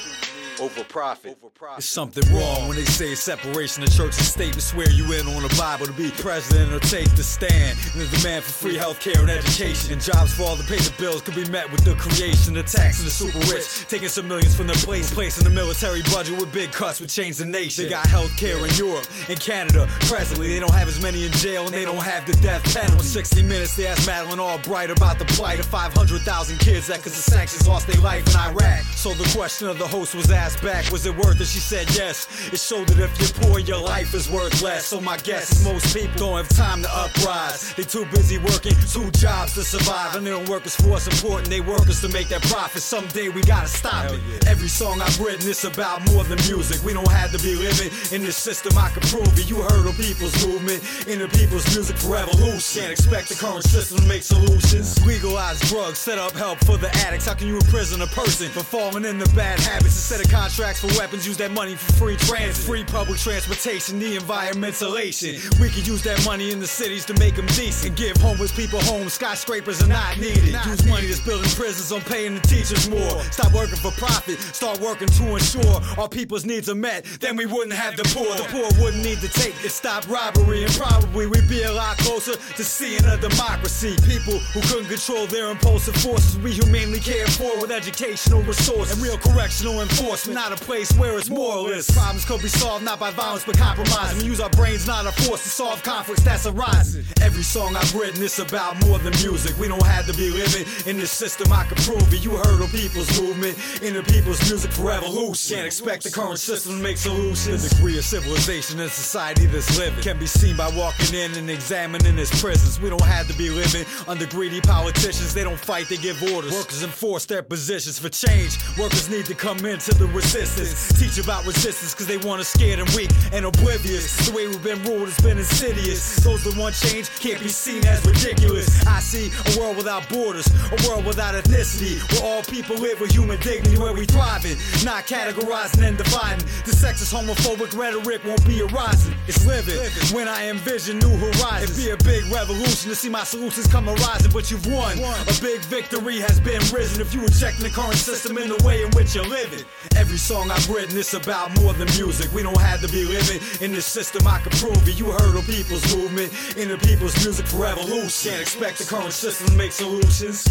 over 0.60 0.84
profit. 0.86 1.38
It's 1.78 1.86
something 1.86 2.24
wrong 2.34 2.68
when 2.68 2.78
they 2.78 2.86
say 2.86 3.16
separation 3.16 3.84
of 3.84 3.91
church 3.91 4.18
and 4.18 4.26
state 4.26 4.53
and 4.53 4.62
swear 4.62 4.89
you 4.89 5.12
in 5.14 5.28
on 5.28 5.43
the 5.43 5.56
Bible 5.58 5.86
to 5.86 5.93
be 5.93 6.12
president 6.12 6.72
or 6.72 6.80
take 6.80 7.10
the 7.16 7.24
stand. 7.24 7.78
And 7.93 8.01
the 8.01 8.18
demand 8.18 8.43
for 8.43 8.51
free 8.51 8.76
health 8.76 8.99
care 8.99 9.20
and 9.20 9.30
education 9.30 9.93
and 9.93 10.01
jobs 10.01 10.34
for 10.34 10.43
all 10.43 10.56
to 10.56 10.64
pay 10.64 10.78
the 10.78 10.93
bills 10.97 11.22
could 11.22 11.36
be 11.36 11.45
met 11.49 11.72
with 11.72 11.84
the 11.84 11.95
creation 11.95 12.56
of 12.58 12.66
tax 12.66 12.99
and 12.99 13.08
the 13.08 13.12
super 13.12 13.39
rich. 13.51 13.88
Taking 13.88 14.10
some 14.10 14.28
millions 14.28 14.56
from 14.56 14.68
their 14.68 14.76
place, 14.78 15.14
placing 15.14 15.43
the 15.43 15.49
military 15.49 16.01
budget 16.03 16.39
with 16.39 16.51
big 16.53 16.72
cuts 16.72 17.01
would 17.01 17.10
change 17.10 17.38
the 17.38 17.45
nation. 17.45 17.86
They 17.86 17.89
got 17.89 18.08
health 18.08 18.36
care 18.38 18.58
in 18.66 18.74
Europe 18.76 19.08
and 19.30 19.39
Canada. 19.39 19.88
Presently, 20.01 20.47
they 20.47 20.60
don't 20.60 20.74
have 20.74 20.88
as 20.88 21.01
many 21.01 21.26
in 21.26 21.32
jail 21.34 21.66
and 21.66 21.74
they 21.74 21.86
don't 21.86 22.03
have 22.03 22.26
the 22.26 22.34
death 22.41 22.64
penalty. 22.74 22.95
On 22.95 23.03
60 23.03 23.43
Minutes, 23.43 23.76
they 23.76 23.88
asked 23.88 24.08
Madeleine 24.08 24.39
Albright 24.39 24.89
about 24.89 25.20
the 25.20 25.26
plight 25.26 25.60
of 25.60 25.66
500,000 25.66 26.58
kids 26.60 26.88
that, 26.88 26.97
because 26.97 27.18
of 27.18 27.24
sanctions, 27.24 27.68
lost 27.68 27.88
their 27.88 28.01
life 28.01 28.26
in 28.28 28.36
Iraq. 28.39 28.84
So 28.95 29.14
the 29.14 29.30
question 29.38 29.68
of 29.68 29.78
the 29.78 29.88
host 29.88 30.16
was 30.16 30.32
asked 30.32 30.45
back, 30.54 30.91
was 30.91 31.06
it 31.06 31.16
worth 31.18 31.41
it? 31.41 31.48
She 31.48 31.60
said 31.60 31.89
yes. 31.96 32.28
It 32.54 32.60
showed 32.60 32.88
that 32.89 33.00
if 33.00 33.20
you're 33.20 33.34
poor, 33.43 33.60
your 33.60 33.82
life 33.82 34.14
is 34.14 34.30
worth 34.30 34.62
less. 34.62 34.86
So 34.86 35.02
my 35.02 35.18
guess 35.18 35.52
is 35.52 35.66
most 35.66 35.96
people 35.96 36.14
don't 36.18 36.38
have 36.38 36.50
time 36.50 36.84
to 36.84 36.89
uprise. 36.96 37.74
They 37.74 37.84
too 37.84 38.06
busy 38.12 38.38
working 38.38 38.76
two 38.91 39.10
jobs 39.12 39.56
to 39.56 39.64
survive. 39.64 40.16
And 40.16 40.26
they 40.26 40.30
don't 40.30 40.48
work 40.48 40.66
as 40.66 40.76
for 40.76 40.89
what's 40.89 41.08
important. 41.08 41.50
They 41.50 41.62
work 41.62 41.88
us 41.89 42.02
to 42.02 42.10
make 42.10 42.30
that 42.30 42.43
profit. 42.43 42.84
Someday 42.84 43.30
we 43.30 43.41
gotta 43.41 43.68
stop 43.68 44.12
it. 44.12 44.20
Every 44.48 44.68
song 44.68 45.02
I've 45.02 45.20
written 45.20 45.50
is 45.50 45.66
about 45.66 46.06
more 46.12 46.24
than 46.24 46.38
music. 46.48 46.84
We 46.84 46.93
don't 46.93 47.12
have 47.12 47.32
to 47.32 47.39
be 47.39 47.56
living 47.56 47.89
in 48.12 48.24
this 48.24 48.38
system. 48.38 48.78
I 48.78 48.89
can 48.89 49.02
prove 49.10 49.34
it. 49.39 49.50
You 49.50 49.64
heard 49.64 49.88
of 49.88 49.98
people's 49.98 50.46
movement 50.46 50.84
in 51.08 51.20
the 51.20 51.28
people's 51.30 51.66
music 51.74 51.98
for 51.98 52.14
revolution. 52.14 52.82
Can't 52.82 52.91
expect 52.91 53.30
the 53.30 53.36
current 53.36 53.64
system 53.64 53.98
to 54.00 54.06
make 54.06 54.22
solutions. 54.22 55.04
Legalize 55.06 55.60
drugs, 55.70 55.98
set 55.98 56.20
up 56.20 56.34
help 56.34 56.60
for 56.66 56.78
the 56.78 56.93
addicts. 57.08 57.26
How 57.26 57.34
can 57.34 57.48
you 57.48 57.56
imprison 57.56 58.02
a 58.02 58.08
person 58.08 58.50
for 58.50 58.64
falling 58.64 59.06
into 59.06 59.28
bad 59.34 59.60
habits 59.60 59.96
instead 59.96 60.22
of 60.22 60.30
contracts 60.36 60.82
for 60.82 60.88
weapons? 61.00 61.26
Use 61.26 61.38
that 61.38 61.52
money 61.52 61.76
for 61.76 61.94
free 61.94 62.18
transit, 62.18 62.58
free 62.58 62.84
public 62.84 63.18
transportation, 63.18 64.00
the 64.00 64.18
environmentalation. 64.18 65.34
We 65.62 65.70
could 65.70 65.88
use 65.88 66.04
that 66.04 66.24
money 66.26 66.52
in 66.52 66.60
the 66.60 66.68
cities 66.68 67.06
to 67.06 67.14
make 67.16 67.36
them 67.36 67.46
decent. 67.48 67.96
Give 67.96 68.16
homeless 68.18 68.52
people 68.52 68.80
homes, 68.82 69.14
skyscrapers 69.14 69.82
are 69.82 69.88
not 69.88 70.18
needed. 70.18 70.54
Use 70.66 70.86
money 70.88 71.08
that's 71.08 71.22
building 71.22 71.50
prisons 71.52 71.92
on 71.92 72.02
paying 72.02 72.36
the 72.36 72.42
teachers 72.42 72.90
more. 72.90 73.24
Stop 73.32 73.54
working 73.54 73.78
for 73.78 73.92
profit, 73.92 74.40
start 74.40 74.80
working 74.80 75.08
to 75.08 75.36
ensure 75.36 75.82
our 75.98 76.10
people's 76.10 76.46
needs 76.46 76.70
are 76.70 76.76
met. 76.76 77.06
Then 77.22 77.38
we 77.38 77.46
wouldn't 77.46 77.74
have 77.74 77.96
the 77.96 78.04
poor. 78.12 78.36
The 78.36 78.48
poor 78.52 78.84
wouldn't 78.84 79.04
need 79.04 79.22
to 79.22 79.30
take 79.30 79.56
it. 79.64 79.70
Stop 79.72 80.08
robbery, 80.10 80.64
and 80.64 80.74
probably 80.74 81.28
we'd 81.28 81.48
be 81.48 81.64
a 81.64 81.72
lot 81.72 81.98
closer 81.98 82.36
to 82.36 82.64
seeing 82.64 83.04
a 83.06 83.18
democracy. 83.18 83.96
People 84.06 84.38
who 84.52 84.60
couldn't 84.68 84.90
control 84.90 85.28
their 85.28 85.50
impulsive 85.50 85.96
forces, 85.96 86.38
we 86.40 86.52
humanely 86.52 87.00
care 87.00 87.28
for 87.28 87.62
with 87.62 87.72
educational 87.72 88.42
resources 88.44 88.92
and 88.94 89.02
real 89.02 89.18
correctional 89.18 89.82
enforcement. 89.82 90.24
Not 90.28 90.51
a 90.51 90.55
place 90.55 90.91
where 90.97 91.17
it's 91.17 91.30
moralist. 91.30 91.93
Problems 91.93 92.26
could 92.26 92.41
be 92.41 92.47
solved 92.47 92.84
not 92.84 92.99
by 92.99 93.11
violence 93.11 93.45
but 93.45 93.57
compromise. 93.57 94.15
We 94.17 94.26
use 94.26 94.39
our 94.39 94.49
brains, 94.49 94.88
not 94.88 95.05
a 95.05 95.11
force 95.11 95.43
to 95.43 95.49
solve 95.49 95.84
conflicts 95.84 96.23
that's 96.23 96.45
arising. 96.45 97.05
Every 97.21 97.43
song 97.43 97.76
I've 97.76 97.93
written 97.93 98.21
is 98.23 98.39
about 98.39 98.80
more 98.86 98.97
than 98.99 99.13
music. 99.21 99.57
We 99.59 99.67
don't 99.67 99.86
have 99.86 100.07
to 100.07 100.13
be 100.13 100.30
living 100.32 100.65
in 100.86 100.97
this 100.97 101.11
system. 101.11 101.51
I 101.51 101.63
can 101.65 101.78
prove 101.78 102.11
it. 102.13 102.23
You 102.23 102.32
heard 102.32 102.61
of 102.61 102.71
people's 102.71 103.21
movement 103.21 103.57
in 103.82 103.93
the 103.93 104.03
people's 104.03 104.39
music 104.49 104.71
for 104.71 104.88
revolution. 104.88 105.57
Can't 105.57 105.67
expect 105.67 106.03
the 106.03 106.11
current 106.11 106.39
system 106.39 106.78
to 106.78 106.84
make 106.84 106.97
solutions. 106.97 107.69
The 107.69 107.76
degree 107.76 107.97
of 107.97 108.03
civilization 108.03 108.80
in 108.80 108.89
society 108.89 109.45
that's 109.45 109.78
living 109.78 110.01
can 110.01 110.17
be 110.17 110.28
seen 110.28 110.57
by 110.57 110.69
walking 110.76 111.15
in 111.15 111.36
and 111.36 111.49
examining 111.49 112.17
its 112.17 112.41
prisons. 112.41 112.80
We 112.80 112.89
don't 112.89 113.01
have 113.01 113.28
to 113.28 113.38
be 113.38 113.49
living 113.49 113.86
under 114.07 114.26
greedy 114.26 114.61
politicians. 114.61 115.34
They 115.34 115.43
don't 115.43 115.59
fight, 115.59 115.88
they 115.89 115.97
give 115.97 116.21
orders. 116.23 116.51
Workers 116.51 116.84
enforce 116.84 117.26
their 117.26 117.43
positions 117.43 117.99
for 117.99 118.09
change. 118.09 118.57
Workers 118.78 119.09
need 119.09 119.26
to 119.26 119.36
come 119.36 119.63
into 119.65 119.93
the 119.93 120.07
resistance. 120.16 120.88
Teach 120.97 121.24
about 121.24 121.45
resistance 121.45 121.93
because 121.93 122.07
they 122.07 122.18
want 122.18 122.41
us 122.41 122.47
scared 122.47 122.80
and 122.80 122.89
weak 122.91 123.11
and 123.34 123.45
oblivious. 123.45 124.28
The 124.28 124.36
way 124.36 124.47
we've 124.47 124.63
been 124.63 124.82
ruled 124.84 125.09
has 125.09 125.20
been 125.20 125.38
insidious. 125.38 126.24
Those 126.24 126.43
that 126.45 126.55
want 126.55 126.76
change 126.76 127.09
can't 127.20 127.41
be 127.41 127.49
seen 127.49 127.86
as 127.86 128.03
ridiculous. 128.05 128.86
I 128.88 128.99
see 128.99 129.32
a 129.53 129.59
world 129.59 129.78
without 129.78 130.07
borders, 130.09 130.47
a 130.72 130.88
world 130.88 131.05
without 131.05 131.36
ethnicity, 131.36 131.99
where 132.13 132.24
all 132.24 132.43
people 132.43 132.78
live 132.78 133.01
with 133.01 133.11
human 133.11 133.39
dignity, 133.41 133.78
where 133.78 133.93
we 133.93 134.05
thriving, 134.05 134.57
not 134.84 135.05
categorizing 135.05 135.84
and 135.84 135.97
dividing. 135.97 136.45
The 136.63 136.72
sexist 136.72 137.11
homophobic 137.13 137.78
rhetoric 137.78 138.24
won't 138.24 138.45
be 138.45 138.61
arising. 138.61 139.16
It's 139.28 139.45
living 139.45 139.78
when 140.16 140.28
I 140.28 140.49
envision 140.49 140.99
new 140.99 141.16
horizons. 141.18 141.78
It'd 141.78 141.84
be 141.84 141.89
a 141.91 141.97
big 141.97 142.24
revolution 142.32 142.89
to 142.89 142.95
see 142.95 143.09
my 143.09 143.24
solutions 143.24 143.68
come 143.68 143.89
arising, 143.89 144.32
but 144.32 144.49
you've 144.49 144.66
won. 144.68 144.97
A 144.99 145.36
big 145.41 145.59
victory 145.66 146.20
has 146.20 146.39
been 146.39 146.61
risen 146.72 147.01
if 147.01 147.13
you 147.13 147.22
reject 147.22 147.59
the 147.59 147.70
current 147.70 147.97
system 147.97 148.38
in 148.38 148.49
the 148.49 148.63
way 148.63 148.84
in 148.84 148.91
which 148.91 149.16
you're 149.16 149.26
living. 149.26 149.66
Every 149.95 150.05
song 150.14 150.49
I've 150.51 150.70
written 150.70 150.97
is 150.97 151.14
about 151.14 151.60
more 151.62 151.74
than 151.74 151.88
music. 151.97 152.32
We 152.32 152.43
don't 152.43 152.60
have 152.62 152.82
to 152.82 152.88
be 152.88 153.06
living 153.06 153.41
in 153.62 153.74
this 153.74 153.86
system. 153.86 154.26
I 154.28 154.39
can 154.39 154.51
prove 154.53 154.88
it. 154.88 154.97
You 154.99 155.12
heard 155.12 155.36
of 155.36 155.45
people's 155.45 155.95
movement 155.95 156.32
in 156.58 156.70
the 156.70 156.78
people's 156.78 157.16
music 157.24 157.45
for 157.47 157.58
revolution. 157.58 158.32
Can't 158.32 158.41
expect 158.41 158.78
the 158.78 158.86
current 158.86 159.12
system 159.12 159.47
to 159.47 159.53
make 159.53 159.72
solutions. 159.72 160.45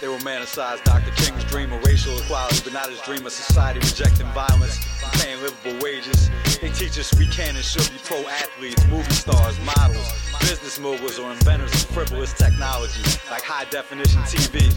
They 0.00 0.06
romanticize 0.06 0.82
Dr. 0.84 1.10
King's 1.12 1.44
dream 1.44 1.72
of 1.72 1.84
racial 1.84 2.16
equality, 2.18 2.60
but 2.64 2.72
not 2.72 2.88
his 2.88 3.00
dream 3.02 3.24
of 3.26 3.32
society 3.32 3.80
rejecting 3.80 4.26
violence 4.32 4.78
and 5.04 5.12
paying 5.20 5.40
livable 5.42 5.78
wages. 5.82 6.30
They 6.60 6.70
teach 6.70 6.98
us 6.98 7.12
we 7.18 7.26
can 7.26 7.56
and 7.56 7.64
should 7.64 7.90
be 7.90 7.98
pro 8.04 8.18
athletes, 8.28 8.86
movie 8.88 9.12
stars, 9.12 9.58
models, 9.60 10.08
business 10.40 10.78
moguls, 10.78 11.18
or 11.18 11.30
inventors 11.30 11.72
of 11.72 11.90
frivolous 11.90 12.32
technology 12.32 13.02
like 13.30 13.42
high 13.42 13.64
definition 13.70 14.20
TV. 14.22 14.72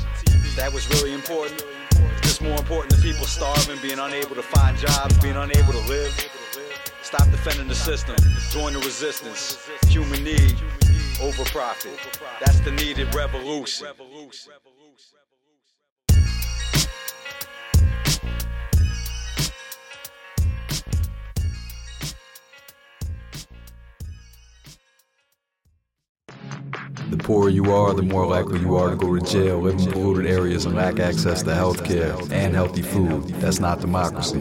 That 0.56 0.72
was 0.74 0.90
really 0.90 1.14
important. 1.14 1.64
It's 2.24 2.42
more 2.42 2.58
important 2.58 2.94
than 2.94 3.02
people 3.02 3.26
starving, 3.26 3.80
being 3.82 4.00
unable 4.00 4.36
to 4.36 4.44
find 4.44 4.78
jobs, 4.78 5.18
being 5.20 5.36
unable 5.36 5.74
to 5.74 5.88
live. 5.88 6.14
Stop 7.02 7.30
defending 7.32 7.68
the 7.68 7.76
system. 7.76 8.16
Join 8.52 8.74
the 8.74 8.80
resistance. 8.80 9.60
Human 9.88 10.24
need 10.24 10.56
over 11.22 11.44
profit. 11.46 11.98
That's 12.40 12.60
the 12.62 12.72
needed 12.72 13.14
revolution. 13.14 13.88
The 27.14 27.24
poorer 27.24 27.50
you 27.50 27.72
are, 27.72 27.94
the 27.94 28.02
more 28.02 28.26
likely 28.26 28.60
you 28.60 28.76
are 28.76 28.90
to 28.90 28.96
go 28.96 29.16
to 29.16 29.24
jail, 29.24 29.60
live 29.60 29.80
in 29.80 29.92
polluted 29.92 30.26
areas, 30.26 30.66
and 30.66 30.76
lack 30.76 31.00
access 31.00 31.44
to 31.44 31.54
health 31.54 31.86
care 31.86 32.18
and 32.32 32.56
healthy 32.56 32.82
food. 32.82 33.26
That's 33.36 33.60
not 33.60 33.82
democracy. 33.82 34.40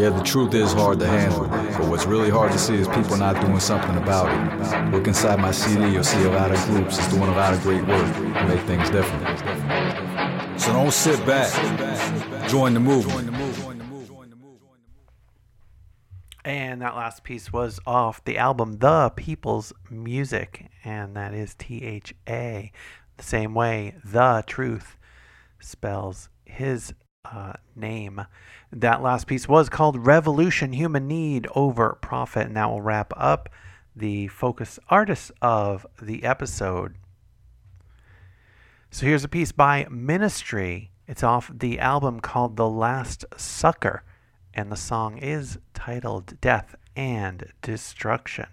Yeah, 0.00 0.08
the 0.08 0.22
truth 0.24 0.54
is 0.54 0.72
hard 0.72 0.98
to 1.00 1.06
handle, 1.06 1.46
but 1.46 1.90
what's 1.90 2.06
really 2.06 2.30
hard 2.30 2.52
to 2.52 2.58
see 2.58 2.76
is 2.76 2.88
people 2.88 3.18
not 3.18 3.38
doing 3.44 3.60
something 3.60 3.98
about 3.98 4.30
it. 4.30 4.92
Look 4.92 5.06
inside 5.06 5.38
my 5.40 5.50
CD, 5.50 5.92
you'll 5.92 6.04
see 6.04 6.24
a 6.24 6.30
lot 6.30 6.50
of 6.50 6.64
groups 6.64 6.96
that's 6.96 7.12
doing 7.12 7.28
a 7.28 7.36
lot 7.36 7.52
of 7.52 7.60
great 7.60 7.86
work 7.86 8.14
to 8.14 8.46
make 8.48 8.60
things 8.62 8.88
different. 8.88 9.38
So 10.58 10.72
don't 10.72 10.90
sit 10.90 11.26
back. 11.26 11.52
Join 12.48 12.72
the 12.72 12.80
movement. 12.80 13.33
That 16.94 17.00
last 17.00 17.24
piece 17.24 17.52
was 17.52 17.80
off 17.86 18.24
the 18.24 18.38
album 18.38 18.74
The 18.74 19.10
People's 19.16 19.72
Music, 19.90 20.70
and 20.84 21.16
that 21.16 21.34
is 21.34 21.56
T 21.56 21.82
H 21.82 22.14
A. 22.28 22.70
The 23.16 23.24
same 23.24 23.52
way 23.52 23.96
The 24.04 24.44
Truth 24.46 24.96
spells 25.58 26.28
his 26.44 26.94
uh, 27.24 27.54
name. 27.74 28.26
That 28.70 29.02
last 29.02 29.26
piece 29.26 29.48
was 29.48 29.68
called 29.68 30.06
Revolution 30.06 30.72
Human 30.72 31.08
Need 31.08 31.48
Over 31.56 31.98
Profit, 32.00 32.46
and 32.46 32.56
that 32.56 32.70
will 32.70 32.80
wrap 32.80 33.12
up 33.16 33.48
the 33.96 34.28
focus 34.28 34.78
artist 34.88 35.32
of 35.42 35.84
the 36.00 36.22
episode. 36.22 36.94
So 38.92 39.04
here's 39.04 39.24
a 39.24 39.28
piece 39.28 39.50
by 39.50 39.88
Ministry. 39.90 40.92
It's 41.08 41.24
off 41.24 41.50
the 41.52 41.80
album 41.80 42.20
called 42.20 42.56
The 42.56 42.68
Last 42.68 43.24
Sucker, 43.36 44.04
and 44.52 44.70
the 44.70 44.76
song 44.76 45.18
is 45.18 45.58
titled 45.72 46.40
Death 46.40 46.76
and 46.96 47.52
Destruction. 47.62 48.46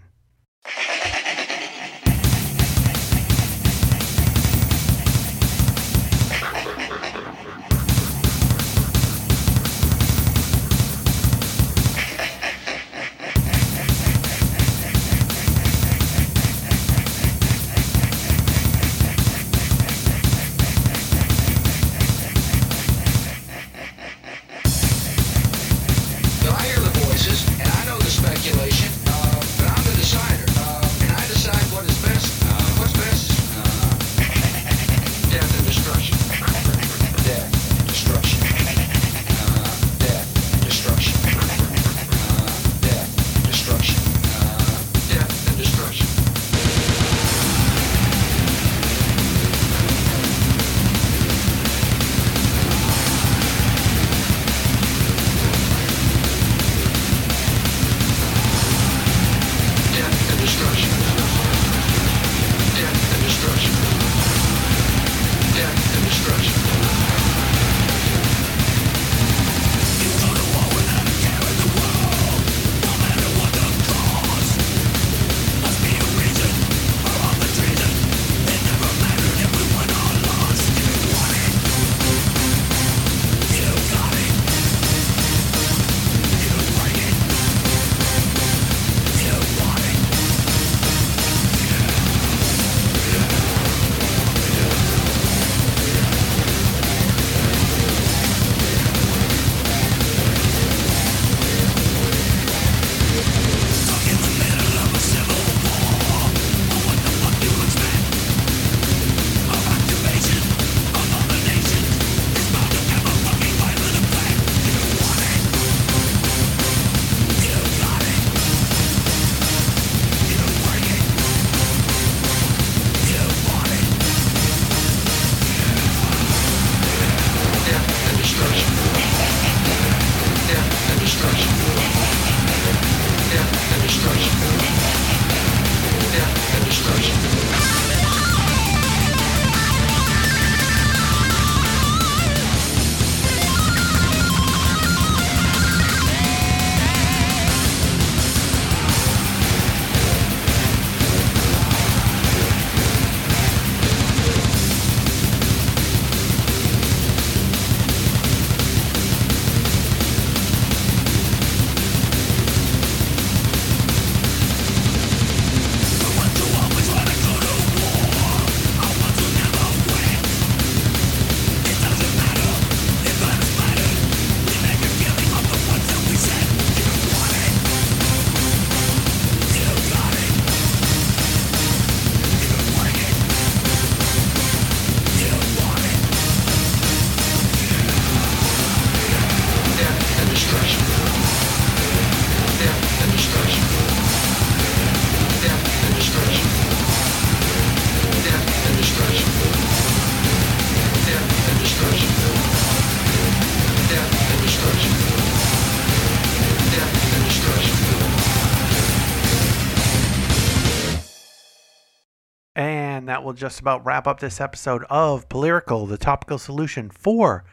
that 213.22 213.28
will 213.28 213.34
just 213.34 213.60
about 213.60 213.86
wrap 213.86 214.08
up 214.08 214.20
this 214.20 214.42
episode 214.42 214.84
of 214.90 215.30
Polyrical, 215.30 215.88
the 215.88 215.96
topical 215.96 216.40
solution 216.40 216.90
for 216.90 217.46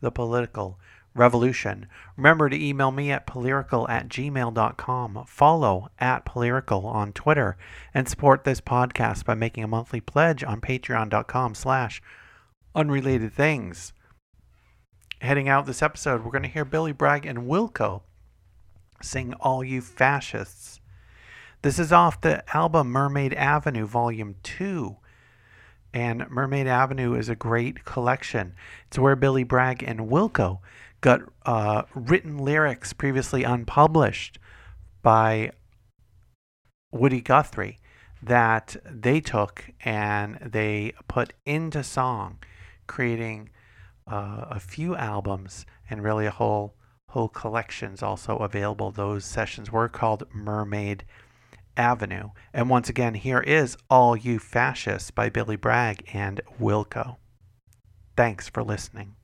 the 0.00 0.12
political 0.12 0.78
revolution. 1.16 1.88
Remember 2.16 2.48
to 2.48 2.64
email 2.64 2.92
me 2.92 3.10
at 3.10 3.26
polyrical 3.26 3.88
at 3.88 4.08
gmail.com, 4.08 5.24
follow 5.26 5.88
at 5.98 6.24
polyrical 6.24 6.84
on 6.84 7.12
Twitter, 7.12 7.56
and 7.92 8.08
support 8.08 8.44
this 8.44 8.60
podcast 8.60 9.24
by 9.24 9.34
making 9.34 9.64
a 9.64 9.68
monthly 9.68 10.00
pledge 10.00 10.44
on 10.44 10.60
patreon.com 10.60 11.56
slash 11.56 12.00
unrelated 12.76 13.32
things. 13.32 13.92
Heading 15.22 15.48
out 15.48 15.66
this 15.66 15.82
episode, 15.82 16.24
we're 16.24 16.30
going 16.30 16.44
to 16.44 16.48
hear 16.48 16.64
Billy 16.64 16.92
Bragg 16.92 17.26
and 17.26 17.48
Wilco 17.48 18.02
sing 19.02 19.34
All 19.40 19.64
You 19.64 19.80
Fascists. 19.80 20.80
This 21.62 21.80
is 21.80 21.92
off 21.92 22.20
the 22.20 22.44
album 22.56 22.92
Mermaid 22.92 23.34
Avenue, 23.34 23.86
Volume 23.86 24.36
2 24.44 24.98
and 25.96 26.28
Mermaid 26.28 26.66
Avenue 26.66 27.14
is 27.14 27.30
a 27.30 27.34
great 27.34 27.86
collection. 27.86 28.54
It's 28.86 28.98
where 28.98 29.16
Billy 29.16 29.44
Bragg 29.44 29.82
and 29.82 30.10
Wilco 30.10 30.58
got 31.00 31.22
uh, 31.46 31.84
written 31.94 32.36
lyrics 32.36 32.92
previously 32.92 33.44
unpublished 33.44 34.38
by 35.00 35.52
Woody 36.92 37.22
Guthrie 37.22 37.78
that 38.22 38.76
they 38.84 39.22
took 39.22 39.70
and 39.86 40.38
they 40.44 40.92
put 41.08 41.32
into 41.46 41.82
song, 41.82 42.40
creating 42.86 43.48
uh, 44.06 44.44
a 44.50 44.60
few 44.60 44.94
albums 44.96 45.64
and 45.88 46.04
really 46.04 46.26
a 46.26 46.30
whole 46.30 46.74
whole 47.08 47.28
collections 47.28 48.02
also 48.02 48.36
available. 48.36 48.90
Those 48.90 49.24
sessions 49.24 49.72
were 49.72 49.88
called 49.88 50.24
Mermaid 50.34 51.04
Avenue. 51.76 52.30
And 52.52 52.70
once 52.70 52.88
again, 52.88 53.14
here 53.14 53.40
is 53.40 53.76
All 53.90 54.16
You 54.16 54.38
Fascists 54.38 55.10
by 55.10 55.28
Billy 55.28 55.56
Bragg 55.56 56.08
and 56.12 56.40
Wilco. 56.60 57.16
Thanks 58.16 58.48
for 58.48 58.62
listening. 58.62 59.16